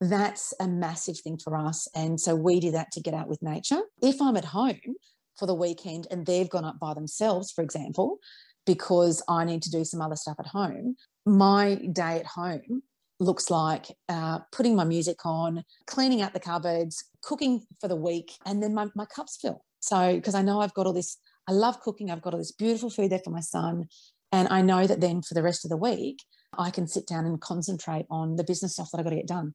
that's 0.00 0.54
a 0.58 0.66
massive 0.66 1.18
thing 1.18 1.36
for 1.36 1.54
us 1.54 1.86
and 1.94 2.18
so 2.18 2.34
we 2.34 2.58
do 2.58 2.70
that 2.70 2.90
to 2.90 3.00
get 3.00 3.14
out 3.14 3.28
with 3.28 3.42
nature 3.42 3.82
if 4.02 4.20
i'm 4.20 4.36
at 4.36 4.46
home 4.46 4.80
for 5.40 5.46
the 5.46 5.54
weekend 5.54 6.06
and 6.10 6.24
they've 6.24 6.48
gone 6.48 6.64
up 6.64 6.78
by 6.78 6.94
themselves 6.94 7.50
for 7.50 7.62
example 7.62 8.18
because 8.66 9.22
i 9.28 9.44
need 9.44 9.62
to 9.62 9.70
do 9.70 9.84
some 9.84 10.00
other 10.00 10.16
stuff 10.16 10.36
at 10.38 10.46
home 10.46 10.94
my 11.26 11.74
day 11.92 12.20
at 12.20 12.26
home 12.26 12.82
looks 13.18 13.50
like 13.50 13.86
uh, 14.08 14.38
putting 14.50 14.76
my 14.76 14.84
music 14.84 15.26
on 15.26 15.64
cleaning 15.86 16.22
out 16.22 16.32
the 16.32 16.40
cupboards 16.40 17.04
cooking 17.22 17.62
for 17.80 17.88
the 17.88 17.96
week 17.96 18.32
and 18.46 18.62
then 18.62 18.72
my, 18.72 18.86
my 18.94 19.04
cups 19.04 19.38
fill 19.40 19.64
so 19.80 20.14
because 20.14 20.34
i 20.34 20.42
know 20.42 20.60
i've 20.60 20.74
got 20.74 20.86
all 20.86 20.92
this 20.92 21.18
I 21.50 21.52
love 21.52 21.80
cooking. 21.80 22.10
I've 22.10 22.22
got 22.22 22.32
all 22.32 22.38
this 22.38 22.52
beautiful 22.52 22.90
food 22.90 23.10
there 23.10 23.20
for 23.24 23.30
my 23.30 23.40
son. 23.40 23.88
And 24.30 24.46
I 24.48 24.62
know 24.62 24.86
that 24.86 25.00
then 25.00 25.20
for 25.20 25.34
the 25.34 25.42
rest 25.42 25.64
of 25.64 25.68
the 25.68 25.76
week, 25.76 26.22
I 26.56 26.70
can 26.70 26.86
sit 26.86 27.08
down 27.08 27.26
and 27.26 27.40
concentrate 27.40 28.06
on 28.08 28.36
the 28.36 28.44
business 28.44 28.74
stuff 28.74 28.90
that 28.92 28.98
I've 28.98 29.04
got 29.04 29.10
to 29.10 29.16
get 29.16 29.26
done. 29.26 29.54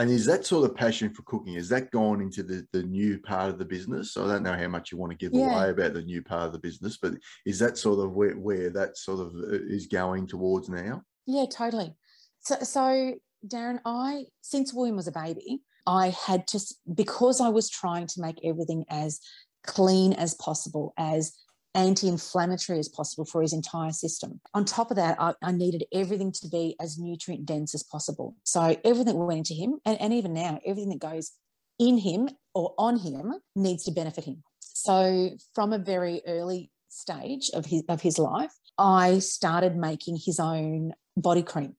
And 0.00 0.10
is 0.10 0.24
that 0.24 0.46
sort 0.46 0.64
of 0.64 0.74
passion 0.74 1.10
for 1.10 1.20
cooking, 1.24 1.56
is 1.56 1.68
that 1.68 1.90
gone 1.90 2.22
into 2.22 2.42
the, 2.42 2.66
the 2.72 2.82
new 2.82 3.18
part 3.18 3.50
of 3.50 3.58
the 3.58 3.66
business? 3.66 4.16
I 4.16 4.26
don't 4.26 4.42
know 4.42 4.56
how 4.56 4.66
much 4.66 4.90
you 4.90 4.96
want 4.96 5.12
to 5.12 5.18
give 5.18 5.34
yeah. 5.34 5.54
away 5.54 5.68
about 5.68 5.92
the 5.92 6.00
new 6.00 6.22
part 6.22 6.46
of 6.46 6.52
the 6.52 6.58
business, 6.58 6.96
but 6.96 7.12
is 7.44 7.58
that 7.58 7.76
sort 7.76 7.98
of 7.98 8.12
where, 8.12 8.32
where 8.32 8.70
that 8.70 8.96
sort 8.96 9.20
of 9.20 9.34
uh, 9.34 9.58
is 9.68 9.88
going 9.88 10.26
towards 10.26 10.70
now? 10.70 11.02
Yeah, 11.26 11.44
totally. 11.52 11.92
So, 12.38 12.56
so 12.62 13.14
Darren, 13.46 13.80
I, 13.84 14.24
since 14.40 14.72
William 14.72 14.96
was 14.96 15.06
a 15.06 15.12
baby, 15.12 15.60
I 15.86 16.16
had 16.26 16.46
to, 16.46 16.60
because 16.94 17.42
I 17.42 17.50
was 17.50 17.68
trying 17.68 18.06
to 18.06 18.22
make 18.22 18.40
everything 18.42 18.86
as 18.88 19.20
clean 19.66 20.14
as 20.14 20.32
possible, 20.32 20.94
as 20.96 21.34
anti 21.74 22.08
inflammatory 22.08 22.78
as 22.78 22.88
possible 22.88 23.24
for 23.24 23.42
his 23.42 23.52
entire 23.52 23.92
system. 23.92 24.40
On 24.54 24.64
top 24.64 24.90
of 24.90 24.96
that, 24.96 25.20
I, 25.20 25.34
I, 25.42 25.52
needed 25.52 25.84
everything 25.92 26.32
to 26.32 26.48
be 26.48 26.74
as 26.80 26.98
nutrient 26.98 27.46
dense 27.46 27.74
as 27.74 27.82
possible. 27.82 28.34
So 28.44 28.76
everything 28.84 29.18
went 29.18 29.38
into 29.38 29.54
him, 29.54 29.78
and, 29.84 30.00
and 30.00 30.12
even 30.12 30.32
now, 30.32 30.58
everything 30.66 30.90
that 30.90 30.98
goes 30.98 31.32
in 31.78 31.98
him 31.98 32.28
or 32.54 32.74
on 32.78 32.98
him 32.98 33.34
needs 33.54 33.84
to 33.84 33.92
benefit 33.92 34.24
him. 34.24 34.42
So 34.60 35.30
from 35.54 35.72
a 35.72 35.78
very 35.78 36.22
early 36.26 36.70
stage 36.88 37.50
of 37.54 37.66
his 37.66 37.84
of 37.88 38.00
his 38.00 38.18
life, 38.18 38.52
I 38.78 39.20
started 39.20 39.76
making 39.76 40.18
his 40.24 40.40
own 40.40 40.92
body 41.16 41.42
cream. 41.42 41.76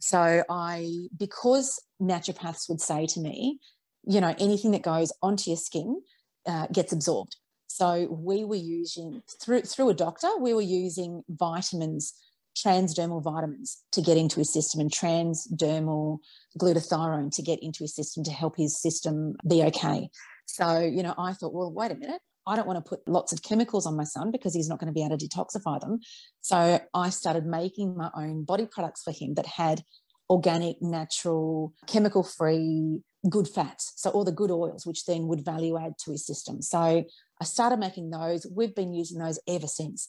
So 0.00 0.44
I 0.48 1.08
because 1.16 1.80
naturopaths 2.00 2.68
would 2.68 2.80
say 2.80 3.06
to 3.06 3.20
me, 3.20 3.60
you 4.04 4.20
know, 4.20 4.34
anything 4.38 4.72
that 4.72 4.82
goes 4.82 5.12
onto 5.22 5.50
your 5.50 5.56
skin 5.56 6.02
uh, 6.46 6.66
gets 6.72 6.92
absorbed. 6.92 7.36
So 7.78 8.08
we 8.10 8.42
were 8.42 8.56
using 8.56 9.22
through 9.40 9.62
through 9.62 9.90
a 9.90 9.94
doctor, 9.94 10.26
we 10.40 10.52
were 10.52 10.60
using 10.60 11.22
vitamins, 11.28 12.12
transdermal 12.56 13.22
vitamins 13.22 13.84
to 13.92 14.02
get 14.02 14.16
into 14.16 14.40
his 14.40 14.52
system, 14.52 14.80
and 14.80 14.90
transdermal 14.90 16.18
glutathione 16.58 17.32
to 17.36 17.42
get 17.42 17.62
into 17.62 17.84
his 17.84 17.94
system 17.94 18.24
to 18.24 18.32
help 18.32 18.56
his 18.56 18.76
system 18.82 19.36
be 19.48 19.62
okay. 19.62 20.10
So 20.46 20.80
you 20.80 21.04
know, 21.04 21.14
I 21.16 21.34
thought, 21.34 21.54
well, 21.54 21.72
wait 21.72 21.92
a 21.92 21.94
minute. 21.94 22.20
I 22.48 22.56
don't 22.56 22.66
want 22.66 22.84
to 22.84 22.88
put 22.88 23.06
lots 23.06 23.32
of 23.32 23.42
chemicals 23.44 23.86
on 23.86 23.96
my 23.96 24.04
son 24.04 24.32
because 24.32 24.54
he's 24.54 24.68
not 24.68 24.80
going 24.80 24.92
to 24.92 24.98
be 24.98 25.04
able 25.04 25.16
to 25.16 25.28
detoxify 25.28 25.78
them. 25.78 26.00
So 26.40 26.80
I 26.94 27.10
started 27.10 27.46
making 27.46 27.96
my 27.96 28.10
own 28.16 28.42
body 28.42 28.66
products 28.66 29.02
for 29.04 29.12
him 29.12 29.34
that 29.34 29.46
had 29.46 29.84
organic, 30.30 30.82
natural, 30.82 31.74
chemical 31.86 32.22
free, 32.22 33.02
good 33.28 33.48
fats. 33.48 33.92
So, 33.96 34.10
all 34.10 34.24
the 34.24 34.32
good 34.32 34.50
oils, 34.50 34.86
which 34.86 35.04
then 35.06 35.26
would 35.26 35.44
value 35.44 35.78
add 35.78 35.94
to 36.04 36.12
his 36.12 36.26
system. 36.26 36.62
So, 36.62 37.04
I 37.40 37.44
started 37.44 37.78
making 37.78 38.10
those. 38.10 38.46
We've 38.50 38.74
been 38.74 38.92
using 38.92 39.18
those 39.18 39.38
ever 39.46 39.66
since. 39.66 40.08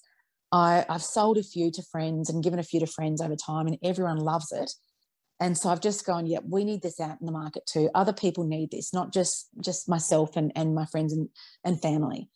I, 0.52 0.86
I've 0.90 1.04
sold 1.04 1.38
a 1.38 1.44
few 1.44 1.72
to 1.72 1.84
friends 1.84 2.30
and 2.30 2.44
given 2.44 2.60
a 2.60 2.64
few 2.64 2.80
to 2.80 2.88
friends 2.88 3.22
over 3.22 3.36
time, 3.36 3.68
and 3.68 3.78
everyone 3.84 4.18
loves 4.18 4.52
it. 4.52 4.72
And 5.40 5.58
so 5.58 5.70
I've 5.70 5.82
just 5.82 6.06
gone, 6.06 6.26
yeah, 6.26 6.40
we 6.44 6.66
need 6.66 6.82
this 6.82 7.00
out 7.00 7.18
in 7.22 7.26
the 7.26 7.32
market 7.32 7.66
too. 7.66 7.90
Other 7.96 8.14
people 8.14 8.46
need 8.46 8.72
this, 8.72 8.94
not 8.94 9.14
just 9.14 9.48
just 9.64 9.88
myself 9.88 10.36
and, 10.36 10.52
and 10.56 10.76
my 10.76 10.86
friends 10.86 11.14
and, 11.14 11.30
and 11.64 11.82
family. 11.82 12.30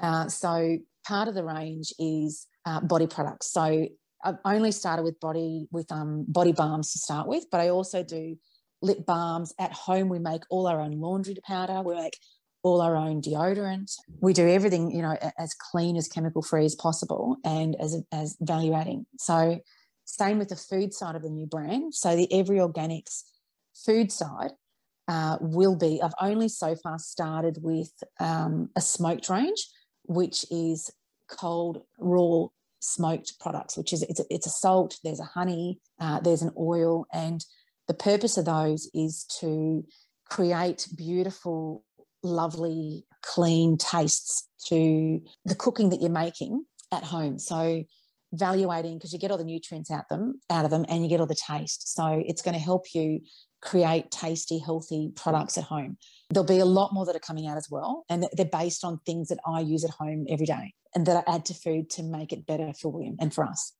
Uh, 0.00 0.28
so 0.28 0.78
part 1.06 1.28
of 1.28 1.34
the 1.34 1.44
range 1.44 1.92
is 1.98 2.46
uh, 2.64 2.80
body 2.80 3.06
products. 3.06 3.50
So 3.52 3.88
I've 4.24 4.38
only 4.44 4.72
started 4.72 5.02
with 5.02 5.18
body 5.20 5.66
with 5.72 5.90
um, 5.90 6.24
body 6.28 6.52
balms 6.52 6.92
to 6.92 6.98
start 6.98 7.26
with, 7.26 7.44
but 7.50 7.60
I 7.60 7.70
also 7.70 8.02
do 8.04 8.36
lip 8.82 9.04
balms 9.04 9.52
at 9.58 9.72
home. 9.72 10.08
We 10.08 10.18
make 10.18 10.42
all 10.48 10.66
our 10.66 10.80
own 10.80 10.92
laundry 11.00 11.36
powder. 11.44 11.82
We 11.82 11.94
make 11.94 12.18
all 12.64 12.80
our 12.80 12.96
own 12.96 13.22
deodorant. 13.22 13.92
We 14.20 14.32
do 14.32 14.48
everything, 14.48 14.90
you 14.90 15.02
know, 15.02 15.16
as 15.38 15.54
clean 15.54 15.96
as 15.96 16.08
chemical 16.08 16.42
free 16.42 16.64
as 16.64 16.74
possible 16.74 17.36
and 17.44 17.76
as 17.80 18.02
as 18.10 18.36
value 18.40 18.72
adding. 18.72 19.06
So 19.18 19.60
same 20.06 20.38
with 20.38 20.48
the 20.48 20.56
food 20.56 20.92
side 20.92 21.14
of 21.14 21.22
the 21.22 21.30
new 21.30 21.46
brand. 21.46 21.94
So 21.94 22.16
the 22.16 22.32
Every 22.32 22.58
Organics 22.58 23.22
food 23.86 24.10
side 24.10 24.52
uh, 25.06 25.36
will 25.40 25.76
be. 25.76 26.00
I've 26.02 26.14
only 26.20 26.48
so 26.48 26.74
far 26.82 26.98
started 26.98 27.58
with 27.62 27.92
um, 28.18 28.70
a 28.74 28.80
smoked 28.80 29.28
range, 29.28 29.68
which 30.04 30.44
is 30.50 30.90
cold 31.28 31.82
raw 31.98 32.46
smoked 32.80 33.38
products, 33.40 33.76
which 33.76 33.92
is 33.92 34.02
it's 34.02 34.20
a, 34.20 34.24
it's 34.30 34.46
a 34.46 34.50
salt, 34.50 34.98
there's 35.04 35.20
a 35.20 35.24
honey, 35.24 35.80
uh, 36.00 36.20
there's 36.20 36.42
an 36.42 36.52
oil, 36.58 37.06
and 37.12 37.44
the 37.88 37.94
purpose 37.94 38.36
of 38.36 38.44
those 38.44 38.90
is 38.94 39.24
to 39.40 39.84
create 40.28 40.88
beautiful, 40.96 41.84
lovely, 42.24 43.04
clean 43.22 43.78
tastes 43.78 44.48
to 44.66 45.20
the 45.44 45.54
cooking 45.54 45.90
that 45.90 46.00
you're 46.00 46.10
making 46.10 46.64
at 46.92 47.04
home. 47.04 47.38
So 47.38 47.84
valuating 48.34 48.98
because 48.98 49.12
you 49.12 49.18
get 49.18 49.30
all 49.30 49.38
the 49.38 49.44
nutrients 49.44 49.90
out 49.90 50.08
them 50.08 50.40
out 50.50 50.64
of 50.64 50.70
them 50.70 50.84
and 50.88 51.02
you 51.02 51.08
get 51.08 51.20
all 51.20 51.26
the 51.26 51.34
taste 51.34 51.94
so 51.94 52.22
it's 52.26 52.42
going 52.42 52.54
to 52.54 52.60
help 52.60 52.86
you 52.94 53.20
create 53.62 54.10
tasty 54.10 54.58
healthy 54.58 55.12
products 55.14 55.56
at 55.56 55.64
home 55.64 55.96
there'll 56.30 56.46
be 56.46 56.58
a 56.58 56.64
lot 56.64 56.92
more 56.92 57.06
that 57.06 57.16
are 57.16 57.20
coming 57.20 57.46
out 57.46 57.56
as 57.56 57.68
well 57.70 58.04
and 58.08 58.26
they're 58.32 58.46
based 58.46 58.84
on 58.84 58.98
things 59.06 59.28
that 59.28 59.38
i 59.46 59.60
use 59.60 59.84
at 59.84 59.90
home 59.90 60.26
every 60.28 60.46
day 60.46 60.74
and 60.94 61.06
that 61.06 61.24
i 61.26 61.34
add 61.34 61.44
to 61.44 61.54
food 61.54 61.88
to 61.88 62.02
make 62.02 62.32
it 62.32 62.46
better 62.46 62.72
for 62.74 62.90
william 62.90 63.16
and 63.20 63.32
for 63.32 63.44
us 63.44 63.72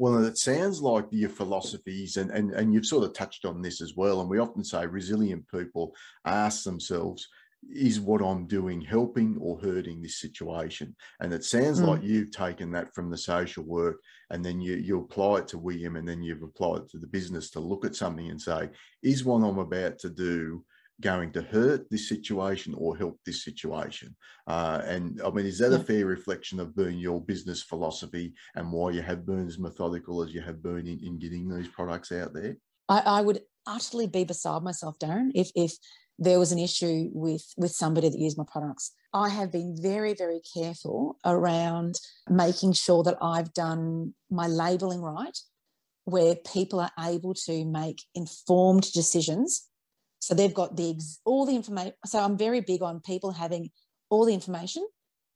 well, 0.00 0.24
it 0.24 0.36
sounds 0.36 0.82
like 0.82 1.06
your 1.12 1.30
philosophies, 1.30 2.16
and, 2.16 2.32
and, 2.32 2.50
and 2.50 2.74
you've 2.74 2.84
sort 2.84 3.04
of 3.04 3.12
touched 3.12 3.44
on 3.44 3.62
this 3.62 3.80
as 3.80 3.94
well. 3.94 4.20
And 4.20 4.28
we 4.28 4.40
often 4.40 4.64
say 4.64 4.86
resilient 4.86 5.48
people 5.48 5.94
ask 6.24 6.64
themselves, 6.64 7.28
is 7.70 8.00
what 8.00 8.22
I'm 8.22 8.46
doing 8.46 8.80
helping 8.80 9.36
or 9.40 9.58
hurting 9.58 10.02
this 10.02 10.20
situation? 10.20 10.94
And 11.20 11.32
it 11.32 11.44
sounds 11.44 11.80
mm. 11.80 11.86
like 11.86 12.02
you've 12.02 12.30
taken 12.30 12.70
that 12.72 12.94
from 12.94 13.10
the 13.10 13.18
social 13.18 13.64
work 13.64 14.00
and 14.30 14.44
then 14.44 14.60
you, 14.60 14.76
you 14.76 15.00
apply 15.00 15.38
it 15.38 15.48
to 15.48 15.58
William 15.58 15.96
and 15.96 16.06
then 16.06 16.22
you've 16.22 16.42
applied 16.42 16.82
it 16.82 16.90
to 16.90 16.98
the 16.98 17.06
business 17.06 17.50
to 17.50 17.60
look 17.60 17.84
at 17.84 17.96
something 17.96 18.30
and 18.30 18.40
say, 18.40 18.70
is 19.02 19.24
what 19.24 19.42
I'm 19.42 19.58
about 19.58 19.98
to 20.00 20.10
do 20.10 20.64
going 21.00 21.32
to 21.32 21.42
hurt 21.42 21.90
this 21.90 22.08
situation 22.08 22.74
or 22.76 22.96
help 22.96 23.18
this 23.26 23.44
situation? 23.44 24.14
Uh, 24.46 24.80
and 24.84 25.20
I 25.22 25.30
mean, 25.30 25.46
is 25.46 25.58
that 25.58 25.72
a 25.72 25.78
fair 25.78 26.06
reflection 26.06 26.60
of 26.60 26.76
being 26.76 26.98
your 26.98 27.20
business 27.20 27.62
philosophy 27.62 28.34
and 28.54 28.70
why 28.70 28.90
you 28.90 29.02
have 29.02 29.26
been 29.26 29.46
as 29.46 29.58
methodical 29.58 30.22
as 30.22 30.32
you 30.32 30.42
have 30.42 30.62
been 30.62 30.86
in, 30.86 31.00
in 31.02 31.18
getting 31.18 31.48
these 31.48 31.68
products 31.68 32.12
out 32.12 32.32
there? 32.32 32.56
I, 32.88 33.00
I 33.00 33.20
would 33.22 33.40
utterly 33.66 34.06
be 34.06 34.24
beside 34.24 34.62
myself, 34.62 34.98
Darren, 34.98 35.30
if 35.34 35.50
if 35.54 35.76
there 36.18 36.38
was 36.38 36.52
an 36.52 36.58
issue 36.58 37.10
with 37.12 37.44
with 37.56 37.72
somebody 37.72 38.08
that 38.08 38.18
used 38.18 38.38
my 38.38 38.44
products. 38.50 38.92
I 39.12 39.28
have 39.28 39.50
been 39.50 39.76
very 39.80 40.14
very 40.14 40.40
careful 40.54 41.18
around 41.24 41.96
making 42.28 42.72
sure 42.72 43.02
that 43.02 43.16
i've 43.20 43.52
done 43.52 44.14
my 44.30 44.46
labeling 44.46 45.00
right 45.00 45.38
where 46.04 46.36
people 46.36 46.80
are 46.80 46.92
able 47.00 47.32
to 47.32 47.64
make 47.64 48.02
informed 48.14 48.92
decisions. 48.92 49.68
So 50.18 50.34
they've 50.34 50.54
got 50.54 50.76
the 50.76 51.00
all 51.24 51.46
the 51.46 51.56
information 51.56 51.94
so 52.06 52.20
i'm 52.20 52.38
very 52.38 52.60
big 52.60 52.82
on 52.82 53.00
people 53.00 53.32
having 53.32 53.70
all 54.10 54.24
the 54.24 54.34
information 54.34 54.86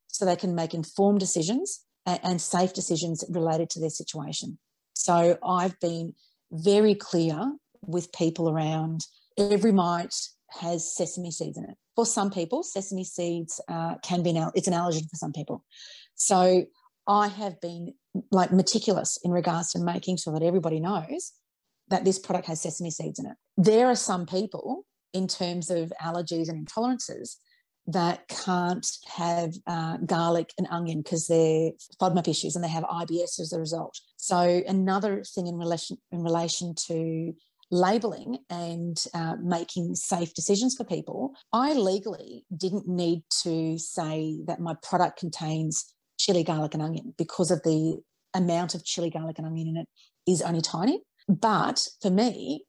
so 0.07 0.25
they 0.25 0.37
can 0.37 0.55
make 0.55 0.75
informed 0.75 1.21
decisions 1.21 1.85
and, 2.07 2.21
and 2.23 2.41
safe 2.41 2.73
decisions 2.73 3.25
related 3.29 3.71
to 3.71 3.81
their 3.81 3.91
situation. 3.91 4.59
So 4.95 5.39
i've 5.45 5.79
been 5.81 6.15
very 6.53 6.95
clear 6.95 7.53
with 7.87 8.13
people 8.13 8.49
around 8.49 9.03
every 9.37 9.73
mite 9.73 10.15
has 10.51 10.95
sesame 10.95 11.31
seeds 11.31 11.59
in 11.59 11.65
it. 11.65 11.77
For 11.95 12.07
some 12.07 12.31
people, 12.31 12.63
sesame 12.63 13.05
seeds 13.05 13.61
uh, 13.69 13.97
can 14.03 14.23
be 14.23 14.31
an 14.31 14.51
it's 14.55 14.69
an 14.69 14.75
allergen 14.75 15.09
for 15.09 15.17
some 15.17 15.33
people. 15.33 15.65
So 16.15 16.65
I 17.07 17.29
have 17.29 17.61
been 17.61 17.95
like 18.31 18.53
meticulous 18.53 19.19
in 19.25 19.31
regards 19.31 19.73
to 19.73 19.79
making 19.79 20.19
sure 20.19 20.33
that 20.33 20.43
everybody 20.43 20.81
knows 20.81 21.33
that 21.89 22.05
this 22.05 22.19
product 22.19 22.47
has 22.49 22.61
sesame 22.61 22.91
seeds 22.91 23.19
in 23.19 23.27
it. 23.27 23.37
There 23.57 23.87
are 23.87 23.97
some 23.97 24.27
people 24.27 24.85
in 25.13 25.27
terms 25.27 25.71
of 25.71 25.93
allergies 26.03 26.49
and 26.49 26.67
intolerances 26.67 27.37
that 27.87 28.29
can't 28.29 28.87
have 29.07 29.55
uh, 29.67 29.97
garlic 30.05 30.53
and 30.59 30.69
onion 30.71 31.01
because 31.01 31.27
they're 31.27 31.71
FODMAP 32.01 32.29
issues 32.29 32.55
and 32.55 32.63
they 32.63 32.69
have 32.69 32.85
IBS 32.85 33.41
as 33.41 33.53
a 33.55 33.59
result. 33.59 33.99
So 34.17 34.63
another 34.69 35.25
thing 35.25 35.47
in 35.47 35.57
relation 35.57 35.97
in 36.13 36.23
relation 36.23 36.75
to 36.89 37.33
labeling 37.71 38.39
and 38.49 39.05
uh, 39.15 39.37
making 39.43 39.95
safe 39.95 40.35
decisions 40.35 40.75
for 40.77 40.85
people, 40.85 41.33
I 41.53 41.75
legally 41.75 42.45
didn't 42.57 42.89
need 42.89 43.23
to 43.43 43.79
say 43.79 44.39
that 44.47 44.61
my 44.61 44.75
product 44.83 45.19
contains 45.19 45.95
chili, 46.19 46.45
garlic, 46.45 46.75
and 46.75 46.83
onion 46.83 47.15
because 47.17 47.51
of 47.51 47.63
the 47.63 47.99
amount 48.35 48.75
of 48.75 48.85
chili, 48.85 49.11
garlic, 49.11 49.39
and 49.39 49.47
onion 49.47 49.69
in 49.69 49.77
it 49.77 49.89
is 50.31 50.43
only 50.43 50.61
tiny. 50.61 51.03
But 51.29 51.87
for 52.01 52.11
me, 52.11 52.65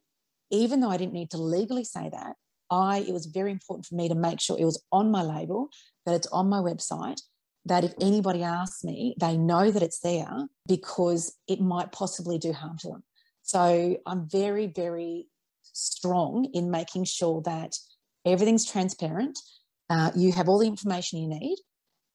even 0.50 0.80
though 0.80 0.90
I 0.90 0.96
didn't 0.96 1.14
need 1.14 1.30
to 1.30 1.38
legally 1.38 1.84
say 1.84 2.10
that, 2.10 2.34
I 2.70 2.98
it 2.98 3.12
was 3.12 3.26
very 3.26 3.50
important 3.50 3.86
for 3.86 3.94
me 3.94 4.08
to 4.08 4.14
make 4.14 4.40
sure 4.40 4.56
it 4.58 4.64
was 4.64 4.82
on 4.92 5.10
my 5.10 5.22
label, 5.22 5.68
that 6.06 6.14
it's 6.14 6.26
on 6.28 6.48
my 6.48 6.58
website, 6.58 7.20
that 7.64 7.84
if 7.84 7.94
anybody 8.00 8.42
asks 8.42 8.84
me, 8.84 9.14
they 9.20 9.36
know 9.36 9.70
that 9.70 9.82
it's 9.82 10.00
there 10.00 10.46
because 10.68 11.36
it 11.48 11.60
might 11.60 11.92
possibly 11.92 12.38
do 12.38 12.52
harm 12.52 12.76
to 12.78 12.88
them. 12.88 13.02
So 13.50 13.96
I'm 14.06 14.28
very, 14.30 14.68
very 14.68 15.26
strong 15.72 16.48
in 16.54 16.70
making 16.70 17.02
sure 17.02 17.42
that 17.46 17.72
everything's 18.24 18.64
transparent. 18.64 19.36
Uh, 19.88 20.12
you 20.14 20.30
have 20.30 20.48
all 20.48 20.60
the 20.60 20.68
information 20.68 21.18
you 21.18 21.26
need, 21.26 21.56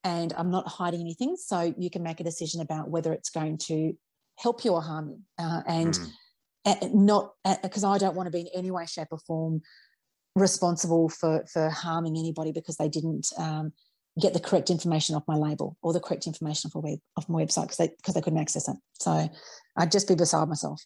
and 0.06 0.34
I'm 0.38 0.50
not 0.50 0.66
hiding 0.66 1.02
anything. 1.02 1.36
So 1.36 1.74
you 1.78 1.90
can 1.90 2.04
make 2.04 2.22
a 2.22 2.24
decision 2.24 2.62
about 2.62 2.90
whether 2.90 3.12
it's 3.12 3.30
going 3.30 3.58
to 3.68 3.92
help 4.38 4.64
you 4.64 4.72
or 4.72 4.82
harm 4.82 5.10
you. 5.10 5.20
Uh, 5.38 5.62
and 5.68 6.00
mm. 6.66 6.94
not 6.94 7.34
because 7.62 7.84
I 7.84 7.98
don't 7.98 8.16
want 8.16 8.28
to 8.28 8.32
be 8.32 8.42
in 8.42 8.50
any 8.56 8.72
way, 8.72 8.86
shape, 8.86 9.10
or 9.12 9.20
form 9.28 9.62
responsible 10.38 11.10
for 11.10 11.44
for 11.52 11.70
harming 11.70 12.16
anybody 12.18 12.54
because 12.54 12.78
they 12.78 12.88
didn't 12.88 13.28
um, 13.38 13.74
get 14.22 14.34
the 14.34 14.40
correct 14.40 14.70
information 14.70 15.16
off 15.16 15.24
my 15.28 15.36
label 15.36 15.76
or 15.82 15.92
the 15.92 16.00
correct 16.00 16.28
information 16.28 16.72
off, 16.74 16.82
web, 16.82 17.00
off 17.18 17.28
my 17.28 17.44
website 17.44 17.64
because 17.64 17.78
they 17.78 17.90
because 17.90 18.14
they 18.14 18.22
couldn't 18.22 18.40
access 18.40 18.70
it. 18.70 18.78
So 19.02 19.30
I'd 19.76 19.92
just 19.92 20.08
be 20.08 20.16
beside 20.16 20.48
myself. 20.48 20.82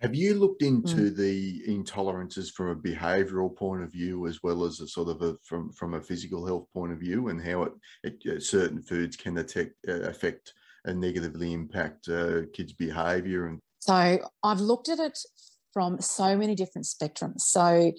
Have 0.00 0.14
you 0.14 0.34
looked 0.34 0.62
into 0.62 1.10
mm. 1.10 1.16
the 1.16 1.62
intolerances 1.66 2.52
from 2.52 2.68
a 2.68 2.76
behavioural 2.76 3.54
point 3.54 3.82
of 3.82 3.90
view, 3.90 4.28
as 4.28 4.42
well 4.42 4.64
as 4.64 4.78
a 4.80 4.86
sort 4.86 5.08
of 5.08 5.22
a 5.22 5.36
from 5.42 5.72
from 5.72 5.94
a 5.94 6.00
physical 6.00 6.46
health 6.46 6.66
point 6.72 6.92
of 6.92 7.00
view, 7.00 7.28
and 7.28 7.42
how 7.42 7.64
it, 7.64 7.72
it 8.04 8.36
uh, 8.36 8.40
certain 8.40 8.80
foods 8.80 9.16
can 9.16 9.34
detect, 9.34 9.74
uh, 9.88 10.02
affect 10.02 10.54
and 10.84 11.00
negatively 11.00 11.52
impact 11.52 12.08
uh, 12.08 12.42
kids' 12.52 12.72
behaviour? 12.72 13.46
And 13.46 13.58
so 13.80 14.18
I've 14.44 14.60
looked 14.60 14.88
at 14.88 15.00
it 15.00 15.18
from 15.72 16.00
so 16.00 16.36
many 16.36 16.54
different 16.54 16.86
spectrums. 16.86 17.40
So 17.40 17.92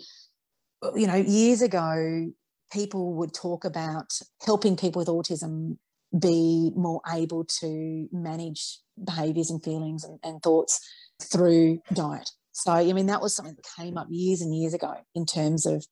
you 0.95 1.08
know, 1.08 1.16
years 1.16 1.62
ago, 1.62 2.32
people 2.72 3.16
would 3.16 3.34
talk 3.34 3.66
about 3.66 4.14
helping 4.45 4.78
people 4.78 5.02
with 5.02 5.10
autism 5.10 5.78
be 6.18 6.72
more 6.76 7.02
able 7.14 7.43
to 7.43 8.08
manage 8.12 8.80
behaviours 9.04 9.52
and 9.52 9.64
feelings 9.64 10.04
and, 10.04 10.20
and 10.24 10.41
thoughts 10.41 10.80
through 11.22 11.80
diet. 11.93 12.30
So, 12.51 12.72
I 12.72 12.91
mean, 12.93 13.07
that 13.07 13.22
was 13.22 13.36
something 13.36 13.55
that 13.55 13.65
came 13.78 13.97
up 13.97 14.07
years 14.09 14.41
and 14.41 14.55
years 14.55 14.74
ago 14.74 14.93
in 15.15 15.26
terms 15.26 15.65
of, 15.65 15.86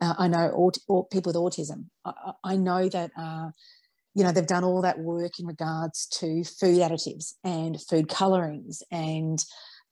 uh, 0.00 0.14
I 0.18 0.28
know 0.28 0.50
aut- 0.50 0.78
or 0.88 1.06
people 1.06 1.32
with 1.32 1.36
autism. 1.36 1.86
I, 2.04 2.32
I 2.44 2.56
know 2.56 2.88
that, 2.88 3.10
uh, 3.16 3.50
you 4.14 4.22
know, 4.22 4.32
they've 4.32 4.46
done 4.46 4.64
all 4.64 4.82
that 4.82 4.98
work 4.98 5.38
in 5.38 5.46
regards 5.46 6.06
to 6.18 6.44
food 6.44 6.78
additives 6.80 7.34
and 7.44 7.80
food 7.80 8.08
colorings 8.08 8.82
and 8.90 9.42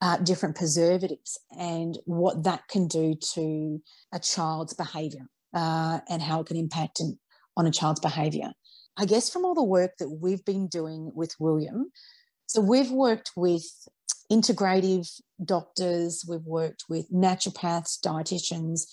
uh, 0.02 0.16
different 0.18 0.56
preservatives 0.56 1.38
and 1.58 1.98
what 2.04 2.44
that 2.44 2.68
can 2.68 2.86
do 2.86 3.14
to 3.34 3.80
a 4.12 4.18
child's 4.18 4.74
behavior 4.74 5.26
uh, 5.54 6.00
and 6.08 6.22
how 6.22 6.40
it 6.40 6.46
can 6.46 6.56
impact 6.56 7.00
on 7.56 7.66
a 7.66 7.70
child's 7.70 8.00
behavior. 8.00 8.52
I 8.96 9.06
guess 9.06 9.30
from 9.30 9.44
all 9.44 9.54
the 9.54 9.62
work 9.62 9.92
that 9.98 10.10
we've 10.10 10.44
been 10.44 10.68
doing 10.68 11.12
with 11.14 11.34
William, 11.38 11.90
so 12.46 12.60
we've 12.60 12.90
worked 12.90 13.30
with 13.36 13.64
integrative 14.30 15.20
doctors, 15.44 16.24
we've 16.28 16.44
worked 16.44 16.84
with 16.88 17.10
naturopaths, 17.12 17.98
dietitians, 18.00 18.86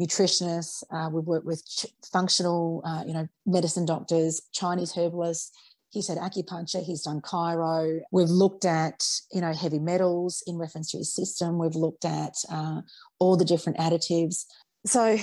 nutritionists, 0.00 0.82
uh, 0.92 1.08
we've 1.10 1.24
worked 1.24 1.46
with 1.46 1.64
ch- 1.66 1.86
functional, 2.12 2.82
uh, 2.84 3.04
you 3.06 3.14
know, 3.14 3.26
medicine 3.46 3.86
doctors, 3.86 4.42
Chinese 4.52 4.92
herbalists. 4.96 5.52
He's 5.90 6.08
had 6.08 6.18
acupuncture, 6.18 6.82
he's 6.82 7.02
done 7.02 7.20
chiro. 7.20 8.00
We've 8.10 8.28
looked 8.28 8.64
at, 8.64 9.06
you 9.32 9.40
know, 9.40 9.52
heavy 9.52 9.78
metals 9.78 10.42
in 10.46 10.58
reference 10.58 10.90
to 10.90 10.98
his 10.98 11.14
system. 11.14 11.58
We've 11.58 11.76
looked 11.76 12.04
at 12.04 12.34
uh, 12.50 12.80
all 13.20 13.36
the 13.36 13.44
different 13.44 13.78
additives. 13.78 14.44
So 14.84 15.16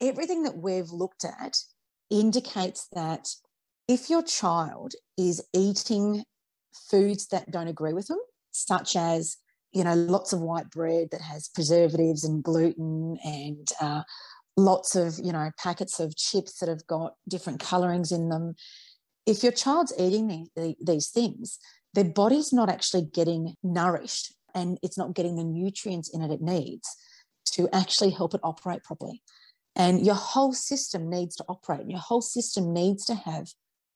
everything 0.00 0.42
that 0.42 0.56
we've 0.56 0.90
looked 0.90 1.24
at 1.24 1.58
indicates 2.10 2.88
that 2.92 3.28
if 3.86 4.10
your 4.10 4.22
child 4.22 4.94
is 5.16 5.40
eating 5.54 6.24
foods 6.90 7.28
that 7.28 7.50
don't 7.50 7.68
agree 7.68 7.92
with 7.92 8.08
them, 8.08 8.18
such 8.52 8.96
as 8.96 9.36
you 9.72 9.84
know 9.84 9.94
lots 9.94 10.32
of 10.32 10.40
white 10.40 10.70
bread 10.70 11.08
that 11.10 11.22
has 11.22 11.48
preservatives 11.48 12.24
and 12.24 12.42
gluten 12.42 13.18
and 13.24 13.68
uh, 13.80 14.02
lots 14.56 14.94
of 14.94 15.18
you 15.18 15.32
know 15.32 15.50
packets 15.58 15.98
of 15.98 16.16
chips 16.16 16.58
that 16.58 16.68
have 16.68 16.86
got 16.86 17.14
different 17.28 17.60
colorings 17.60 18.12
in 18.12 18.28
them. 18.28 18.54
If 19.24 19.42
your 19.42 19.52
child's 19.52 19.92
eating 19.98 20.48
these, 20.56 20.76
these 20.80 21.08
things 21.10 21.58
their 21.94 22.04
body's 22.04 22.52
not 22.52 22.70
actually 22.70 23.02
getting 23.02 23.54
nourished 23.62 24.34
and 24.54 24.78
it's 24.82 24.98
not 24.98 25.14
getting 25.14 25.36
the 25.36 25.44
nutrients 25.44 26.08
in 26.08 26.22
it 26.22 26.30
it 26.30 26.40
needs 26.40 26.88
to 27.44 27.68
actually 27.72 28.10
help 28.10 28.34
it 28.34 28.40
operate 28.42 28.82
properly. 28.82 29.22
And 29.74 30.04
your 30.04 30.14
whole 30.14 30.52
system 30.52 31.08
needs 31.08 31.36
to 31.36 31.44
operate 31.48 31.80
and 31.80 31.90
your 31.90 32.00
whole 32.00 32.22
system 32.22 32.72
needs 32.72 33.04
to 33.06 33.14
have 33.14 33.48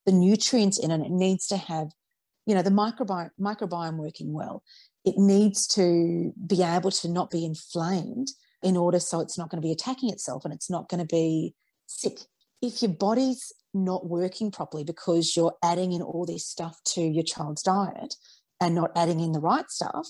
the 0.05 0.13
nutrients 0.13 0.79
in 0.79 0.91
it. 0.91 1.01
It 1.01 1.11
needs 1.11 1.47
to 1.49 1.57
have 1.57 1.89
you 2.47 2.55
know 2.55 2.63
the 2.63 2.71
microbiome 2.71 3.31
microbiome 3.41 3.97
working 3.97 4.33
well 4.33 4.63
it 5.05 5.15
needs 5.17 5.67
to 5.67 6.33
be 6.47 6.63
able 6.63 6.91
to 6.91 7.09
not 7.09 7.31
be 7.31 7.45
inflamed 7.45 8.29
in 8.63 8.77
order 8.77 8.99
so 8.99 9.21
it's 9.21 9.39
not 9.39 9.51
going 9.51 9.61
to 9.61 9.67
be 9.67 9.73
attacking 9.73 10.11
itself 10.11 10.45
and 10.45 10.55
it's 10.55 10.71
not 10.71 10.89
going 10.89 11.01
to 11.01 11.07
be 11.07 11.55
sick 11.87 12.19
if 12.63 12.83
your 12.83 12.91
body's 12.91 13.53
not 13.75 14.07
working 14.07 14.51
properly 14.51 14.85
because 14.85 15.37
you're 15.37 15.57
adding 15.63 15.93
in 15.93 16.03
all 16.03 16.25
this 16.25 16.47
stuff 16.47 16.81
to 16.85 17.03
your 17.03 17.25
child's 17.25 17.63
diet 17.63 18.15
and 18.61 18.75
not 18.75 18.91
adding 18.97 19.21
in 19.21 19.33
the 19.33 19.41
right 19.41 19.71
stuff, 19.71 20.09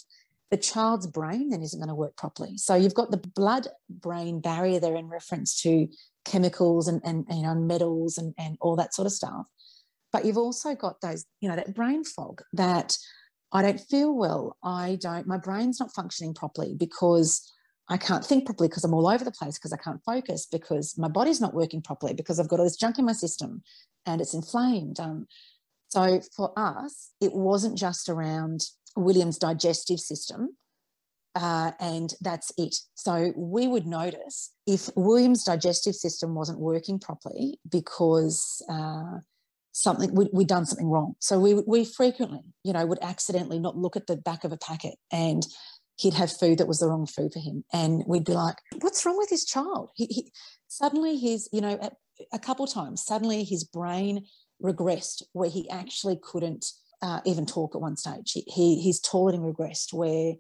the 0.51 0.57
child's 0.57 1.07
brain 1.07 1.51
then 1.51 1.63
isn't 1.63 1.81
going 1.81 1.89
to 1.89 1.95
work 1.95 2.17
properly. 2.17 2.57
So 2.57 2.77
you've 2.77 2.95
got 2.95 3.11
the 3.11 3.17
blood 3.17 3.67
brain 3.91 4.41
barrier 4.41 4.79
there 4.79 4.95
in 4.95 5.09
reference 5.09 5.61
to 5.63 5.89
chemicals 6.25 6.87
and, 6.87 7.01
and, 7.05 7.27
you 7.29 7.43
know, 7.43 7.55
metals 7.55 8.17
and, 8.17 8.33
and 8.39 8.57
all 8.61 8.77
that 8.77 8.95
sort 8.95 9.07
of 9.07 9.13
stuff. 9.13 9.47
But 10.17 10.25
you've 10.25 10.39
also 10.39 10.75
got 10.75 11.03
those, 11.03 11.27
you 11.43 11.49
know, 11.51 11.57
that 11.57 11.75
brain 11.75 12.03
fog 12.03 12.41
that 12.55 12.97
I 13.53 13.61
don't 13.61 13.79
feel 13.79 14.17
well. 14.17 14.57
I 14.65 14.97
don't, 14.99 15.27
my 15.27 15.37
brain's 15.37 15.79
not 15.79 15.95
functioning 15.95 16.33
properly 16.33 16.75
because 16.75 17.53
I 17.91 17.99
can't 17.99 18.25
think 18.25 18.47
properly 18.47 18.71
because 18.71 18.83
I'm 18.83 18.95
all 18.95 19.11
over 19.11 19.25
the 19.25 19.31
place 19.31 19.59
because 19.59 19.75
I 19.75 19.77
can't 19.77 20.03
focus 20.07 20.47
because 20.51 20.97
my 20.97 21.09
body's 21.09 21.39
not 21.39 21.53
working 21.53 21.83
properly 21.83 22.15
because 22.15 22.41
I've 22.41 22.49
got 22.49 22.61
all 22.61 22.65
this 22.65 22.79
junk 22.79 22.99
in 22.99 23.05
my 23.05 23.13
system 23.13 23.63
and 24.07 24.23
it's 24.23 24.33
inflamed. 24.33 24.99
Um, 25.01 25.27
so 25.89 26.23
for 26.35 26.51
us, 26.59 27.11
it 27.21 27.35
wasn't 27.35 27.77
just 27.77 28.09
around 28.09 28.63
William's 28.97 29.37
digestive 29.37 30.01
system. 30.01 30.57
Uh, 31.35 31.73
and 31.79 32.15
that's 32.23 32.53
it. 32.57 32.75
So 32.95 33.35
we 33.37 33.69
would 33.69 33.87
notice 33.87 34.55
if 34.67 34.89
William's 34.97 35.45
digestive 35.45 35.95
system 35.95 36.35
wasn't 36.35 36.59
working 36.59 36.99
properly 36.99 37.61
because 37.71 38.63
uh, 38.71 39.19
something 39.77 40.15
we, 40.15 40.27
we'd 40.33 40.49
done 40.49 40.65
something 40.65 40.89
wrong. 40.89 41.15
So 41.21 41.39
we 41.39 41.55
we 41.55 41.85
frequently, 41.85 42.41
you 42.65 42.73
know, 42.73 42.87
would 42.87 43.03
accidentally 43.03 43.59
not 43.59 43.77
look 43.77 43.95
at 43.95 44.07
the 44.07 44.17
back 44.17 44.43
of 44.45 44.53
a 44.53 44.57
packet 44.57 44.95
and 45.13 45.47
he'd 45.97 46.15
have 46.15 46.33
food 46.33 46.59
that 46.59 46.69
was 46.69 46.79
the 46.79 46.89
wrong 46.89 47.07
food 47.07 47.33
for 47.33 47.41
him, 47.41 47.65
and 47.73 48.03
we'd 48.07 48.25
be 48.25 48.33
like, 48.33 48.57
"What's 48.81 49.05
wrong 49.05 49.19
with 49.19 49.29
this 49.29 49.45
child?" 49.45 49.91
He, 49.95 50.07
he 50.07 50.33
suddenly 50.67 51.19
his, 51.19 51.49
you 51.53 51.61
know, 51.61 51.79
a, 51.81 51.91
a 52.33 52.39
couple 52.39 52.67
times 52.67 53.05
suddenly 53.05 53.45
his 53.45 53.65
brain 53.65 54.25
regressed 54.63 55.23
where 55.33 55.51
he 55.51 55.69
actually 55.69 56.19
couldn't 56.23 56.65
uh, 57.03 57.21
even 57.27 57.45
talk 57.45 57.75
at 57.75 57.83
one 57.83 57.97
stage. 57.99 58.33
He, 58.33 58.45
he 58.47 58.81
his 58.81 58.99
tolerating 58.99 59.43
regressed 59.43 59.93
where 59.93 60.35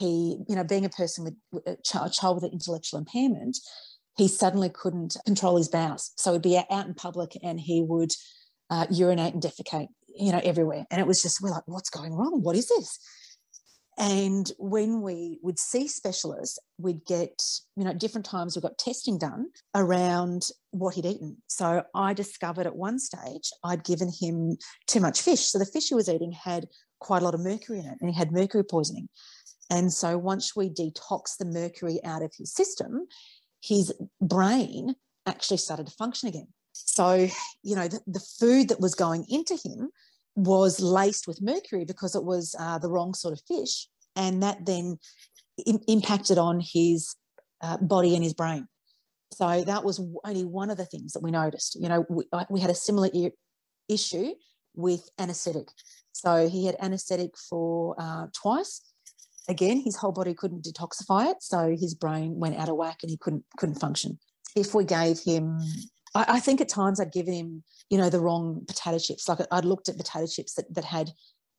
he, 0.00 0.38
you 0.48 0.56
know, 0.56 0.64
being 0.64 0.84
a 0.84 0.88
person 0.88 1.24
with 1.24 1.66
a 1.66 1.76
child, 1.84 2.08
a 2.08 2.12
child 2.12 2.36
with 2.36 2.44
an 2.44 2.52
intellectual 2.52 2.98
impairment, 2.98 3.56
he 4.16 4.26
suddenly 4.26 4.68
couldn't 4.68 5.16
control 5.24 5.56
his 5.56 5.68
bowels. 5.68 6.12
So 6.16 6.32
he'd 6.32 6.42
be 6.42 6.58
out 6.58 6.86
in 6.86 6.94
public 6.94 7.38
and 7.40 7.60
he 7.60 7.80
would 7.80 8.10
uh, 8.70 8.86
urinate 8.90 9.34
and 9.34 9.42
defecate, 9.42 9.88
you 10.14 10.32
know, 10.32 10.40
everywhere. 10.42 10.84
And 10.90 11.00
it 11.00 11.06
was 11.06 11.22
just, 11.22 11.40
we're 11.40 11.50
like, 11.50 11.66
what's 11.66 11.90
going 11.90 12.14
wrong? 12.14 12.42
What 12.42 12.56
is 12.56 12.68
this? 12.68 12.98
And 13.96 14.50
when 14.58 15.02
we 15.02 15.38
would 15.42 15.58
see 15.58 15.86
specialists, 15.86 16.58
we'd 16.78 17.04
get, 17.06 17.40
you 17.76 17.84
know, 17.84 17.92
different 17.92 18.26
times 18.26 18.56
we 18.56 18.62
got 18.62 18.76
testing 18.76 19.18
done 19.18 19.46
around 19.74 20.48
what 20.72 20.94
he'd 20.94 21.06
eaten. 21.06 21.36
So 21.46 21.84
I 21.94 22.12
discovered 22.12 22.66
at 22.66 22.74
one 22.74 22.98
stage 22.98 23.50
I'd 23.62 23.84
given 23.84 24.10
him 24.20 24.56
too 24.88 25.00
much 25.00 25.22
fish. 25.22 25.42
So 25.42 25.58
the 25.58 25.66
fish 25.66 25.88
he 25.88 25.94
was 25.94 26.08
eating 26.08 26.32
had 26.32 26.66
quite 26.98 27.22
a 27.22 27.24
lot 27.24 27.34
of 27.34 27.40
mercury 27.40 27.78
in 27.78 27.86
it 27.86 27.98
and 28.00 28.10
he 28.10 28.16
had 28.16 28.32
mercury 28.32 28.64
poisoning. 28.64 29.08
And 29.70 29.92
so 29.92 30.18
once 30.18 30.56
we 30.56 30.70
detoxed 30.70 31.38
the 31.38 31.46
mercury 31.46 32.00
out 32.04 32.22
of 32.22 32.32
his 32.36 32.52
system, 32.52 33.06
his 33.62 33.92
brain 34.20 34.96
actually 35.24 35.56
started 35.58 35.86
to 35.86 35.92
function 35.92 36.28
again. 36.28 36.48
So, 36.74 37.28
you 37.62 37.76
know, 37.76 37.88
the, 37.88 38.00
the 38.06 38.20
food 38.38 38.68
that 38.68 38.80
was 38.80 38.94
going 38.94 39.24
into 39.28 39.56
him 39.64 39.90
was 40.36 40.80
laced 40.80 41.26
with 41.26 41.40
mercury 41.40 41.84
because 41.84 42.14
it 42.14 42.24
was 42.24 42.54
uh, 42.58 42.78
the 42.78 42.90
wrong 42.90 43.14
sort 43.14 43.32
of 43.32 43.40
fish. 43.46 43.88
And 44.16 44.42
that 44.42 44.66
then 44.66 44.98
Im- 45.66 45.80
impacted 45.86 46.36
on 46.36 46.60
his 46.60 47.14
uh, 47.62 47.78
body 47.78 48.14
and 48.14 48.24
his 48.24 48.34
brain. 48.34 48.66
So 49.32 49.64
that 49.64 49.84
was 49.84 50.00
only 50.24 50.44
one 50.44 50.70
of 50.70 50.76
the 50.76 50.84
things 50.84 51.12
that 51.12 51.22
we 51.22 51.30
noticed. 51.30 51.76
You 51.80 51.88
know, 51.88 52.04
we, 52.08 52.24
we 52.50 52.60
had 52.60 52.70
a 52.70 52.74
similar 52.74 53.08
I- 53.14 53.32
issue 53.88 54.34
with 54.74 55.08
anesthetic. 55.18 55.68
So 56.12 56.48
he 56.48 56.66
had 56.66 56.76
anesthetic 56.80 57.30
for 57.48 57.96
uh, 57.98 58.26
twice. 58.32 58.80
Again, 59.48 59.80
his 59.80 59.96
whole 59.96 60.12
body 60.12 60.34
couldn't 60.34 60.64
detoxify 60.64 61.30
it, 61.30 61.36
so 61.40 61.76
his 61.78 61.94
brain 61.94 62.38
went 62.38 62.56
out 62.56 62.68
of 62.68 62.76
whack 62.76 62.98
and 63.02 63.10
he 63.10 63.16
couldn't 63.16 63.44
couldn't 63.58 63.74
function. 63.76 64.18
If 64.56 64.74
we 64.74 64.84
gave 64.84 65.20
him 65.20 65.60
I, 66.14 66.24
I, 66.28 66.40
think 66.40 66.60
at 66.60 66.68
times 66.68 67.00
I'd 67.00 67.12
given 67.12 67.34
him, 67.34 67.64
you 67.90 67.98
know, 67.98 68.10
the 68.10 68.20
wrong 68.20 68.64
potato 68.66 68.98
chips. 68.98 69.28
Like 69.28 69.40
I'd 69.50 69.64
looked 69.64 69.88
at 69.88 69.96
potato 69.96 70.26
chips 70.26 70.54
that, 70.54 70.72
that 70.74 70.84
had 70.84 71.10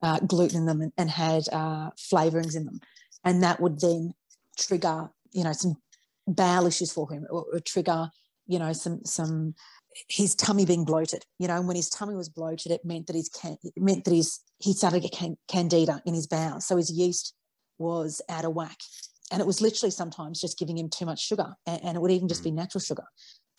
uh, 0.01 0.19
gluten 0.19 0.59
in 0.59 0.65
them 0.65 0.81
and, 0.81 0.91
and 0.97 1.09
had 1.09 1.43
uh, 1.51 1.91
flavorings 1.91 2.55
in 2.55 2.65
them. 2.65 2.79
And 3.23 3.43
that 3.43 3.59
would 3.59 3.79
then 3.79 4.13
trigger, 4.57 5.09
you 5.31 5.43
know, 5.43 5.53
some 5.53 5.77
bowel 6.27 6.67
issues 6.67 6.91
for 6.91 7.11
him 7.11 7.25
or, 7.29 7.45
or 7.51 7.59
trigger, 7.59 8.09
you 8.47 8.59
know, 8.59 8.73
some, 8.73 9.03
some, 9.05 9.55
his 10.09 10.35
tummy 10.35 10.65
being 10.65 10.85
bloated, 10.85 11.25
you 11.39 11.47
know, 11.47 11.55
and 11.55 11.67
when 11.67 11.75
his 11.75 11.89
tummy 11.89 12.15
was 12.15 12.29
bloated, 12.29 12.71
it 12.71 12.83
meant 12.83 13.07
that 13.07 13.15
his 13.15 13.29
can, 13.29 13.57
it 13.63 13.73
meant 13.77 14.03
that 14.05 14.13
his 14.13 14.39
he 14.59 14.73
started 14.73 15.01
to 15.01 15.09
get 15.09 15.17
can, 15.17 15.37
candida 15.47 16.01
in 16.05 16.13
his 16.13 16.27
bowels, 16.27 16.65
so 16.65 16.77
his 16.77 16.91
yeast 16.91 17.33
was 17.77 18.21
out 18.29 18.45
of 18.45 18.53
whack, 18.53 18.77
and 19.31 19.41
it 19.41 19.47
was 19.47 19.61
literally 19.61 19.91
sometimes 19.91 20.41
just 20.41 20.59
giving 20.59 20.77
him 20.77 20.89
too 20.89 21.05
much 21.05 21.25
sugar, 21.25 21.55
and, 21.65 21.83
and 21.83 21.97
it 21.97 22.01
would 22.01 22.11
even 22.11 22.27
just 22.27 22.43
be 22.43 22.51
mm. 22.51 22.55
natural 22.55 22.81
sugar. 22.81 23.05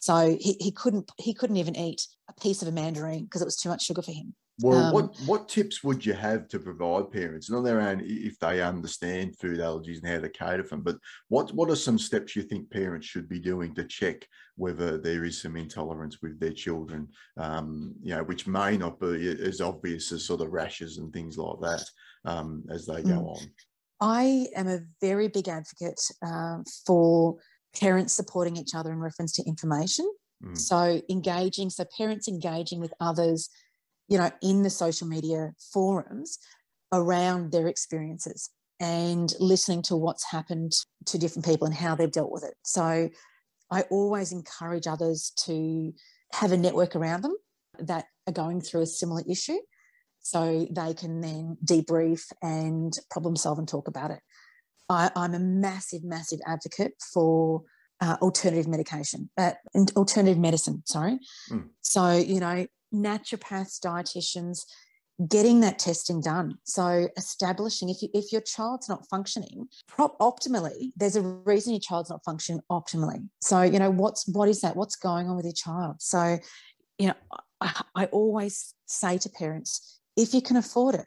So 0.06 0.36
he, 0.40 0.56
he 0.60 0.70
couldn't 0.70 1.10
he 1.18 1.34
couldn't 1.34 1.56
even 1.56 1.74
eat 1.74 2.06
a 2.30 2.40
piece 2.40 2.62
of 2.62 2.68
a 2.68 2.70
mandarin 2.70 3.24
because 3.24 3.42
it 3.42 3.44
was 3.44 3.56
too 3.56 3.70
much 3.70 3.84
sugar 3.84 4.02
for 4.02 4.12
him. 4.12 4.36
Well, 4.60 4.86
um, 4.86 4.92
what 4.92 5.16
what 5.26 5.48
tips 5.48 5.82
would 5.82 6.06
you 6.06 6.12
have 6.12 6.46
to 6.50 6.60
provide 6.60 7.10
parents, 7.10 7.50
not 7.50 7.64
their 7.64 7.80
own, 7.80 8.00
if 8.04 8.38
they 8.38 8.62
understand 8.62 9.36
food 9.36 9.58
allergies 9.58 9.98
and 9.98 10.06
how 10.06 10.20
to 10.20 10.28
cater 10.28 10.62
for 10.62 10.76
them, 10.76 10.82
but 10.82 10.98
what 11.26 11.52
what 11.54 11.70
are 11.70 11.76
some 11.76 11.98
steps 11.98 12.36
you 12.36 12.42
think 12.42 12.70
parents 12.70 13.08
should 13.08 13.28
be 13.28 13.40
doing 13.40 13.74
to 13.74 13.82
check 13.82 14.24
whether 14.54 14.96
there 14.96 15.24
is 15.24 15.42
some 15.42 15.56
intolerance 15.56 16.22
with 16.22 16.38
their 16.38 16.52
children, 16.52 17.08
um, 17.36 17.92
you 18.00 18.14
know, 18.14 18.22
which 18.22 18.46
may 18.46 18.76
not 18.76 19.00
be 19.00 19.28
as 19.44 19.60
obvious 19.60 20.12
as 20.12 20.24
sort 20.24 20.40
of 20.40 20.52
rashes 20.52 20.98
and 20.98 21.12
things 21.12 21.36
like 21.36 21.58
that 21.60 21.84
um, 22.24 22.62
as 22.70 22.86
they 22.86 23.02
go 23.02 23.10
mm. 23.10 23.30
on. 23.32 23.50
I 24.00 24.46
am 24.54 24.68
a 24.68 24.80
very 25.00 25.26
big 25.26 25.48
advocate 25.48 26.00
uh, 26.24 26.58
for 26.86 27.38
parents 27.80 28.14
supporting 28.14 28.56
each 28.56 28.74
other 28.74 28.92
in 28.92 28.98
reference 28.98 29.32
to 29.32 29.44
information. 29.44 30.10
Mm. 30.44 30.56
So 30.56 31.00
engaging, 31.10 31.70
so 31.70 31.84
parents 31.96 32.28
engaging 32.28 32.80
with 32.80 32.92
others, 33.00 33.48
you 34.08 34.18
know, 34.18 34.30
in 34.42 34.62
the 34.62 34.70
social 34.70 35.06
media 35.06 35.52
forums 35.72 36.38
around 36.92 37.52
their 37.52 37.66
experiences 37.66 38.50
and 38.78 39.32
listening 39.40 39.82
to 39.82 39.96
what's 39.96 40.30
happened 40.30 40.72
to 41.06 41.18
different 41.18 41.46
people 41.46 41.66
and 41.66 41.74
how 41.74 41.94
they've 41.94 42.12
dealt 42.12 42.30
with 42.30 42.44
it. 42.44 42.54
So 42.64 43.08
I 43.70 43.82
always 43.90 44.32
encourage 44.32 44.86
others 44.86 45.32
to 45.44 45.92
have 46.32 46.52
a 46.52 46.56
network 46.56 46.94
around 46.94 47.22
them 47.22 47.36
that 47.78 48.06
are 48.26 48.32
going 48.32 48.60
through 48.60 48.82
a 48.82 48.86
similar 48.86 49.22
issue 49.28 49.58
so 50.20 50.66
they 50.70 50.92
can 50.92 51.20
then 51.20 51.56
debrief 51.64 52.32
and 52.42 52.92
problem 53.10 53.36
solve 53.36 53.58
and 53.58 53.68
talk 53.68 53.88
about 53.88 54.10
it. 54.10 54.20
I, 54.88 55.10
am 55.16 55.34
a 55.34 55.38
massive, 55.38 56.04
massive 56.04 56.40
advocate 56.46 56.92
for 57.12 57.62
uh, 58.00 58.16
alternative 58.22 58.68
medication, 58.68 59.30
uh, 59.36 59.52
alternative 59.96 60.38
medicine. 60.38 60.82
Sorry. 60.86 61.18
Mm. 61.50 61.68
So 61.80 62.12
you 62.12 62.40
know, 62.40 62.66
naturopaths, 62.94 63.80
dietitians, 63.80 64.60
getting 65.28 65.60
that 65.60 65.78
testing 65.78 66.20
done. 66.20 66.58
So 66.64 67.08
establishing 67.16 67.88
if 67.88 68.02
you, 68.02 68.08
if 68.12 68.32
your 68.32 68.42
child's 68.42 68.88
not 68.88 69.08
functioning 69.08 69.68
prop 69.88 70.18
optimally, 70.18 70.92
there's 70.96 71.16
a 71.16 71.22
reason 71.22 71.72
your 71.72 71.80
child's 71.80 72.10
not 72.10 72.24
functioning 72.24 72.60
optimally. 72.70 73.26
So 73.40 73.62
you 73.62 73.78
know 73.78 73.90
what's 73.90 74.26
what 74.28 74.48
is 74.48 74.60
that? 74.60 74.76
What's 74.76 74.96
going 74.96 75.28
on 75.28 75.36
with 75.36 75.46
your 75.46 75.54
child? 75.54 75.96
So 76.00 76.38
you 76.98 77.08
know, 77.08 77.14
I, 77.60 77.82
I 77.94 78.04
always 78.06 78.74
say 78.86 79.18
to 79.18 79.28
parents, 79.30 80.00
if 80.16 80.34
you 80.34 80.42
can 80.42 80.56
afford 80.56 80.94
it, 80.94 81.06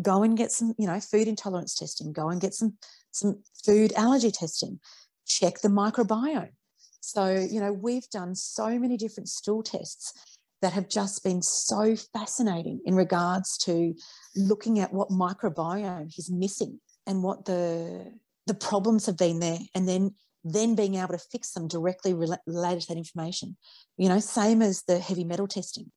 go 0.00 0.22
and 0.22 0.36
get 0.36 0.52
some 0.52 0.74
you 0.78 0.86
know 0.86 1.00
food 1.00 1.26
intolerance 1.26 1.74
testing. 1.74 2.12
Go 2.12 2.28
and 2.28 2.40
get 2.40 2.54
some 2.54 2.74
some 3.12 3.42
food 3.64 3.92
allergy 3.94 4.30
testing, 4.30 4.80
check 5.26 5.60
the 5.60 5.68
microbiome. 5.68 6.52
So, 7.00 7.28
you 7.28 7.60
know, 7.60 7.72
we've 7.72 8.08
done 8.10 8.34
so 8.34 8.78
many 8.78 8.96
different 8.96 9.28
stool 9.28 9.62
tests 9.62 10.12
that 10.60 10.72
have 10.72 10.88
just 10.88 11.22
been 11.22 11.40
so 11.40 11.94
fascinating 12.12 12.80
in 12.84 12.94
regards 12.94 13.56
to 13.58 13.94
looking 14.34 14.80
at 14.80 14.92
what 14.92 15.08
microbiome 15.08 16.12
he's 16.12 16.30
missing 16.30 16.80
and 17.06 17.22
what 17.22 17.44
the 17.44 18.12
the 18.46 18.54
problems 18.54 19.04
have 19.06 19.16
been 19.16 19.40
there 19.40 19.58
and 19.74 19.86
then 19.86 20.14
then 20.42 20.74
being 20.74 20.94
able 20.94 21.08
to 21.08 21.18
fix 21.18 21.52
them 21.52 21.68
directly 21.68 22.14
related 22.14 22.80
to 22.82 22.88
that 22.88 22.96
information. 22.96 23.56
You 23.96 24.08
know 24.08 24.18
same 24.18 24.62
as 24.62 24.82
the 24.82 24.98
heavy 24.98 25.24
metal 25.24 25.46
testing. 25.46 25.92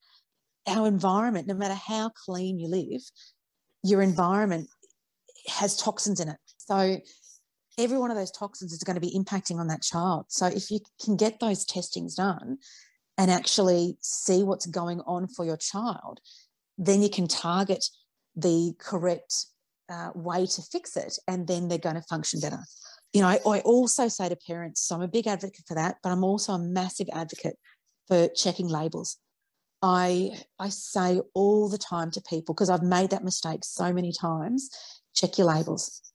Our 0.67 0.87
environment 0.87 1.47
no 1.47 1.55
matter 1.55 1.73
how 1.73 2.09
clean 2.09 2.59
you 2.59 2.67
live 2.67 3.01
your 3.83 4.01
environment 4.01 4.69
has 5.47 5.75
toxins 5.75 6.19
in 6.19 6.29
it 6.29 6.37
so 6.67 6.99
every 7.77 7.97
one 7.97 8.11
of 8.11 8.17
those 8.17 8.31
toxins 8.31 8.73
is 8.73 8.83
going 8.83 8.95
to 8.95 9.01
be 9.01 9.17
impacting 9.17 9.57
on 9.59 9.67
that 9.67 9.81
child. 9.81 10.25
So 10.29 10.45
if 10.47 10.69
you 10.71 10.79
can 11.03 11.15
get 11.15 11.39
those 11.39 11.65
testings 11.65 12.15
done 12.15 12.57
and 13.17 13.31
actually 13.31 13.97
see 14.01 14.43
what's 14.43 14.65
going 14.65 15.01
on 15.01 15.27
for 15.27 15.45
your 15.45 15.57
child, 15.57 16.19
then 16.77 17.01
you 17.01 17.09
can 17.09 17.27
target 17.27 17.85
the 18.35 18.73
correct 18.79 19.45
uh, 19.89 20.11
way 20.15 20.45
to 20.45 20.61
fix 20.61 20.95
it, 20.95 21.17
and 21.27 21.47
then 21.47 21.67
they're 21.67 21.77
going 21.77 21.95
to 21.95 22.01
function 22.03 22.39
better. 22.39 22.59
You 23.13 23.21
know, 23.21 23.27
I, 23.27 23.39
I 23.45 23.59
also 23.59 24.07
say 24.07 24.29
to 24.29 24.37
parents, 24.47 24.81
so 24.81 24.95
I'm 24.95 25.01
a 25.01 25.07
big 25.07 25.27
advocate 25.27 25.65
for 25.67 25.75
that, 25.75 25.97
but 26.01 26.11
I'm 26.11 26.23
also 26.23 26.53
a 26.53 26.59
massive 26.59 27.07
advocate 27.13 27.57
for 28.07 28.29
checking 28.29 28.67
labels. 28.67 29.17
I 29.81 30.31
I 30.59 30.69
say 30.69 31.19
all 31.33 31.67
the 31.67 31.77
time 31.77 32.11
to 32.11 32.21
people 32.21 32.53
because 32.53 32.69
I've 32.69 32.83
made 32.83 33.09
that 33.09 33.23
mistake 33.23 33.63
so 33.63 33.91
many 33.91 34.13
times. 34.13 34.69
Check 35.13 35.37
your 35.37 35.47
labels. 35.47 36.10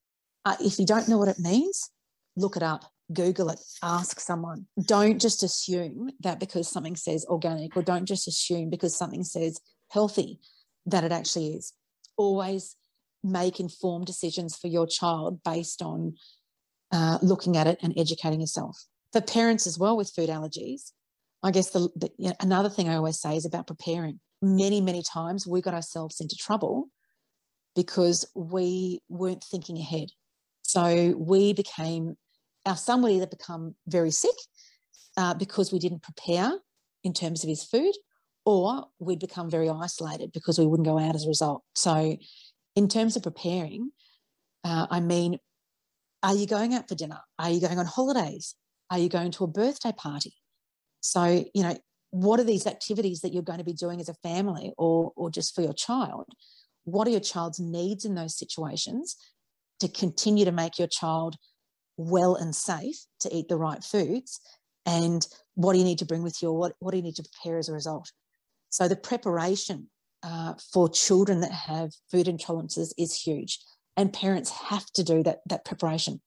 Uh, 0.47 0.55
if 0.61 0.79
you 0.79 0.87
don't 0.87 1.09
know 1.09 1.19
what 1.19 1.27
it 1.27 1.41
means, 1.41 1.91
look 2.37 2.57
it 2.57 2.63
up, 2.63 2.85
Google 3.13 3.49
it, 3.49 3.59
ask 3.83 4.21
someone. 4.21 4.67
Don't 4.81 5.21
just 5.21 5.43
assume 5.43 6.13
that 6.21 6.39
because 6.39 6.69
something 6.69 6.95
says 6.95 7.27
organic, 7.29 7.77
or 7.77 7.83
don't 7.83 8.07
just 8.07 8.29
assume 8.29 8.71
because 8.71 8.97
something 8.97 9.25
says 9.25 9.61
healthy 9.91 10.39
that 10.87 11.03
it 11.03 11.11
actually 11.11 11.49
is. 11.55 11.73
Always 12.17 12.77
make 13.25 13.59
informed 13.59 14.07
decisions 14.07 14.57
for 14.57 14.69
your 14.69 14.87
child 14.87 15.41
based 15.43 15.83
on 15.83 16.15
uh, 16.93 17.19
looking 17.23 17.57
at 17.57 17.67
it 17.67 17.81
and 17.83 17.93
educating 17.97 18.41
yourself. 18.41 18.85
For 19.13 19.21
parents 19.21 19.67
as 19.67 19.81
well 19.81 19.97
with 19.97 20.13
food 20.15 20.29
allergies, 20.29 20.93
I 21.43 21.51
guess 21.51 21.71
the, 21.71 21.89
the 21.97 22.09
you 22.19 22.29
know, 22.29 22.37
another 22.39 22.69
thing 22.69 22.89
I 22.89 22.95
always 22.95 23.21
say 23.21 23.37
is 23.37 23.47
about 23.47 23.67
preparing. 23.67 24.21
Many, 24.41 24.81
many 24.81 25.03
times 25.03 25.45
we 25.45 25.61
got 25.61 25.75
ourselves 25.75 26.21
into 26.21 26.37
trouble 26.37 26.89
because 27.75 28.25
we 28.37 29.01
weren't 29.09 29.43
thinking 29.43 29.79
ahead. 29.79 30.11
So 30.67 31.15
we 31.17 31.53
became, 31.53 32.17
our 32.67 32.77
son 32.77 33.01
would 33.03 33.13
either 33.13 33.27
become 33.27 33.77
very 33.87 34.11
sick 34.11 34.35
uh, 35.17 35.35
because 35.35 35.73
we 35.73 35.79
didn't 35.79 36.03
prepare 36.03 36.53
in 37.05 37.13
terms 37.13 37.45
of 37.45 37.49
his 37.49 37.63
food, 37.63 37.95
or 38.45 38.87
we'd 38.99 39.21
become 39.21 39.49
very 39.49 39.71
isolated 39.71 40.33
because 40.33 40.59
we 40.59 40.67
wouldn't 40.67 40.87
go 40.87 40.99
out 40.99 41.15
as 41.15 41.25
a 41.25 41.29
result. 41.29 41.63
So, 41.75 42.17
in 42.75 42.89
terms 42.89 43.17
of 43.17 43.23
preparing, 43.23 43.93
uh, 44.65 44.89
I 44.91 45.01
mean, 45.01 45.39
are 46.23 46.35
you 46.35 46.47
going 46.47 46.75
out 46.75 46.89
for 46.89 46.97
dinner? 46.97 47.21
Are 47.39 47.51
you 47.51 47.61
going 47.61 47.79
on 47.79 47.87
holidays? 47.87 48.57
Are 48.91 48.99
you 48.99 49.09
going 49.09 49.31
to 49.33 49.45
a 49.45 49.49
birthday 49.49 49.93
party? 49.93 50.35
So, 51.01 51.45
you 51.55 51.63
know, 51.63 51.79
what 52.11 52.41
are 52.41 52.45
these 52.45 52.67
activities 52.67 53.21
that 53.21 53.33
you're 53.33 53.43
going 53.43 53.59
to 53.59 53.65
be 53.65 53.73
doing 53.73 54.01
as 54.01 54.09
a 54.09 54.15
family 54.15 54.73
or, 54.77 55.13
or 55.15 55.31
just 55.31 55.55
for 55.55 55.63
your 55.63 55.73
child? 55.73 56.27
What 56.85 57.07
are 57.07 57.13
your 57.13 57.21
child's 57.21 57.61
needs 57.61 58.05
in 58.05 58.15
those 58.15 58.37
situations 58.37 59.17
to 59.81 59.89
continue 59.89 60.45
to 60.45 60.53
make 60.53 60.79
your 60.79 60.89
child 60.89 61.37
well 61.97 62.35
and 62.35 62.55
safe 62.55 62.97
to 63.21 63.35
eat 63.35 63.49
the 63.49 63.57
right 63.57 63.83
foods? 63.83 64.41
And 64.85 65.27
what 65.55 65.73
do 65.73 65.79
you 65.79 65.85
need 65.85 65.99
to 65.99 66.07
bring 66.07 66.23
with 66.23 66.41
you? 66.43 66.51
Or 66.51 66.59
what, 66.59 66.73
what 66.79 66.93
do 66.93 66.97
you 66.97 67.03
need 67.03 67.17
to 67.17 67.25
prepare 67.25 67.59
as 67.59 67.69
a 67.69 67.73
result? 67.73 68.11
So, 68.71 68.89
the 68.89 68.97
preparation 68.97 69.89
uh, 70.23 70.55
for 70.73 70.89
children 70.89 71.41
that 71.41 71.53
have 71.53 71.93
food 72.11 72.27
intolerances 72.27 72.93
is 72.99 73.21
huge. 73.21 73.59
And 73.97 74.13
parents 74.13 74.51
have 74.51 74.87
to 74.93 75.03
do 75.03 75.23
that, 75.23 75.41
that 75.47 75.65
preparation. 75.65 76.21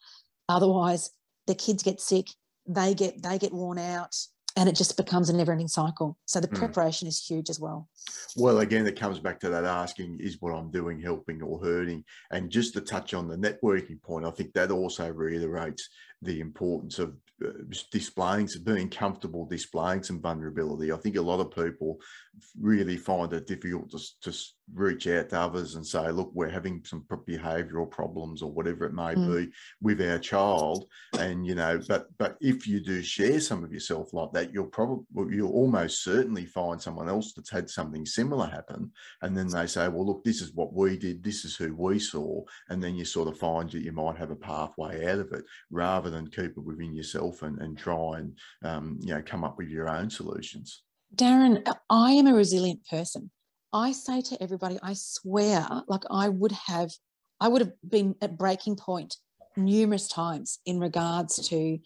Otherwise, 0.47 1.12
the 1.45 1.56
kids 1.56 1.84
get 1.84 2.02
sick, 2.02 2.28
they 2.68 2.93
get 2.93 3.22
they 3.22 3.38
get 3.38 3.54
worn 3.54 3.78
out, 3.78 4.16
and 4.56 4.68
it 4.68 4.76
just 4.76 4.97
becomes 4.97 5.30
a 5.30 5.36
never 5.36 5.52
ending 5.52 5.68
cycle. 5.68 6.18
So 6.26 6.39
the 6.39 6.47
mm. 6.47 6.58
preparation 6.58 7.08
is 7.08 7.24
huge 7.24 7.50
as 7.50 7.60
well. 7.60 7.88
Well, 8.36 8.60
again, 8.60 8.88
it 8.88 9.00
comes 9.00 9.20
back 9.20 9.39
to 9.41 9.50
that 9.50 9.66
asking 9.66 10.20
is 10.20 10.38
what 10.41 10.52
I'm 10.52 10.72
doing 10.72 11.00
helping 11.00 11.41
or 11.41 11.64
hurting? 11.64 12.04
And 12.32 12.50
just 12.50 12.74
to 12.74 12.82
touch 12.82 13.14
on 13.14 13.28
the 13.28 13.38
networking 13.38 14.02
point, 14.02 14.26
I 14.26 14.32
think 14.32 14.54
that 14.54 14.72
also 14.72 15.12
reiterates 15.12 15.88
the 16.22 16.39
importance 16.41 17.00
of 17.00 17.16
uh, 17.45 17.52
displaying, 17.91 18.50
being 18.64 18.89
comfortable 18.89 19.45
displaying 19.45 20.04
some 20.04 20.22
vulnerability. 20.22 20.91
I 20.91 20.97
think 20.97 21.16
a 21.16 21.22
lot 21.22 21.39
of 21.39 21.52
people 21.52 22.00
really 22.60 22.97
find 22.97 23.32
it 23.32 23.47
difficult 23.47 23.91
to, 23.91 24.00
to 24.24 24.38
reach 24.74 25.07
out 25.07 25.30
to 25.30 25.39
others 25.39 25.76
and 25.76 25.86
say, 25.86 26.11
look, 26.11 26.32
we're 26.34 26.49
having 26.49 26.84
some 26.86 27.05
behavioral 27.28 27.89
problems 27.89 28.41
or 28.41 28.51
whatever 28.51 28.86
it 28.86 28.93
may 28.93 29.15
mm. 29.15 29.45
be 29.45 29.51
with 29.82 30.01
our 30.01 30.20
child. 30.20 30.86
And, 31.17 31.45
you 31.45 31.55
know, 31.55 31.80
but, 31.88 32.07
but 32.17 32.38
if 32.41 32.67
you 32.67 32.80
do 32.80 33.01
share 33.01 33.39
some 33.39 33.63
of 33.63 33.72
yourself 33.72 34.13
like 34.13 34.32
that, 34.34 34.53
you'll 34.53 34.67
probably, 34.67 35.05
you'll 35.36 35.51
almost 35.51 36.03
certainly 36.03 36.45
find 36.45 36.82
someone 36.82 37.09
else 37.09 37.34
that's 37.34 37.49
had 37.49 37.70
something 37.70 38.05
similar 38.05 38.47
happen. 38.47 38.91
And 39.22 39.38
then 39.38 39.47
they 39.47 39.67
say, 39.67 39.88
well, 39.88 40.05
look, 40.05 40.24
this 40.24 40.41
is 40.41 40.53
what 40.53 40.74
we 40.74 40.97
did. 40.97 41.24
This 41.24 41.45
is 41.45 41.55
who 41.55 41.76
we 41.76 41.99
saw. 41.99 42.43
And 42.70 42.82
then 42.84 42.95
you 42.95 43.05
sort 43.05 43.28
of 43.28 43.38
find 43.38 43.70
that 43.72 43.84
you 43.84 43.91
might 43.91 44.17
have 44.17 44.32
a 44.32 44.36
pathway 44.36 45.05
out 45.05 45.20
of 45.20 45.32
it 45.34 45.43
rather 45.72 46.09
than 46.09 46.30
keep 46.30 46.51
it 46.51 46.63
within 46.63 46.95
yourself 46.95 47.41
and, 47.41 47.59
and 47.61 47.78
try 47.78 48.20
and, 48.20 48.38
um, 48.63 48.99
you 49.01 49.13
know, 49.13 49.22
come 49.26 49.43
up 49.43 49.57
with 49.57 49.70
your 49.70 49.89
own 49.89 50.09
solutions. 50.09 50.84
Darren, 51.15 51.67
I 51.89 52.11
am 52.11 52.28
a 52.28 52.34
resilient 52.34 52.86
person. 52.88 53.32
I 53.72 53.91
say 53.91 54.22
to 54.22 54.41
everybody, 54.41 54.80
I 54.82 54.93
swear, 54.93 55.67
like 55.88 56.03
I 56.09 56.30
would 56.30 56.51
have, 56.51 56.91
I 57.39 57.47
would 57.47 57.61
have 57.61 57.74
been 57.88 58.15
at 58.22 58.38
breaking 58.38 58.78
point 58.78 59.17
numerous 59.55 60.07
times 60.07 60.59
in 60.65 60.80
regards 60.80 61.47
to 61.49 61.80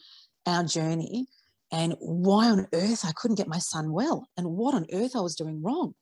our 0.45 0.63
journey 0.63 1.27
and 1.71 1.95
why 1.99 2.49
on 2.49 2.67
earth 2.73 3.03
I 3.05 3.11
couldn't 3.13 3.37
get 3.37 3.47
my 3.47 3.57
son 3.57 3.91
well 3.91 4.27
and 4.37 4.47
what 4.47 4.75
on 4.75 4.85
earth 4.93 5.15
I 5.15 5.21
was 5.21 5.35
doing 5.35 5.61
wrong. 5.61 5.95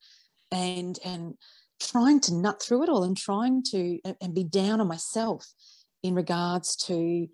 And 0.52 1.00
and 1.06 1.36
trying 1.80 2.20
to 2.20 2.36
nut 2.36 2.62
through 2.62 2.84
it 2.84 2.90
all 2.90 3.04
and 3.04 3.18
trying 3.18 3.64
to 3.64 4.00
and 4.22 4.36
be 4.36 4.44
down 4.44 4.82
on 4.82 4.88
myself 4.88 5.48
in 6.04 6.14
regards 6.14 6.76
to 6.76 7.28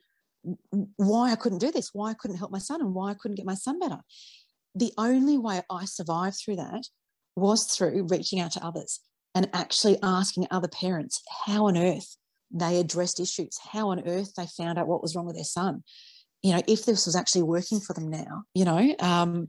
why 0.95 1.31
I 1.31 1.35
couldn't 1.35 1.57
do 1.57 1.71
this, 1.71 1.89
why 1.93 2.11
I 2.11 2.13
couldn't 2.13 2.37
help 2.37 2.51
my 2.51 2.59
son, 2.59 2.79
and 2.79 2.93
why 2.93 3.09
I 3.09 3.15
couldn't 3.15 3.35
get 3.35 3.45
my 3.45 3.55
son 3.55 3.79
better. 3.79 3.99
The 4.75 4.93
only 4.97 5.37
way 5.37 5.61
I 5.69 5.85
survived 5.85 6.37
through 6.37 6.57
that 6.57 6.83
was 7.38 7.65
through 7.65 8.07
reaching 8.09 8.39
out 8.39 8.51
to 8.51 8.65
others 8.65 8.99
and 9.35 9.49
actually 9.53 9.97
asking 10.01 10.47
other 10.49 10.67
parents 10.67 11.21
how 11.45 11.67
on 11.67 11.77
earth 11.77 12.17
they 12.51 12.79
addressed 12.79 13.19
issues, 13.19 13.57
how 13.71 13.89
on 13.89 14.07
earth 14.07 14.33
they 14.35 14.45
found 14.45 14.77
out 14.79 14.88
what 14.88 15.01
was 15.01 15.15
wrong 15.15 15.25
with 15.25 15.35
their 15.35 15.43
son. 15.43 15.83
You 16.41 16.53
know, 16.53 16.61
if 16.67 16.85
this 16.85 17.05
was 17.05 17.15
actually 17.15 17.43
working 17.43 17.79
for 17.79 17.93
them 17.93 18.09
now, 18.09 18.43
you 18.53 18.65
know. 18.65 18.95
Um, 18.99 19.47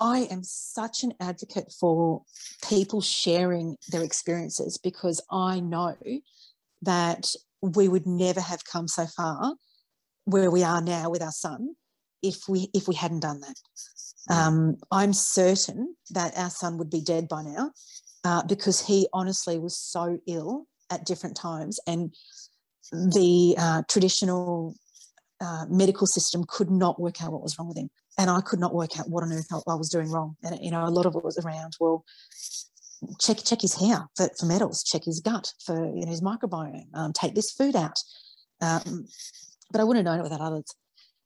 I 0.00 0.26
am 0.30 0.42
such 0.42 1.02
an 1.02 1.14
advocate 1.20 1.72
for 1.78 2.22
people 2.68 3.00
sharing 3.00 3.76
their 3.90 4.02
experiences 4.02 4.76
because 4.76 5.20
I 5.30 5.60
know 5.60 5.96
that 6.82 7.32
we 7.62 7.88
would 7.88 8.06
never 8.06 8.40
have 8.40 8.64
come 8.64 8.88
so 8.88 9.06
far 9.06 9.54
where 10.24 10.50
we 10.50 10.62
are 10.64 10.82
now 10.82 11.10
with 11.10 11.22
our 11.22 11.32
son 11.32 11.74
if 12.22 12.48
we 12.48 12.68
if 12.74 12.88
we 12.88 12.94
hadn't 12.94 13.20
done 13.20 13.40
that. 13.40 13.56
Um, 14.30 14.76
I'm 14.92 15.12
certain 15.12 15.96
that 16.10 16.36
our 16.36 16.50
son 16.50 16.78
would 16.78 16.90
be 16.90 17.00
dead 17.00 17.28
by 17.28 17.42
now 17.42 17.72
uh, 18.24 18.44
because 18.44 18.86
he 18.86 19.08
honestly 19.12 19.58
was 19.58 19.76
so 19.76 20.18
ill 20.26 20.66
at 20.90 21.04
different 21.04 21.36
times, 21.36 21.80
and 21.86 22.14
the 22.92 23.56
uh, 23.58 23.82
traditional 23.88 24.74
uh, 25.40 25.66
medical 25.68 26.06
system 26.06 26.44
could 26.46 26.70
not 26.70 27.00
work 27.00 27.22
out 27.22 27.32
what 27.32 27.42
was 27.42 27.58
wrong 27.58 27.68
with 27.68 27.78
him, 27.78 27.90
and 28.18 28.30
I 28.30 28.40
could 28.40 28.60
not 28.60 28.74
work 28.74 28.98
out 28.98 29.08
what 29.08 29.24
on 29.24 29.32
earth 29.32 29.48
I 29.52 29.74
was 29.74 29.88
doing 29.88 30.10
wrong. 30.10 30.36
And 30.42 30.58
you 30.62 30.70
know, 30.70 30.84
a 30.84 30.90
lot 30.90 31.06
of 31.06 31.16
it 31.16 31.24
was 31.24 31.38
around 31.38 31.74
well. 31.80 32.04
Check 33.20 33.38
check 33.44 33.62
his 33.62 33.74
hair 33.74 34.08
for, 34.16 34.30
for 34.38 34.46
metals. 34.46 34.84
Check 34.84 35.04
his 35.04 35.18
gut 35.18 35.52
for 35.64 35.84
you 35.86 36.04
know 36.04 36.10
his 36.10 36.20
microbiome. 36.20 36.84
Um, 36.94 37.12
take 37.12 37.34
this 37.34 37.50
food 37.50 37.74
out. 37.74 37.98
Um, 38.60 39.08
but 39.72 39.80
I 39.80 39.84
wouldn't 39.84 40.06
have 40.06 40.14
known 40.14 40.20
it 40.20 40.30
without 40.30 40.44
others. 40.44 40.66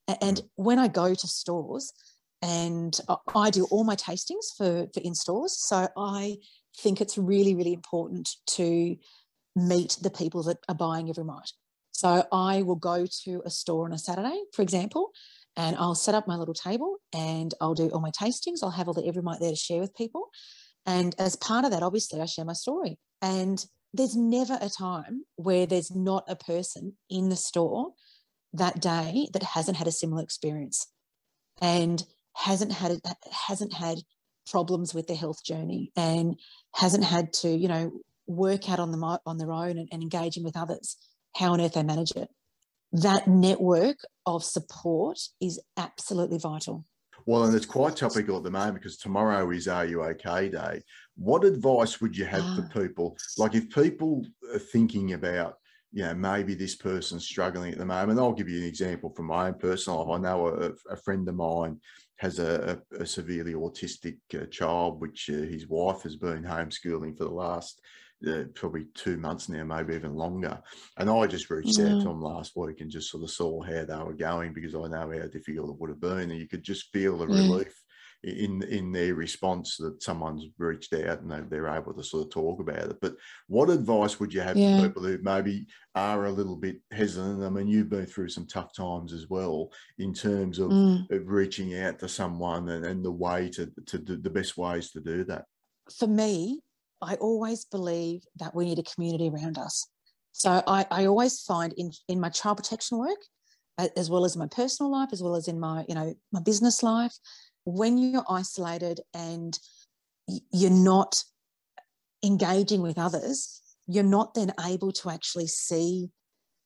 And 0.09 0.41
when 0.55 0.79
I 0.79 0.89
go 0.89 1.15
to 1.15 1.27
stores, 1.27 1.93
and 2.43 2.99
I 3.35 3.51
do 3.51 3.65
all 3.71 3.85
my 3.85 3.97
tastings 3.97 4.55
for, 4.57 4.87
for 4.93 5.01
in 5.01 5.15
stores. 5.15 5.57
So 5.59 5.89
I 5.97 6.37
think 6.79 7.01
it's 7.01 7.17
really, 7.17 7.55
really 7.55 7.73
important 7.73 8.29
to 8.49 8.97
meet 9.55 9.97
the 10.03 10.11
people 10.11 10.43
that 10.45 10.59
are 10.69 10.75
buying 10.75 11.09
Every 11.09 11.25
Mite. 11.25 11.53
So 11.93 12.27
I 12.31 12.63
will 12.63 12.77
go 12.77 13.07
to 13.25 13.43
a 13.47 13.51
store 13.51 13.87
on 13.87 13.93
a 13.93 13.99
Saturday, 13.99 14.39
for 14.53 14.61
example, 14.61 15.13
and 15.57 15.75
I'll 15.77 15.95
set 15.95 16.15
up 16.15 16.29
my 16.29 16.37
little 16.37 16.55
table 16.55 16.99
and 17.15 17.55
I'll 17.61 17.75
do 17.75 17.89
all 17.89 18.01
my 18.01 18.11
tastings. 18.11 18.59
I'll 18.63 18.71
have 18.71 18.87
all 18.87 18.95
the 18.95 19.07
Every 19.07 19.23
Mite 19.23 19.41
there 19.41 19.51
to 19.51 19.57
share 19.57 19.81
with 19.81 19.97
people. 19.97 20.29
And 20.85 21.17
as 21.19 21.37
part 21.37 21.65
of 21.65 21.71
that, 21.71 21.83
obviously, 21.83 22.21
I 22.21 22.27
share 22.27 22.45
my 22.45 22.53
story. 22.53 22.99
And 23.23 23.65
there's 23.95 24.15
never 24.15 24.59
a 24.61 24.69
time 24.69 25.25
where 25.37 25.65
there's 25.65 25.91
not 25.91 26.25
a 26.29 26.37
person 26.37 26.97
in 27.09 27.31
the 27.31 27.37
store 27.37 27.93
that 28.57 28.81
day 28.81 29.29
that 29.33 29.43
hasn't 29.43 29.77
had 29.77 29.87
a 29.87 29.93
similar 29.93 30.23
experience. 30.23 30.87
And 31.61 32.05
hasn't 32.37 32.73
had 32.73 33.01
hasn't 33.49 33.73
had 33.73 33.99
problems 34.51 34.95
with 34.95 35.07
their 35.07 35.17
health 35.17 35.43
journey 35.43 35.91
and 35.97 36.39
hasn't 36.75 37.05
had 37.05 37.33
to 37.33 37.49
you 37.49 37.67
know 37.67 37.91
work 38.27 38.71
out 38.71 38.79
on 38.79 38.91
them 38.91 39.03
on 39.03 39.39
their 39.39 39.53
own 39.53 39.79
and, 39.79 39.89
and 39.91 40.03
engaging 40.03 40.45
with 40.45 40.57
others 40.57 40.97
how 41.35 41.53
on 41.53 41.61
earth 41.61 41.75
they 41.75 41.83
manage 41.83 42.13
it 42.13 42.29
that 42.93 43.27
network 43.27 43.97
of 44.27 44.45
support 44.45 45.19
is 45.41 45.61
absolutely 45.77 46.39
vital 46.39 46.85
well, 47.29 47.43
and 47.43 47.57
it's 47.57 47.67
quite 47.67 47.97
topical 47.97 48.37
at 48.37 48.45
the 48.45 48.53
moment 48.53 48.75
because 48.75 48.99
tomorrow 48.99 49.51
is 49.51 49.67
Are 49.67 49.85
You 49.85 50.05
OK 50.05 50.49
Day. 50.49 50.81
What 51.17 51.43
advice 51.43 52.01
would 52.01 52.17
you 52.17 52.25
have 52.25 52.45
for 52.55 52.69
ah. 52.71 52.81
people? 52.81 53.17
Like, 53.37 53.57
if 53.57 53.69
people 53.69 54.25
are 54.55 54.61
thinking 54.61 55.13
about 55.13 55.57
you 55.97 56.03
know, 56.03 56.15
maybe 56.15 56.55
this 56.55 56.75
person's 56.75 57.25
struggling 57.25 57.73
at 57.73 57.79
the 57.79 57.87
moment. 57.87 58.19
I'll 58.19 58.35
give 58.35 58.51
you 58.51 58.59
an 58.59 58.67
example 58.67 59.15
from 59.17 59.29
my 59.29 59.47
own 59.47 59.55
personal 59.55 60.05
life. 60.05 60.19
I 60.19 60.23
know 60.23 60.49
a, 60.49 60.93
a 60.93 60.97
friend 60.97 61.27
of 61.27 61.37
mine 61.37 61.81
has 62.19 62.39
a, 62.39 62.83
a, 62.93 63.03
a 63.03 63.07
severely 63.07 63.55
autistic 63.55 64.19
uh, 64.35 64.45
child, 64.51 65.01
which 65.01 65.31
uh, 65.31 65.33
his 65.33 65.69
wife 65.69 66.03
has 66.03 66.17
been 66.17 66.43
homeschooling 66.43 67.17
for 67.17 67.25
the 67.25 67.31
last 67.31 67.81
uh, 68.29 68.43
probably 68.55 68.89
two 68.95 69.17
months 69.17 69.49
now, 69.49 69.65
maybe 69.65 69.95
even 69.95 70.13
longer. 70.13 70.61
And 70.99 71.09
I 71.09 71.27
just 71.27 71.49
reached 71.49 71.81
out 71.81 72.03
to 72.03 72.11
him 72.11 72.21
last 72.21 72.53
week 72.57 72.83
and 72.83 72.91
just 72.91 73.11
sort 73.11 73.23
of 73.23 73.31
saw 73.31 73.63
how 73.63 73.87
they 73.87 74.05
were 74.05 74.13
going 74.13 74.53
because 74.53 74.75
I 74.75 74.89
know 74.89 75.11
how 75.11 75.29
difficult 75.29 75.71
it 75.71 75.81
would 75.81 75.89
have 75.89 76.01
been. 76.01 76.31
And 76.31 76.39
you 76.39 76.47
could 76.47 76.63
just 76.63 76.93
feel 76.93 77.17
the 77.17 77.27
relief 77.27 77.75
in 78.27 78.63
in 78.65 78.93
their 78.93 79.15
response 79.15 79.77
that 79.77 80.03
someone's 80.03 80.45
reached 80.59 80.93
out 80.93 81.21
and 81.21 81.31
they're, 81.31 81.47
they're 81.49 81.69
able 81.69 81.95
to 81.95 82.03
sort 82.03 82.25
of 82.27 82.31
talk 82.33 82.61
about 82.61 82.91
it. 82.91 82.97
But 83.01 83.15
what 83.47 83.71
advice 83.71 84.19
would 84.19 84.35
you 84.35 84.41
have 84.41 84.57
Yeah. 84.57 84.77
for 84.77 84.89
people 84.89 85.03
who 85.05 85.19
maybe 85.23 85.67
are 85.95 86.27
a 86.27 86.33
little 86.33 86.57
bit 86.57 86.81
hesitant? 86.91 87.43
I 87.45 87.49
mean, 87.49 87.69
you've 87.69 87.89
been 87.89 88.07
through 88.07 88.29
some 88.31 88.47
tough 88.47 88.75
times 88.75 89.13
as 89.13 89.29
well 89.31 89.71
in 89.99 90.13
terms 90.13 90.59
of, 90.59 90.71
Mm. 90.71 91.11
of 91.11 91.29
reaching 91.29 91.79
out 91.79 91.99
to 92.01 92.09
someone 92.09 92.69
and, 92.69 92.85
and 92.85 93.05
the 93.05 93.13
way 93.13 93.49
to 93.51 93.71
to 93.87 93.99
do 93.99 94.17
the 94.17 94.31
best 94.31 94.57
ways 94.57 94.91
to 94.93 95.01
do 95.01 95.25
that. 95.25 95.45
for 95.99 96.09
me, 96.09 96.61
I 97.01 97.15
always 97.17 97.65
believe 97.65 98.25
that 98.41 98.55
we 98.55 98.65
need 98.65 98.79
a 98.81 98.83
community 98.83 99.29
around 99.29 99.57
us. 99.59 99.87
So 100.33 100.63
I, 100.67 100.87
I 100.91 101.07
always 101.07 101.41
find 101.43 101.73
in, 101.75 101.93
in 102.09 102.19
my 102.21 102.29
child 102.31 102.57
protection 102.59 102.99
work, 102.99 103.19
as 103.79 104.09
well 104.11 104.25
as 104.25 104.37
my 104.37 104.47
personal 104.47 104.91
life, 104.91 105.11
as 105.13 105.23
well 105.23 105.37
as 105.37 105.49
in 105.49 105.61
my, 105.61 105.85
you 105.89 105.95
know, 105.95 106.15
my 106.33 106.41
business 106.41 106.83
life, 106.83 107.15
when 107.67 107.99
you're 107.99 108.25
isolated 108.31 109.01
and 109.13 109.59
you're 110.53 110.71
not 110.71 111.23
engaging 112.25 112.81
with 112.81 112.97
others, 112.97 113.61
you're 113.87 114.05
not 114.05 114.35
then 114.35 114.53
able 114.65 114.93
to 114.93 115.11
actually 115.11 115.49
see 115.49 116.09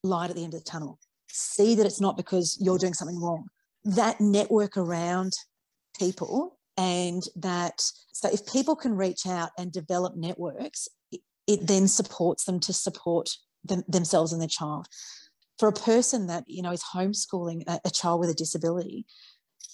light 0.04 0.30
at 0.30 0.36
the 0.36 0.44
end 0.44 0.54
of 0.54 0.60
the 0.60 0.70
tunnel. 0.70 0.98
See 1.28 1.74
that 1.74 1.86
it's 1.86 2.00
not 2.00 2.16
because 2.16 2.56
you're 2.60 2.78
doing 2.78 2.94
something 2.94 3.20
wrong. 3.20 3.46
That 3.84 4.20
network 4.20 4.76
around 4.76 5.32
people 5.98 6.58
and 6.76 7.22
that 7.36 7.80
so 8.12 8.28
if 8.30 8.46
people 8.46 8.76
can 8.76 8.96
reach 8.96 9.26
out 9.26 9.50
and 9.58 9.72
develop 9.72 10.16
networks 10.16 10.88
it, 11.10 11.20
it 11.46 11.66
then 11.66 11.88
supports 11.88 12.44
them 12.44 12.60
to 12.60 12.72
support 12.72 13.30
them, 13.64 13.82
themselves 13.88 14.32
and 14.32 14.40
their 14.40 14.48
child 14.48 14.86
for 15.58 15.68
a 15.68 15.72
person 15.72 16.26
that 16.28 16.44
you 16.46 16.62
know 16.62 16.72
is 16.72 16.82
homeschooling 16.94 17.64
a, 17.66 17.80
a 17.84 17.90
child 17.90 18.20
with 18.20 18.30
a 18.30 18.34
disability 18.34 19.04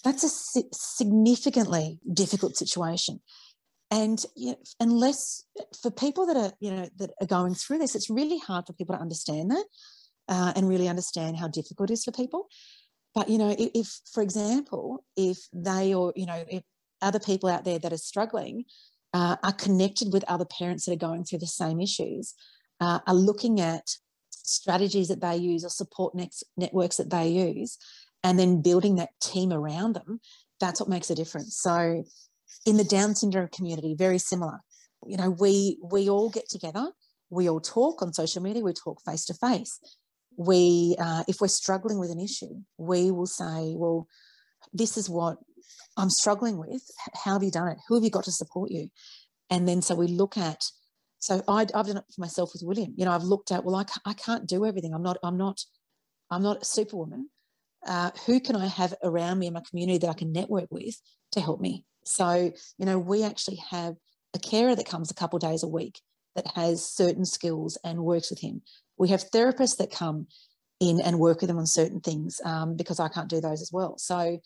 that's 0.07 0.23
a 0.23 0.63
significantly 0.73 1.99
difficult 2.13 2.57
situation. 2.57 3.21
And 3.91 4.25
you 4.37 4.51
know, 4.51 4.59
unless 4.79 5.45
for 5.83 5.91
people 5.91 6.27
that 6.27 6.37
are 6.37 6.53
you 6.61 6.71
know 6.71 6.89
that 6.99 7.11
are 7.21 7.27
going 7.27 7.55
through 7.55 7.79
this 7.79 7.97
it's 7.97 8.09
really 8.09 8.39
hard 8.39 8.67
for 8.67 8.73
people 8.73 8.95
to 8.95 9.01
understand 9.01 9.51
that 9.51 9.65
uh, 10.29 10.53
and 10.55 10.69
really 10.69 10.89
understand 10.89 11.37
how 11.37 11.49
difficult 11.49 11.91
it 11.91 11.95
is 11.95 12.05
for 12.05 12.13
people. 12.13 12.47
But 13.17 13.29
you 13.29 13.39
know 13.39 13.51
if, 13.59 13.71
if 13.75 14.01
for 14.13 14.23
example 14.23 15.05
if 15.17 15.39
they 15.53 15.93
or 15.93 16.13
you 16.15 16.27
know 16.27 16.45
if 16.49 16.63
other 17.03 17.21
people 17.21 17.49
out 17.49 17.65
there 17.65 17.81
that 17.81 17.93
are 17.93 17.99
struggling 17.99 18.65
uh, 19.13 19.37
are 19.43 19.53
connected 19.53 20.13
with 20.13 20.25
other 20.29 20.45
parents 20.45 20.85
that 20.85 20.93
are 20.93 21.09
going 21.09 21.25
through 21.25 21.41
the 21.41 21.47
same 21.47 21.81
issues 21.81 22.35
uh, 22.81 23.01
are 23.09 23.15
looking 23.15 23.61
at 23.61 23.97
strategies 24.31 25.09
that 25.09 25.21
they 25.21 25.37
use 25.37 25.65
or 25.65 25.69
support 25.69 26.15
networks 26.57 26.97
that 26.97 27.11
they 27.11 27.29
use 27.29 27.79
and 28.27 28.39
then 28.39 28.61
building 28.61 28.97
that 28.97 29.11
team 29.23 29.53
around 29.53 29.95
them 29.95 30.21
that's 30.61 30.81
what 30.81 30.89
makes 30.89 31.11
a 31.11 31.15
difference. 31.15 31.59
So 31.61 32.05
in 32.65 32.77
the 32.77 32.85
down 32.85 33.15
syndrome 33.15 33.49
community 33.49 33.95
very 33.97 34.19
similar. 34.19 34.61
You 35.07 35.17
know 35.17 35.31
we 35.31 35.79
we 35.83 36.09
all 36.09 36.31
get 36.31 36.49
together 36.49 36.91
we 37.31 37.49
all 37.49 37.61
talk 37.61 38.03
on 38.03 38.13
social 38.13 38.43
media 38.43 38.63
we 38.63 38.73
talk 38.73 38.99
face 39.05 39.25
to 39.27 39.35
face 39.35 39.79
we 40.37 40.97
uh, 40.99 41.23
if 41.29 41.41
we're 41.41 41.49
struggling 41.49 41.99
with 41.99 42.11
an 42.11 42.19
issue 42.19 42.55
we 42.79 43.11
will 43.11 43.27
say 43.27 43.75
well 43.77 44.07
this 44.73 44.97
is 44.97 45.09
what 45.09 45.37
i'm 45.97 46.11
struggling 46.11 46.57
with. 46.59 46.83
How 47.25 47.35
have 47.35 47.43
you 47.43 47.51
done 47.51 47.69
it? 47.69 47.79
Who 47.87 47.95
have 47.95 48.05
you 48.05 48.11
got 48.11 48.25
to 48.25 48.33
support 48.33 48.71
you? 48.71 48.89
And 49.51 49.69
then 49.69 49.81
so 49.83 49.95
we 49.95 50.09
look 50.09 50.37
at 50.37 50.61
so 51.21 51.43
I, 51.47 51.61
i've 51.61 51.87
done 51.87 51.99
it 51.99 52.05
for 52.15 52.21
myself 52.21 52.51
with 52.53 52.63
william. 52.65 52.93
You 52.97 53.05
know 53.05 53.13
i've 53.13 53.31
looked 53.33 53.53
at 53.53 53.65
well 53.65 53.77
i, 53.77 53.85
I 54.05 54.15
can't 54.15 54.49
do 54.49 54.65
everything. 54.65 54.93
I'm 54.95 55.03
not 55.03 55.19
i'm 55.23 55.37
not 55.37 55.61
i'm 56.31 56.43
not 56.43 56.63
a 56.63 56.65
superwoman 56.65 57.29
uh, 57.87 58.11
who 58.27 58.41
can 58.41 58.57
i 58.57 58.67
have 58.67 58.95
around 59.03 59.39
me 59.39 59.47
in 59.47 59.53
my 59.53 59.63
community 59.69 59.99
that 59.99 60.11
i 60.11 60.15
can 60.15 60.33
network 60.33 60.67
with 60.71 61.01
to 61.33 61.41
help 61.41 61.61
me 61.61 61.85
so 62.05 62.53
you 62.79 62.87
know 62.87 62.99
we 62.99 63.23
actually 63.23 63.59
have 63.71 63.95
a 64.35 64.39
carer 64.39 64.75
that 64.75 64.87
comes 64.87 65.11
a 65.11 65.15
couple 65.15 65.39
days 65.39 65.63
a 65.63 65.69
week 65.69 66.01
that 66.35 66.47
has 66.55 66.87
certain 66.87 67.25
skills 67.25 67.79
and 67.85 68.05
works 68.05 68.31
with 68.31 68.41
him 68.41 68.61
we 68.99 69.09
have 69.09 69.31
therapists 69.31 69.77
that 69.77 69.91
come 69.91 70.27
in 70.81 71.01
and 71.01 71.19
work 71.19 71.41
with 71.41 71.49
them 71.49 71.59
on 71.59 71.67
certain 71.67 72.01
things 72.01 72.41
um, 72.45 72.77
because 72.77 73.01
I 73.01 73.09
can't 73.09 73.29
do 73.29 73.41
those 73.41 73.63
as 73.63 73.71
well. 73.73 73.97
So 73.99 74.41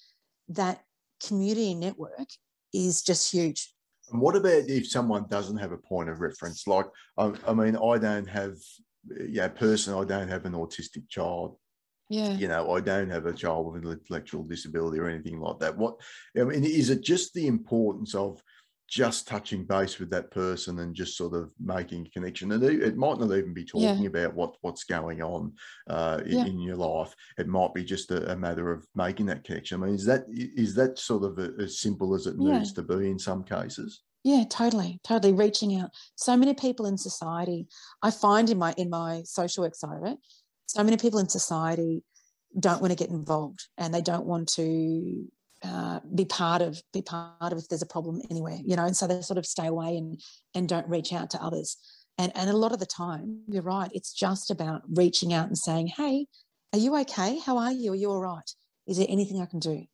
that 0.48 0.82
community 1.24 1.74
network 1.74 2.28
is 2.72 3.02
just 3.02 3.32
huge. 3.32 3.72
And 4.12 4.20
what 4.20 4.36
about 4.36 4.68
if 4.68 4.88
someone 4.88 5.26
doesn't 5.28 5.58
have 5.58 5.72
a 5.72 5.76
point 5.76 6.08
of 6.08 6.20
reference? 6.20 6.66
Like, 6.66 6.86
I, 7.16 7.32
I 7.46 7.54
mean, 7.54 7.76
I 7.76 7.98
don't 7.98 8.28
have, 8.28 8.56
yeah, 9.28 9.48
personally, 9.48 10.04
I 10.04 10.08
don't 10.08 10.28
have 10.28 10.44
an 10.44 10.52
autistic 10.52 11.08
child. 11.08 11.56
Yeah. 12.10 12.32
You 12.36 12.48
know, 12.48 12.72
I 12.72 12.80
don't 12.80 13.08
have 13.08 13.26
a 13.26 13.32
child 13.32 13.72
with 13.72 13.84
an 13.84 13.92
intellectual 13.92 14.42
disability 14.42 14.98
or 14.98 15.08
anything 15.08 15.38
like 15.38 15.60
that. 15.60 15.78
What, 15.78 15.94
I 16.38 16.42
mean, 16.42 16.64
is 16.64 16.90
it 16.90 17.02
just 17.02 17.32
the 17.34 17.46
importance 17.46 18.16
of 18.16 18.42
just 18.88 19.28
touching 19.28 19.64
base 19.64 20.00
with 20.00 20.10
that 20.10 20.32
person 20.32 20.80
and 20.80 20.92
just 20.92 21.16
sort 21.16 21.34
of 21.34 21.52
making 21.60 22.04
a 22.04 22.10
connection? 22.10 22.50
And 22.50 22.64
it, 22.64 22.96
might 22.96 23.20
not 23.20 23.30
even 23.30 23.54
be 23.54 23.64
Yeah. 23.74 23.92
talking 23.92 24.06
about 24.06 24.34
what 24.34 24.56
what's 24.62 24.82
going 24.82 25.22
on 25.22 25.52
uh, 25.88 26.20
in, 26.26 26.32
Yeah. 26.32 26.46
in 26.46 26.58
your 26.58 26.74
life. 26.76 27.14
It 27.38 27.46
might 27.46 27.72
be 27.74 27.84
just 27.84 28.10
a, 28.10 28.32
a 28.32 28.36
matter 28.36 28.72
of 28.72 28.84
making 28.96 29.26
that 29.26 29.44
connection. 29.44 29.80
I 29.80 29.86
mean, 29.86 29.94
is 29.94 30.04
that 30.06 30.24
is 30.28 30.74
that 30.74 30.98
sort 30.98 31.22
of 31.22 31.38
a, 31.38 31.62
as 31.62 31.78
simple 31.78 32.16
as 32.16 32.26
it 32.26 32.34
Yeah. 32.36 32.58
needs 32.58 32.72
to 32.72 32.82
be 32.82 33.08
in 33.08 33.20
some 33.20 33.44
cases? 33.44 34.02
Yeah, 34.24 34.44
totally, 34.50 35.00
totally 35.02 35.32
reaching 35.32 35.76
out. 35.76 35.90
So 36.16 36.36
many 36.36 36.52
people 36.52 36.84
in 36.86 36.98
society, 36.98 37.68
I 38.02 38.10
find 38.10 38.50
in 38.50 38.58
my 38.58 38.74
in 38.76 38.90
my 38.90 39.22
social 39.24 39.62
work 39.62 39.76
side 39.76 39.96
of 39.96 40.04
it, 40.10 40.18
so 40.70 40.84
many 40.84 40.96
people 40.96 41.18
in 41.18 41.28
society 41.28 42.04
don't 42.58 42.80
want 42.80 42.92
to 42.92 42.96
get 42.96 43.10
involved 43.10 43.66
and 43.76 43.92
they 43.92 44.00
don't 44.00 44.24
want 44.24 44.48
to 44.54 45.26
uh, 45.64 45.98
be 46.14 46.24
part 46.24 46.62
of 46.62 46.80
be 46.92 47.02
part 47.02 47.52
of 47.52 47.58
if 47.58 47.68
there's 47.68 47.82
a 47.82 47.86
problem 47.86 48.22
anywhere, 48.30 48.58
you 48.64 48.76
know, 48.76 48.84
and 48.84 48.96
so 48.96 49.06
they 49.06 49.20
sort 49.20 49.38
of 49.38 49.44
stay 49.44 49.66
away 49.66 49.96
and 49.96 50.20
and 50.54 50.68
don't 50.68 50.88
reach 50.88 51.12
out 51.12 51.30
to 51.30 51.42
others. 51.42 51.76
And 52.18 52.32
and 52.36 52.48
a 52.48 52.56
lot 52.56 52.72
of 52.72 52.78
the 52.78 52.86
time, 52.86 53.40
you're 53.48 53.62
right, 53.62 53.90
it's 53.92 54.12
just 54.12 54.50
about 54.50 54.82
reaching 54.88 55.32
out 55.32 55.48
and 55.48 55.58
saying, 55.58 55.88
"Hey, 55.88 56.26
are 56.72 56.78
you 56.78 56.96
okay? 56.98 57.38
How 57.44 57.58
are 57.58 57.72
you? 57.72 57.92
Are 57.92 57.96
you 57.96 58.10
all 58.10 58.20
right? 58.20 58.50
Is 58.86 58.96
there 58.98 59.06
anything 59.08 59.40
I 59.40 59.46
can 59.46 59.58
do?" 59.58 59.84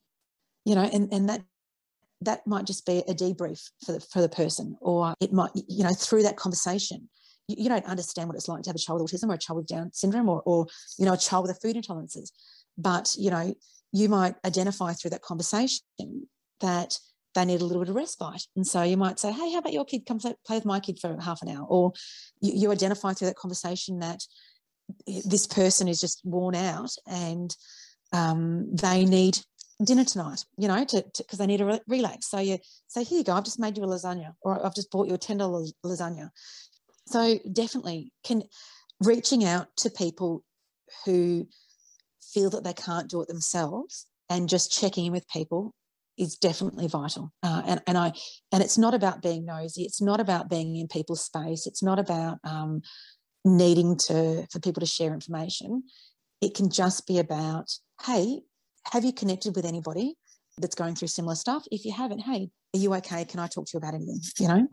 You 0.63 0.75
know, 0.75 0.83
and 0.93 1.11
and 1.11 1.27
that 1.29 1.41
that 2.21 2.45
might 2.45 2.65
just 2.65 2.85
be 2.85 2.99
a 2.99 3.13
debrief 3.13 3.69
for 3.85 3.93
the, 3.93 3.99
for 3.99 4.21
the 4.21 4.29
person, 4.29 4.77
or 4.79 5.13
it 5.19 5.33
might, 5.33 5.51
you 5.67 5.83
know, 5.83 5.93
through 5.93 6.23
that 6.23 6.37
conversation, 6.37 7.09
you, 7.47 7.55
you 7.63 7.69
don't 7.69 7.85
understand 7.85 8.27
what 8.27 8.35
it's 8.35 8.47
like 8.47 8.63
to 8.63 8.69
have 8.69 8.75
a 8.75 8.79
child 8.79 9.01
with 9.01 9.11
autism 9.11 9.29
or 9.29 9.35
a 9.35 9.37
child 9.37 9.57
with 9.57 9.67
Down 9.67 9.91
syndrome 9.93 10.29
or, 10.29 10.41
or, 10.45 10.67
you 10.97 11.05
know, 11.05 11.13
a 11.13 11.17
child 11.17 11.47
with 11.47 11.57
a 11.57 11.59
food 11.59 11.75
intolerances. 11.75 12.31
But, 12.77 13.15
you 13.17 13.31
know, 13.31 13.53
you 13.91 14.09
might 14.09 14.35
identify 14.45 14.93
through 14.93 15.11
that 15.11 15.21
conversation 15.21 15.83
that 16.59 16.97
they 17.35 17.45
need 17.45 17.61
a 17.61 17.65
little 17.65 17.81
bit 17.83 17.89
of 17.89 17.95
respite. 17.95 18.43
And 18.55 18.65
so 18.65 18.81
you 18.81 18.97
might 18.97 19.19
say, 19.19 19.31
hey, 19.31 19.51
how 19.51 19.59
about 19.59 19.73
your 19.73 19.85
kid 19.85 20.05
come 20.05 20.19
play, 20.19 20.35
with 20.49 20.65
my 20.65 20.79
kid 20.79 20.99
for 20.99 21.15
half 21.21 21.41
an 21.41 21.49
hour? 21.49 21.65
Or 21.67 21.93
you, 22.41 22.53
you 22.55 22.71
identify 22.71 23.13
through 23.13 23.27
that 23.27 23.37
conversation 23.37 23.99
that 23.99 24.21
this 25.25 25.45
person 25.47 25.87
is 25.87 25.99
just 25.99 26.21
worn 26.23 26.55
out 26.55 26.91
and 27.05 27.55
um, 28.13 28.75
they 28.75 29.05
need 29.05 29.37
dinner 29.83 30.05
tonight, 30.05 30.43
you 30.57 30.67
know, 30.67 30.83
to 30.85 31.03
because 31.17 31.37
they 31.37 31.45
need 31.45 31.57
to 31.57 31.65
re- 31.65 31.81
relax. 31.87 32.27
So 32.27 32.39
you 32.39 32.57
say, 32.87 33.03
here 33.03 33.19
you 33.19 33.23
go, 33.23 33.33
I've 33.33 33.43
just 33.43 33.59
made 33.59 33.77
you 33.77 33.83
a 33.83 33.87
lasagna, 33.87 34.33
or 34.41 34.65
I've 34.65 34.73
just 34.73 34.89
bought 34.89 35.07
you 35.07 35.13
a 35.13 35.17
ten 35.17 35.37
dollar 35.37 35.65
lasagna. 35.85 36.29
So 37.07 37.39
definitely, 37.51 38.11
can 38.23 38.43
reaching 39.01 39.43
out 39.43 39.67
to 39.77 39.89
people 39.89 40.43
who 41.05 41.47
feel 42.21 42.49
that 42.49 42.63
they 42.63 42.73
can't 42.73 43.09
do 43.09 43.21
it 43.21 43.27
themselves 43.27 44.05
and 44.29 44.49
just 44.49 44.71
checking 44.71 45.05
in 45.05 45.11
with 45.11 45.27
people 45.29 45.73
is 46.17 46.35
definitely 46.35 46.87
vital. 46.87 47.31
Uh, 47.43 47.61
and 47.65 47.81
and 47.87 47.97
I 47.97 48.13
and 48.51 48.63
it's 48.63 48.77
not 48.77 48.93
about 48.93 49.21
being 49.21 49.45
nosy. 49.45 49.83
It's 49.83 50.01
not 50.01 50.19
about 50.19 50.49
being 50.49 50.75
in 50.75 50.87
people's 50.87 51.23
space. 51.23 51.67
It's 51.67 51.83
not 51.83 51.99
about 51.99 52.39
um, 52.43 52.81
needing 53.45 53.97
to 54.07 54.47
for 54.51 54.59
people 54.59 54.81
to 54.81 54.87
share 54.87 55.13
information. 55.13 55.83
It 56.41 56.55
can 56.55 56.69
just 56.69 57.07
be 57.07 57.19
about, 57.19 57.71
hey, 58.05 58.41
have 58.91 59.03
you 59.03 59.13
connected 59.13 59.55
with 59.55 59.65
anybody 59.65 60.15
that's 60.59 60.75
going 60.75 60.95
through 60.95 61.07
similar 61.07 61.35
stuff? 61.35 61.63
If 61.71 61.85
you 61.85 61.93
haven't, 61.93 62.19
hey, 62.19 62.49
are 62.75 62.79
you 62.79 62.93
okay? 62.95 63.25
Can 63.25 63.39
I 63.39 63.47
talk 63.47 63.65
to 63.67 63.71
you 63.73 63.77
about 63.77 63.93
anything? 63.93 64.19
You 64.39 64.47
know? 64.47 64.67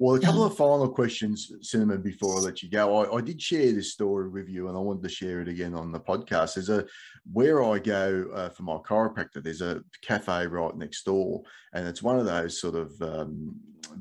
Well, 0.00 0.14
a 0.14 0.20
couple 0.20 0.46
of 0.46 0.56
final 0.56 0.88
questions, 0.88 1.52
Cinnamon, 1.60 2.00
before 2.00 2.38
I 2.38 2.40
let 2.40 2.62
you 2.62 2.70
go. 2.70 3.02
I, 3.02 3.18
I 3.18 3.20
did 3.20 3.40
share 3.40 3.70
this 3.70 3.92
story 3.92 4.30
with 4.30 4.48
you 4.48 4.68
and 4.68 4.76
I 4.76 4.80
wanted 4.80 5.02
to 5.02 5.10
share 5.10 5.42
it 5.42 5.48
again 5.48 5.74
on 5.74 5.92
the 5.92 6.00
podcast. 6.00 6.54
There's 6.54 6.70
a, 6.70 6.86
where 7.30 7.62
I 7.62 7.78
go 7.80 8.26
uh, 8.34 8.48
for 8.48 8.62
my 8.62 8.78
chiropractor, 8.78 9.42
there's 9.42 9.60
a 9.60 9.82
cafe 10.00 10.46
right 10.46 10.74
next 10.74 11.04
door. 11.04 11.42
And 11.74 11.86
it's 11.86 12.02
one 12.02 12.18
of 12.18 12.24
those 12.24 12.58
sort 12.58 12.76
of 12.76 12.94
um, 13.02 13.54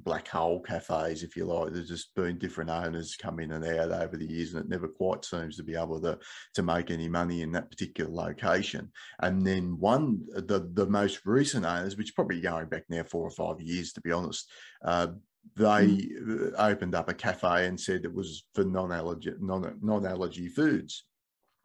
black 0.06 0.30
hole 0.30 0.62
cafes, 0.62 1.22
if 1.22 1.36
you 1.36 1.43
like. 1.43 1.74
There's 1.74 1.89
just 1.89 2.16
been 2.16 2.38
different 2.38 2.70
owners 2.70 3.18
come 3.22 3.41
in 3.41 3.52
and 3.52 3.66
out 3.66 3.91
over 3.91 4.16
the 4.16 4.26
years 4.26 4.54
and 4.54 4.64
it 4.64 4.70
never 4.70 4.88
quite 4.88 5.26
seems 5.26 5.58
to 5.58 5.64
be 5.64 5.76
able 5.76 6.00
to, 6.00 6.18
to 6.54 6.64
make 6.64 6.91
any 6.91 7.10
money 7.10 7.41
in 7.41 7.52
that 7.52 7.70
particular 7.70 8.10
location. 8.10 8.89
And 9.22 9.45
then 9.45 9.78
one, 9.78 10.22
the, 10.34 10.70
the 10.76 10.88
most 10.88 11.26
recent 11.26 11.66
owners, 11.66 11.97
which 11.97 12.08
is 12.08 12.14
probably 12.14 12.39
going 12.39 12.70
back 12.70 12.84
now 12.88 13.04
four 13.04 13.28
or 13.28 13.32
five 13.32 13.60
years, 13.60 13.91
to 13.91 14.02
be 14.02 14.14
honest, 14.14 14.50
uh, 14.86 15.08
they 15.55 16.07
uh, 16.55 16.55
opened 16.57 16.95
up 16.95 17.09
a 17.09 17.13
cafe 17.13 17.67
and 17.67 17.79
said 17.79 18.05
it 18.05 18.13
was 18.13 18.45
for 18.53 18.63
non-allergy 18.63 19.33
non, 19.39 19.77
non-allergy 19.81 20.47
foods 20.49 21.05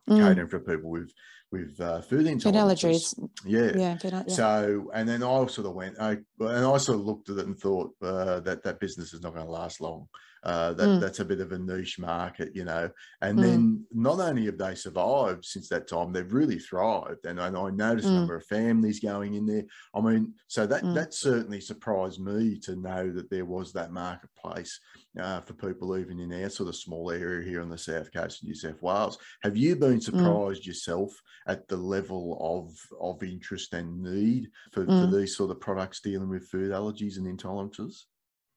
Mm. 0.08 0.18
catering 0.18 0.48
for 0.48 0.60
people 0.60 0.90
with 0.90 1.10
with 1.50 1.80
uh, 1.80 2.02
food 2.02 2.26
intolerances. 2.26 2.42
Food 2.42 2.54
allergies. 2.54 3.30
Yeah. 3.46 3.72
Yeah. 3.74 3.96
food 3.96 4.12
yeah. 4.12 4.34
So, 4.34 4.90
and 4.92 5.08
then 5.08 5.22
I 5.22 5.46
sort 5.46 5.66
of 5.66 5.74
went, 5.74 5.98
I, 6.00 6.18
and 6.40 6.66
I 6.66 6.76
sort 6.78 6.98
of 6.98 7.06
looked 7.06 7.30
at 7.30 7.38
it 7.38 7.46
and 7.46 7.56
thought 7.56 7.92
uh, 8.02 8.40
that 8.40 8.62
that 8.64 8.80
business 8.80 9.14
is 9.14 9.22
not 9.22 9.34
going 9.34 9.46
to 9.46 9.52
last 9.52 9.80
long. 9.80 10.08
Uh, 10.44 10.74
that 10.74 10.98
Mm. 10.98 11.00
that's 11.00 11.20
a 11.20 11.24
bit 11.24 11.40
of 11.40 11.52
a 11.52 11.58
niche 11.58 11.98
market, 11.98 12.54
you 12.54 12.64
know. 12.64 12.90
And 13.22 13.42
Mm. 13.42 13.42
then 13.42 13.86
not 13.90 14.20
only 14.20 14.44
have 14.46 14.58
they 14.58 14.74
survived 14.74 15.44
since 15.44 15.68
that 15.70 15.88
time, 15.88 16.12
they've 16.12 16.32
really 16.32 16.58
thrived. 16.58 17.24
And, 17.24 17.40
and 17.40 17.56
I 17.56 17.70
noticed 17.70 18.12
a 18.12 18.14
Mm. 18.14 18.18
number 18.18 18.36
of 18.36 18.44
families 18.46 19.00
going 19.00 19.34
in 19.34 19.46
there. 19.46 19.64
I 19.94 20.00
mean, 20.00 20.34
so 20.48 20.66
that 20.66 20.84
Mm. 20.84 20.94
that 20.94 21.14
certainly 21.14 21.60
surprised 21.60 22.20
me 22.20 22.58
to 22.60 22.76
know 22.76 23.10
that 23.12 23.30
there 23.30 23.46
was 23.46 23.72
that 23.72 23.90
marketplace 23.92 24.78
uh, 25.18 25.40
for 25.40 25.54
people 25.54 25.96
even 25.96 26.18
in 26.20 26.32
our 26.32 26.50
sort 26.50 26.68
of 26.68 26.76
small 26.76 27.10
area 27.10 27.48
here 27.48 27.62
on 27.62 27.68
the 27.68 27.78
south 27.78 28.12
coast 28.12 28.42
of 28.42 28.48
New 28.48 28.54
South 28.54 28.82
Wales. 28.82 29.18
Have 29.42 29.56
you 29.56 29.76
Mm. 29.82 29.94
been 29.94 30.00
surprised 30.00 30.66
yourself 30.66 31.12
at 31.46 31.68
the 31.68 31.76
level 31.76 32.36
of 32.40 32.76
of 33.00 33.22
interest 33.22 33.74
and 33.74 34.02
need 34.02 34.50
for, 34.72 34.90
for 34.92 35.06
Mm. 35.06 35.06
these 35.06 35.36
sort 35.36 35.50
of 35.50 35.60
products 35.60 36.00
dealing 36.00 36.28
with 36.28 36.48
food 36.48 36.70
allergies 36.72 37.16
and 37.16 37.26
intolerances? 37.26 38.04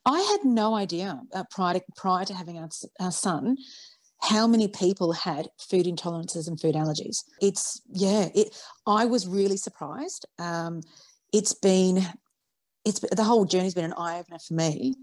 I 0.08 0.20
had 0.22 0.45
no 0.45 0.74
idea 0.74 1.20
uh, 1.34 1.43
prior 1.51 1.76
to, 1.76 1.82
prior 1.95 2.26
to 2.26 2.34
having 2.34 2.58
our, 2.58 2.70
our 2.99 3.12
son 3.12 3.58
how 4.20 4.47
many 4.47 4.68
people 4.68 5.12
had 5.12 5.47
food 5.60 5.86
intolerances 5.86 6.47
and 6.47 6.60
food 6.60 6.76
allergies. 6.76 7.24
It's 7.39 7.82
yeah, 7.91 8.30
it. 8.34 8.55
I 8.88 9.05
was 9.05 9.28
really 9.28 9.58
surprised. 9.58 10.26
Um, 10.39 10.82
it's 11.34 11.53
been 11.53 12.03
it's 12.84 12.99
the 12.99 13.24
whole 13.24 13.45
journey's 13.45 13.74
been 13.74 13.86
an 13.86 13.93
eye 13.97 14.20
opener 14.20 14.39
for 14.39 14.53
me, 14.53 14.95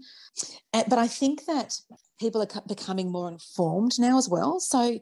Uh, 0.73 0.83
but 0.89 0.97
I 0.97 1.07
think 1.07 1.45
that 1.45 1.79
people 2.19 2.41
are 2.41 2.61
becoming 2.67 3.11
more 3.11 3.29
informed 3.29 3.93
now 3.99 4.17
as 4.17 4.27
well. 4.27 4.59
So 4.59 4.99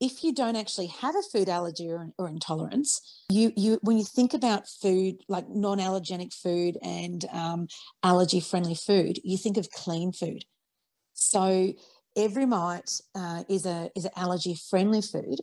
if 0.00 0.22
you 0.22 0.34
don't 0.34 0.56
actually 0.56 0.88
have 0.88 1.16
a 1.16 1.22
food 1.22 1.48
allergy 1.48 1.90
or, 1.90 2.08
or 2.18 2.28
intolerance, 2.28 3.00
you 3.30 3.52
you 3.56 3.78
when 3.82 3.96
you 3.96 4.04
think 4.04 4.34
about 4.34 4.68
food 4.68 5.16
like 5.28 5.48
non-allergenic 5.48 6.34
food 6.34 6.76
and 6.82 7.24
um, 7.32 7.66
allergy-friendly 8.02 8.74
food, 8.74 9.18
you 9.24 9.38
think 9.38 9.56
of 9.56 9.70
clean 9.70 10.12
food. 10.12 10.44
So 11.14 11.72
every 12.16 12.46
mite 12.46 13.00
uh, 13.14 13.44
is 13.48 13.64
a 13.64 13.90
is 13.96 14.04
an 14.04 14.12
allergy-friendly 14.16 15.02
food, 15.02 15.38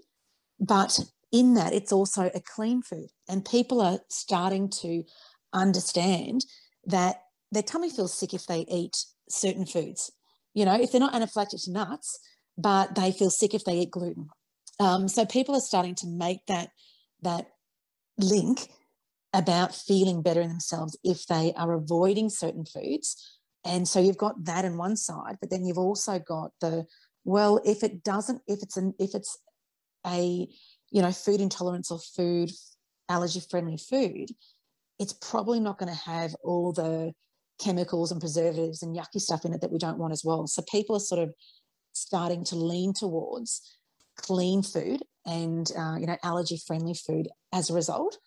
but 0.60 1.00
in 1.32 1.56
that 1.56 1.74
it's 1.74 1.92
also 1.92 2.30
a 2.36 2.42
clean 2.42 2.84
food, 2.84 3.10
and 3.28 3.44
people 3.44 3.82
are 3.82 4.00
starting 4.10 4.70
to 4.70 5.04
understand 5.52 6.46
that 6.86 7.22
their 7.52 7.64
tummy 7.64 7.90
feels 7.90 8.14
sick 8.14 8.34
if 8.34 8.46
they 8.46 8.66
eat 8.70 9.06
certain 9.30 9.66
foods. 9.66 10.12
You 10.54 10.66
know, 10.66 10.80
if 10.80 10.92
they're 10.92 11.00
not 11.02 11.14
anaphylactic 11.14 11.64
to 11.66 11.72
nuts, 11.72 12.20
but 12.56 12.94
they 12.94 13.12
feel 13.12 13.32
sick 13.32 13.56
if 13.56 13.64
they 13.64 13.78
eat 13.78 13.92
gluten. 13.92 14.30
Um, 14.80 15.08
so 15.08 15.26
people 15.26 15.56
are 15.56 15.62
starting 15.62 15.96
to 15.96 16.08
make 16.08 16.46
that 16.48 16.70
that 17.22 17.48
link 18.18 18.70
about 19.34 19.74
feeling 19.74 20.22
better 20.22 20.42
in 20.42 20.50
themselves 20.50 20.98
if 21.04 21.26
they 21.28 21.54
are 21.56 21.74
avoiding 21.74 22.30
certain 22.30 22.66
foods. 22.66 23.40
And 23.66 23.88
so 23.88 24.00
you've 24.00 24.18
got 24.18 24.46
that 24.46 24.66
on 24.66 24.78
one 24.78 24.98
side, 24.98 25.38
but 25.40 25.50
then 25.50 25.66
you've 25.66 25.78
also 25.78 26.20
got 26.20 26.52
the 26.62 26.86
well, 27.26 27.62
if 27.64 27.84
it 27.84 28.04
doesn't, 28.04 28.42
if 28.48 28.62
it's 28.62 28.78
an 28.78 28.94
if 29.00 29.16
it's 29.16 29.38
a 30.06 30.48
you 30.92 31.02
know 31.02 31.12
food 31.12 31.40
intolerance 31.40 31.90
or 31.90 32.00
food 32.00 32.52
allergy 33.10 33.42
friendly 33.50 33.78
food, 33.78 34.30
it's 35.00 35.14
probably 35.14 35.60
not 35.60 35.78
going 35.78 35.94
to 35.94 36.00
have 36.00 36.36
all 36.44 36.74
the 36.74 37.14
chemicals 37.60 38.12
and 38.12 38.20
preservatives 38.20 38.84
and 38.84 38.96
yucky 38.96 39.20
stuff 39.20 39.46
in 39.46 39.54
it 39.54 39.62
that 39.62 39.72
we 39.72 39.80
don't 39.80 39.98
want 39.98 40.14
as 40.14 40.24
well. 40.24 40.46
So 40.48 40.64
people 40.70 40.96
are 40.96 41.00
sort 41.00 41.22
of 41.22 41.34
starting 41.94 42.44
to 42.46 42.56
lean 42.56 42.94
towards 42.94 43.62
clean 44.18 44.64
food 44.64 45.02
and 45.26 45.72
uh, 45.78 45.96
you 46.00 46.06
know 46.06 46.18
allergy 46.24 46.58
friendly 46.58 46.94
food 46.94 47.28
as 47.52 47.70
a 47.70 47.74
result 47.74 48.18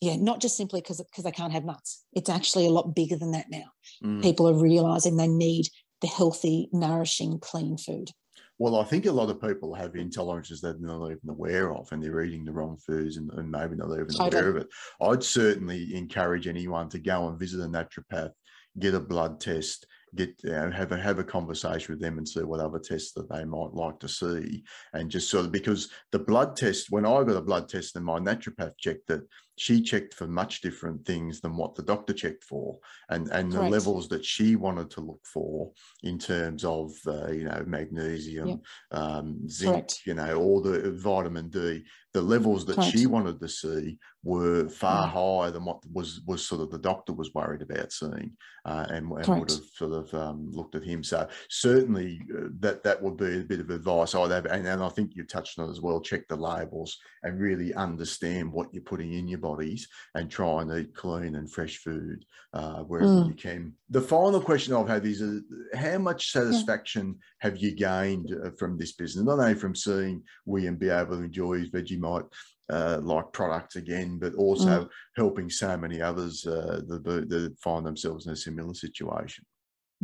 yeah 0.00 0.16
not 0.16 0.40
just 0.40 0.56
simply 0.56 0.80
because 0.80 0.98
because 1.10 1.24
they 1.24 1.30
can't 1.30 1.52
have 1.52 1.64
nuts 1.64 2.04
it's 2.12 2.28
actually 2.28 2.66
a 2.66 2.70
lot 2.70 2.94
bigger 2.94 3.16
than 3.16 3.32
that 3.32 3.50
now 3.50 3.64
Mm. 4.04 4.22
people 4.22 4.48
are 4.48 4.60
realizing 4.60 5.16
they 5.16 5.28
need 5.28 5.68
the 6.02 6.06
healthy 6.08 6.68
nourishing 6.72 7.38
clean 7.40 7.78
food 7.78 8.10
Well, 8.58 8.76
I 8.76 8.84
think 8.84 9.06
a 9.06 9.12
lot 9.12 9.30
of 9.30 9.40
people 9.40 9.74
have 9.74 9.92
intolerances 9.92 10.60
that 10.60 10.80
they're 10.80 10.98
not 10.98 11.10
even 11.10 11.28
aware 11.28 11.72
of, 11.74 11.90
and 11.92 12.02
they're 12.02 12.22
eating 12.22 12.44
the 12.44 12.52
wrong 12.52 12.76
foods 12.78 13.16
and, 13.18 13.30
and 13.32 13.50
maybe 13.50 13.76
not 13.76 13.92
even 13.92 14.08
Totally. 14.08 14.40
aware 14.40 14.48
of 14.50 14.56
it. 14.56 14.68
I'd 15.00 15.22
certainly 15.22 15.94
encourage 15.94 16.46
anyone 16.46 16.88
to 16.90 16.98
go 16.98 17.28
and 17.28 17.38
visit 17.38 17.60
a 17.60 17.68
naturopath, 17.68 18.32
get 18.78 18.94
a 18.94 19.00
blood 19.00 19.40
test, 19.40 19.86
get 20.16 20.34
you 20.42 20.52
have 20.52 20.92
a 20.92 20.96
have 20.96 21.18
a 21.18 21.24
conversation 21.24 21.94
with 21.94 22.00
them 22.00 22.18
and 22.18 22.28
see 22.28 22.42
what 22.42 22.60
other 22.60 22.78
tests 22.78 23.12
that 23.12 23.28
they 23.28 23.44
might 23.44 23.74
like 23.74 24.00
to 24.00 24.08
see, 24.08 24.64
and 24.92 25.10
just 25.10 25.30
sort 25.30 25.46
of 25.46 25.52
because 25.52 25.90
the 26.12 26.18
blood 26.18 26.56
test, 26.56 26.90
when 26.90 27.06
I 27.06 27.22
got 27.24 27.36
a 27.36 27.40
blood 27.40 27.68
test 27.68 27.96
and 27.96 28.04
my 28.04 28.18
naturopath 28.18 28.72
checked 28.78 29.10
it, 29.10 29.22
she 29.56 29.80
checked 29.82 30.14
for 30.14 30.26
much 30.26 30.60
different 30.60 31.04
things 31.06 31.40
than 31.40 31.56
what 31.56 31.74
the 31.74 31.82
doctor 31.82 32.12
checked 32.12 32.44
for, 32.44 32.78
and 33.08 33.28
and 33.32 33.50
the 33.50 33.62
levels 33.62 34.08
that 34.08 34.24
she 34.24 34.54
wanted 34.56 34.90
to 34.90 35.00
look 35.00 35.24
for 35.24 35.72
in 36.02 36.18
terms 36.18 36.64
of 36.64 36.92
uh, 37.06 37.28
you 37.30 37.44
know 37.44 37.64
magnesium, 37.66 38.48
Yep. 38.48 38.58
um, 38.92 39.48
zinc, 39.48 39.72
Correct. 39.72 40.00
you 40.06 40.14
know, 40.14 40.36
all 40.36 40.60
the 40.60 40.92
vitamin 40.92 41.48
D, 41.48 41.84
the 42.12 42.22
levels 42.22 42.64
that 42.66 42.82
she 42.82 43.06
wanted 43.06 43.40
to 43.40 43.48
see 43.48 43.98
were 44.22 44.68
far 44.68 45.06
Mm. 45.06 45.10
higher 45.12 45.50
than 45.50 45.64
what 45.64 45.82
was 45.92 46.20
was 46.26 46.46
sort 46.46 46.60
of 46.60 46.70
the 46.70 46.78
doctor 46.78 47.12
was 47.12 47.32
worried 47.34 47.62
about 47.62 47.92
seeing, 47.92 48.36
uh, 48.64 48.86
and, 48.90 49.10
and 49.12 49.28
would 49.38 49.48
have 49.50 49.64
sort 49.74 49.92
of 49.92 50.12
um, 50.14 50.50
looked 50.50 50.74
at 50.74 50.84
him. 50.84 51.02
So 51.02 51.28
certainly 51.48 52.20
uh, 52.36 52.48
that 52.60 52.82
that 52.82 53.02
would 53.02 53.16
be 53.16 53.40
a 53.40 53.44
bit 53.44 53.60
of 53.60 53.70
advice 53.70 54.14
I'd 54.14 54.30
have, 54.32 54.46
and, 54.46 54.66
and 54.66 54.82
I 54.82 54.88
think 54.90 55.14
you 55.14 55.24
touched 55.24 55.58
on 55.58 55.68
it 55.68 55.70
as 55.70 55.80
well. 55.80 56.00
Check 56.00 56.28
the 56.28 56.36
labels 56.36 56.98
and 57.22 57.40
really 57.40 57.72
understand 57.74 58.52
what 58.52 58.72
you're 58.72 58.82
putting 58.82 59.12
in 59.12 59.28
your 59.28 59.38
bodies, 59.46 59.82
and 60.16 60.24
try 60.30 60.54
and 60.62 60.70
eat 60.78 60.92
clean 61.02 61.32
and 61.38 61.48
fresh 61.56 61.76
food 61.84 62.18
uh, 62.58 62.80
wherever 62.88 63.12
Mm. 63.12 63.28
you 63.30 63.34
can. 63.46 63.62
The 63.96 64.06
final 64.16 64.40
question 64.50 64.74
I've 64.74 64.88
had 64.96 65.04
is, 65.12 65.20
uh, 65.22 65.38
how 65.84 65.98
much 66.08 66.32
satisfaction 66.36 67.06
have 67.44 67.56
you 67.62 67.70
gained 67.88 68.28
uh, 68.44 68.50
from 68.58 68.70
this 68.76 68.92
business? 69.00 69.24
Not 69.24 69.38
only 69.44 69.54
from 69.62 69.74
seeing 69.74 70.16
William 70.50 70.76
be 70.76 70.90
able 71.00 71.16
to 71.18 71.22
enjoy 71.30 71.54
his 71.60 71.70
Vegemite 71.70 72.28
uh, 72.76 72.98
like 73.12 73.28
products 73.32 73.76
again, 73.82 74.10
but 74.22 74.34
also 74.46 74.74
Mm. 74.84 74.88
helping 75.20 75.48
so 75.50 75.70
many 75.84 75.98
others 76.10 76.34
uh, 76.56 76.80
that 76.88 77.02
that 77.32 77.56
find 77.66 77.84
themselves 77.86 78.22
in 78.26 78.32
a 78.32 78.36
similar 78.46 78.74
situation. 78.86 79.44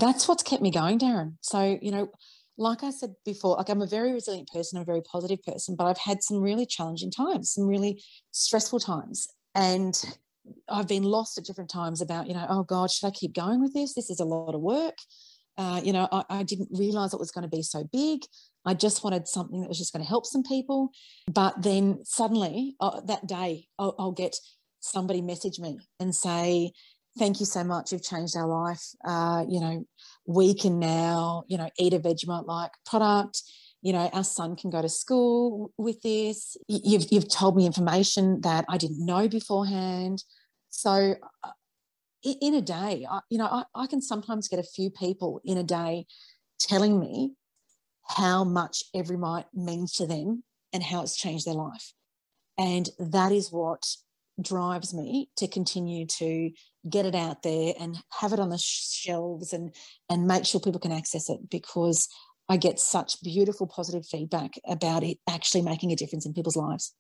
that's 0.05 0.25
what's 0.27 0.47
kept 0.51 0.63
me 0.67 0.71
going 0.81 0.99
darren 1.05 1.31
so 1.53 1.59
you 1.87 1.93
know 1.95 2.05
like 2.63 2.83
i 2.83 2.91
said 2.91 3.15
before 3.25 3.57
like 3.57 3.69
i'm 3.69 3.83
a 3.83 3.87
very 3.87 4.13
resilient 4.13 4.49
person 4.49 4.77
i'm 4.77 4.83
a 4.83 4.87
very 4.87 5.03
positive 5.03 5.43
person 5.43 5.75
but 5.77 5.85
i've 5.85 5.99
had 5.99 6.23
some 6.23 6.39
really 6.39 6.65
challenging 6.65 7.11
times 7.11 7.53
some 7.53 7.67
really 7.67 8.03
stressful 8.31 8.79
times 8.79 9.29
and 9.55 10.05
i've 10.69 10.89
been 10.89 11.03
lost 11.03 11.37
at 11.37 11.45
different 11.45 11.71
times 11.71 12.01
about 12.01 12.27
you 12.27 12.35
know 12.35 12.47
oh 12.49 12.63
god 12.63 12.91
should 12.91 13.07
i 13.07 13.11
keep 13.11 13.35
going 13.35 13.61
with 13.61 13.75
this? 13.75 13.95
This 13.95 14.11
is 14.11 14.21
a 14.21 14.25
lot 14.25 14.55
of 14.55 14.61
work. 14.61 14.97
Uh, 15.59 15.81
you 15.85 15.93
know 15.93 16.09
I, 16.11 16.25
I 16.31 16.43
didn't 16.45 16.69
realize 16.73 17.13
it 17.13 17.21
was 17.21 17.31
going 17.31 17.43
to 17.43 17.57
be 17.57 17.63
so 17.63 17.85
big. 17.93 18.21
I 18.65 18.75
just 18.75 19.05
wanted 19.05 19.29
something 19.29 19.61
that 19.61 19.69
was 19.69 19.79
just 19.79 19.93
going 19.93 20.05
to 20.05 20.09
help 20.09 20.25
some 20.25 20.43
people 20.43 20.91
but 21.31 21.63
then 21.63 21.99
suddenly 22.05 22.77
uh, 22.81 23.01
that 23.03 23.27
day 23.27 23.67
I'll, 23.79 23.95
I'll 23.99 24.13
get 24.13 24.37
somebody 24.81 25.21
message 25.21 25.59
me 25.59 25.79
and 26.01 26.15
say 26.15 26.73
thank 27.19 27.41
you 27.41 27.47
so 27.47 27.63
much 27.63 27.93
you've 27.93 28.03
changed 28.03 28.37
our 28.37 28.47
life. 28.47 28.83
Uh, 29.05 29.45
you 29.49 29.61
know 29.61 29.85
we 30.27 30.55
can 30.55 30.79
now 30.79 31.45
you 31.49 31.59
know 31.59 31.69
eat 31.79 31.95
a 31.95 31.99
vegemite 31.99 32.47
like 32.47 32.73
product. 32.87 33.43
You 33.83 33.93
know 33.93 34.11
our 34.13 34.25
son 34.25 34.57
can 34.57 34.71
go 34.71 34.83
to 34.83 34.89
school 34.89 35.73
with 35.77 36.03
this. 36.03 36.57
You've, 36.69 37.07
you've 37.11 37.29
told 37.29 37.57
me 37.57 37.67
information 37.67 38.41
that 38.43 38.65
i 38.69 38.79
didn't 38.79 39.05
know 39.05 39.29
beforehand. 39.29 40.23
So 40.71 41.15
uh, 41.43 41.51
in 42.23 42.55
a 42.55 42.63
day 42.63 43.07
I, 43.11 43.21
you 43.29 43.39
know 43.39 43.47
I, 43.47 43.65
I 43.75 43.87
can 43.87 44.01
sometimes 44.01 44.49
get 44.49 44.61
a 44.61 44.75
few 44.77 44.91
people 44.91 45.41
in 45.45 45.59
a 45.59 45.65
day 45.65 46.07
telling 46.61 47.01
me 47.01 47.33
how 48.07 48.45
much 48.45 48.85
every 48.95 49.19
means 49.55 49.93
to 49.95 50.07
them 50.07 50.45
and 50.73 50.83
how 50.83 51.03
it's 51.03 51.17
changed 51.17 51.47
their 51.47 51.55
life. 51.55 51.93
And 52.59 52.89
that 52.99 53.33
is 53.33 53.51
what 53.51 53.83
drives 54.43 54.93
me 54.93 55.29
to 55.37 55.49
continue 55.49 56.07
to 56.07 56.51
get 56.89 57.07
it 57.07 57.15
out 57.15 57.43
there 57.43 57.75
and 57.79 57.97
have 58.21 58.33
it 58.33 58.41
on 58.41 58.51
the 58.51 58.59
shelves 58.59 59.53
and 59.53 59.75
and 60.11 60.27
make 60.27 60.45
sure 60.45 60.61
people 60.61 60.81
can 60.81 60.93
access 60.93 61.31
it 61.31 61.51
because 61.51 62.09
I 62.49 62.57
get 62.57 62.81
such 62.81 63.23
beautiful 63.23 63.67
positive 63.67 64.05
feedback 64.07 64.53
about 64.67 65.03
it 65.05 65.19
actually 65.29 65.63
making 65.63 65.93
a 65.93 65.97
difference 65.97 66.27
in 66.27 66.35
people's 66.35 66.57
lives. 66.57 66.95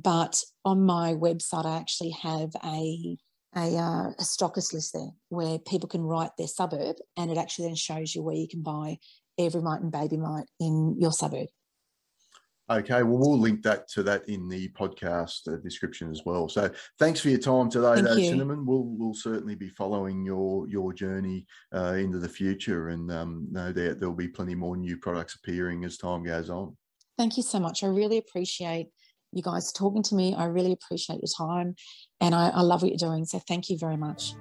but 0.00 0.42
on 0.64 0.84
my 0.84 1.14
website, 1.14 1.64
I 1.64 1.78
actually 1.78 2.10
have 2.10 2.50
a 2.62 3.16
a, 3.56 3.74
uh, 3.74 4.10
a 4.10 4.22
stockist 4.22 4.74
list 4.74 4.92
there 4.92 5.12
where 5.30 5.58
people 5.58 5.88
can 5.88 6.02
write 6.02 6.30
their 6.36 6.46
suburb, 6.46 6.96
and 7.16 7.30
it 7.30 7.38
actually 7.38 7.68
then 7.68 7.74
shows 7.74 8.14
you 8.14 8.22
where 8.22 8.36
you 8.36 8.46
can 8.46 8.62
buy 8.62 8.98
every 9.38 9.62
mite 9.62 9.80
and 9.80 9.90
baby 9.90 10.18
mite 10.18 10.46
in 10.60 10.96
your 10.98 11.12
suburb. 11.12 11.48
Okay, 12.68 13.04
well, 13.04 13.18
we'll 13.18 13.38
link 13.38 13.62
that 13.62 13.86
to 13.90 14.02
that 14.02 14.28
in 14.28 14.48
the 14.48 14.68
podcast 14.70 15.52
uh, 15.52 15.56
description 15.58 16.10
as 16.10 16.22
well. 16.26 16.48
So, 16.48 16.68
thanks 16.98 17.20
for 17.20 17.28
your 17.28 17.38
time 17.38 17.70
today, 17.70 18.00
though, 18.00 18.16
Cinnamon. 18.16 18.66
We'll 18.66 18.84
we'll 18.84 19.14
certainly 19.14 19.54
be 19.54 19.68
following 19.68 20.24
your 20.24 20.68
your 20.68 20.92
journey 20.92 21.46
uh, 21.72 21.94
into 21.94 22.18
the 22.18 22.28
future, 22.28 22.88
and 22.88 23.10
um, 23.12 23.46
no 23.52 23.72
doubt 23.72 24.00
there'll 24.00 24.14
be 24.14 24.26
plenty 24.26 24.56
more 24.56 24.76
new 24.76 24.96
products 24.96 25.36
appearing 25.36 25.84
as 25.84 25.96
time 25.96 26.24
goes 26.24 26.50
on. 26.50 26.76
Thank 27.16 27.36
you 27.36 27.44
so 27.44 27.60
much. 27.60 27.84
I 27.84 27.86
really 27.86 28.18
appreciate 28.18 28.88
you 29.32 29.42
guys 29.42 29.72
talking 29.72 30.02
to 30.02 30.16
me. 30.16 30.34
I 30.34 30.46
really 30.46 30.72
appreciate 30.72 31.20
your 31.20 31.48
time, 31.48 31.76
and 32.20 32.34
I, 32.34 32.48
I 32.48 32.62
love 32.62 32.82
what 32.82 32.90
you're 32.90 32.98
doing. 32.98 33.26
So, 33.26 33.38
thank 33.46 33.70
you 33.70 33.78
very 33.78 33.96
much. 33.96 34.34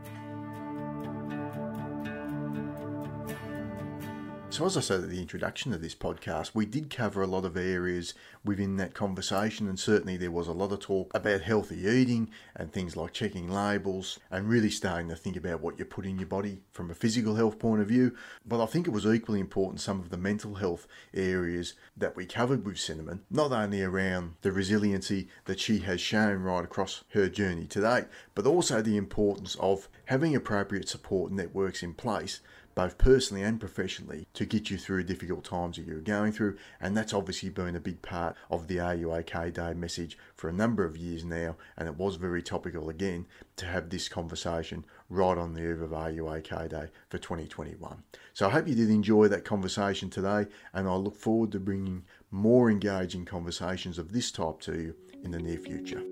So, 4.55 4.65
as 4.65 4.77
I 4.77 4.79
said 4.79 5.03
at 5.03 5.09
the 5.09 5.19
introduction 5.19 5.73
of 5.73 5.81
this 5.81 5.95
podcast, 5.95 6.51
we 6.53 6.65
did 6.65 6.89
cover 6.89 7.21
a 7.21 7.27
lot 7.27 7.43
of 7.43 7.57
areas 7.57 8.13
within 8.45 8.77
that 8.77 8.93
conversation, 8.93 9.67
and 9.67 9.77
certainly 9.77 10.15
there 10.15 10.31
was 10.31 10.47
a 10.47 10.53
lot 10.53 10.71
of 10.71 10.79
talk 10.79 11.13
about 11.13 11.41
healthy 11.41 11.85
eating 11.85 12.29
and 12.55 12.71
things 12.71 12.95
like 12.95 13.11
checking 13.11 13.49
labels 13.49 14.17
and 14.31 14.47
really 14.47 14.69
starting 14.69 15.09
to 15.09 15.15
think 15.17 15.35
about 15.35 15.59
what 15.59 15.77
you 15.77 15.83
put 15.83 16.05
in 16.05 16.19
your 16.19 16.29
body 16.29 16.61
from 16.71 16.89
a 16.89 16.93
physical 16.95 17.35
health 17.35 17.59
point 17.59 17.81
of 17.81 17.89
view. 17.89 18.15
But 18.45 18.63
I 18.63 18.65
think 18.65 18.87
it 18.87 18.91
was 18.91 19.05
equally 19.05 19.41
important 19.41 19.81
some 19.81 19.99
of 19.99 20.09
the 20.09 20.15
mental 20.15 20.55
health 20.55 20.87
areas 21.13 21.73
that 21.97 22.15
we 22.15 22.25
covered 22.25 22.65
with 22.65 22.79
Cinnamon, 22.79 23.25
not 23.29 23.51
only 23.51 23.83
around 23.83 24.35
the 24.41 24.53
resiliency 24.53 25.27
that 25.43 25.59
she 25.59 25.79
has 25.79 25.99
shown 25.99 26.43
right 26.43 26.63
across 26.63 27.03
her 27.09 27.27
journey 27.27 27.67
to 27.67 27.81
date, 27.81 28.05
but 28.33 28.45
also 28.45 28.81
the 28.81 28.95
importance 28.95 29.57
of 29.59 29.89
having 30.05 30.33
appropriate 30.33 30.87
support 30.87 31.33
networks 31.33 31.83
in 31.83 31.93
place 31.93 32.39
both 32.75 32.97
personally 32.97 33.41
and 33.41 33.59
professionally, 33.59 34.27
to 34.33 34.45
get 34.45 34.69
you 34.69 34.77
through 34.77 35.03
difficult 35.03 35.45
times 35.45 35.77
that 35.77 35.87
you're 35.87 36.01
going 36.01 36.31
through. 36.31 36.57
And 36.79 36.95
that's 36.95 37.13
obviously 37.13 37.49
been 37.49 37.75
a 37.75 37.79
big 37.79 38.01
part 38.01 38.35
of 38.51 38.67
the 38.67 38.79
OK 38.81 39.51
Day 39.51 39.73
message 39.73 40.17
for 40.35 40.49
a 40.49 40.53
number 40.53 40.83
of 40.83 40.97
years 40.97 41.23
now. 41.23 41.55
And 41.77 41.87
it 41.87 41.95
was 41.95 42.17
very 42.17 42.43
topical 42.43 42.89
again 42.89 43.25
to 43.55 43.65
have 43.65 43.89
this 43.89 44.09
conversation 44.09 44.85
right 45.09 45.37
on 45.37 45.53
the 45.53 45.61
eve 45.61 45.81
of 45.81 45.93
OK 45.93 46.67
Day 46.67 46.89
for 47.09 47.17
2021. 47.17 48.03
So 48.33 48.47
I 48.47 48.51
hope 48.51 48.67
you 48.67 48.75
did 48.75 48.89
enjoy 48.89 49.29
that 49.29 49.45
conversation 49.45 50.09
today. 50.09 50.47
And 50.73 50.87
I 50.87 50.95
look 50.95 51.15
forward 51.15 51.51
to 51.53 51.59
bringing 51.59 52.03
more 52.29 52.69
engaging 52.69 53.23
conversations 53.25 53.97
of 53.97 54.11
this 54.11 54.31
type 54.31 54.59
to 54.61 54.73
you 54.73 54.95
in 55.23 55.31
the 55.31 55.39
near 55.39 55.57
future. 55.57 56.03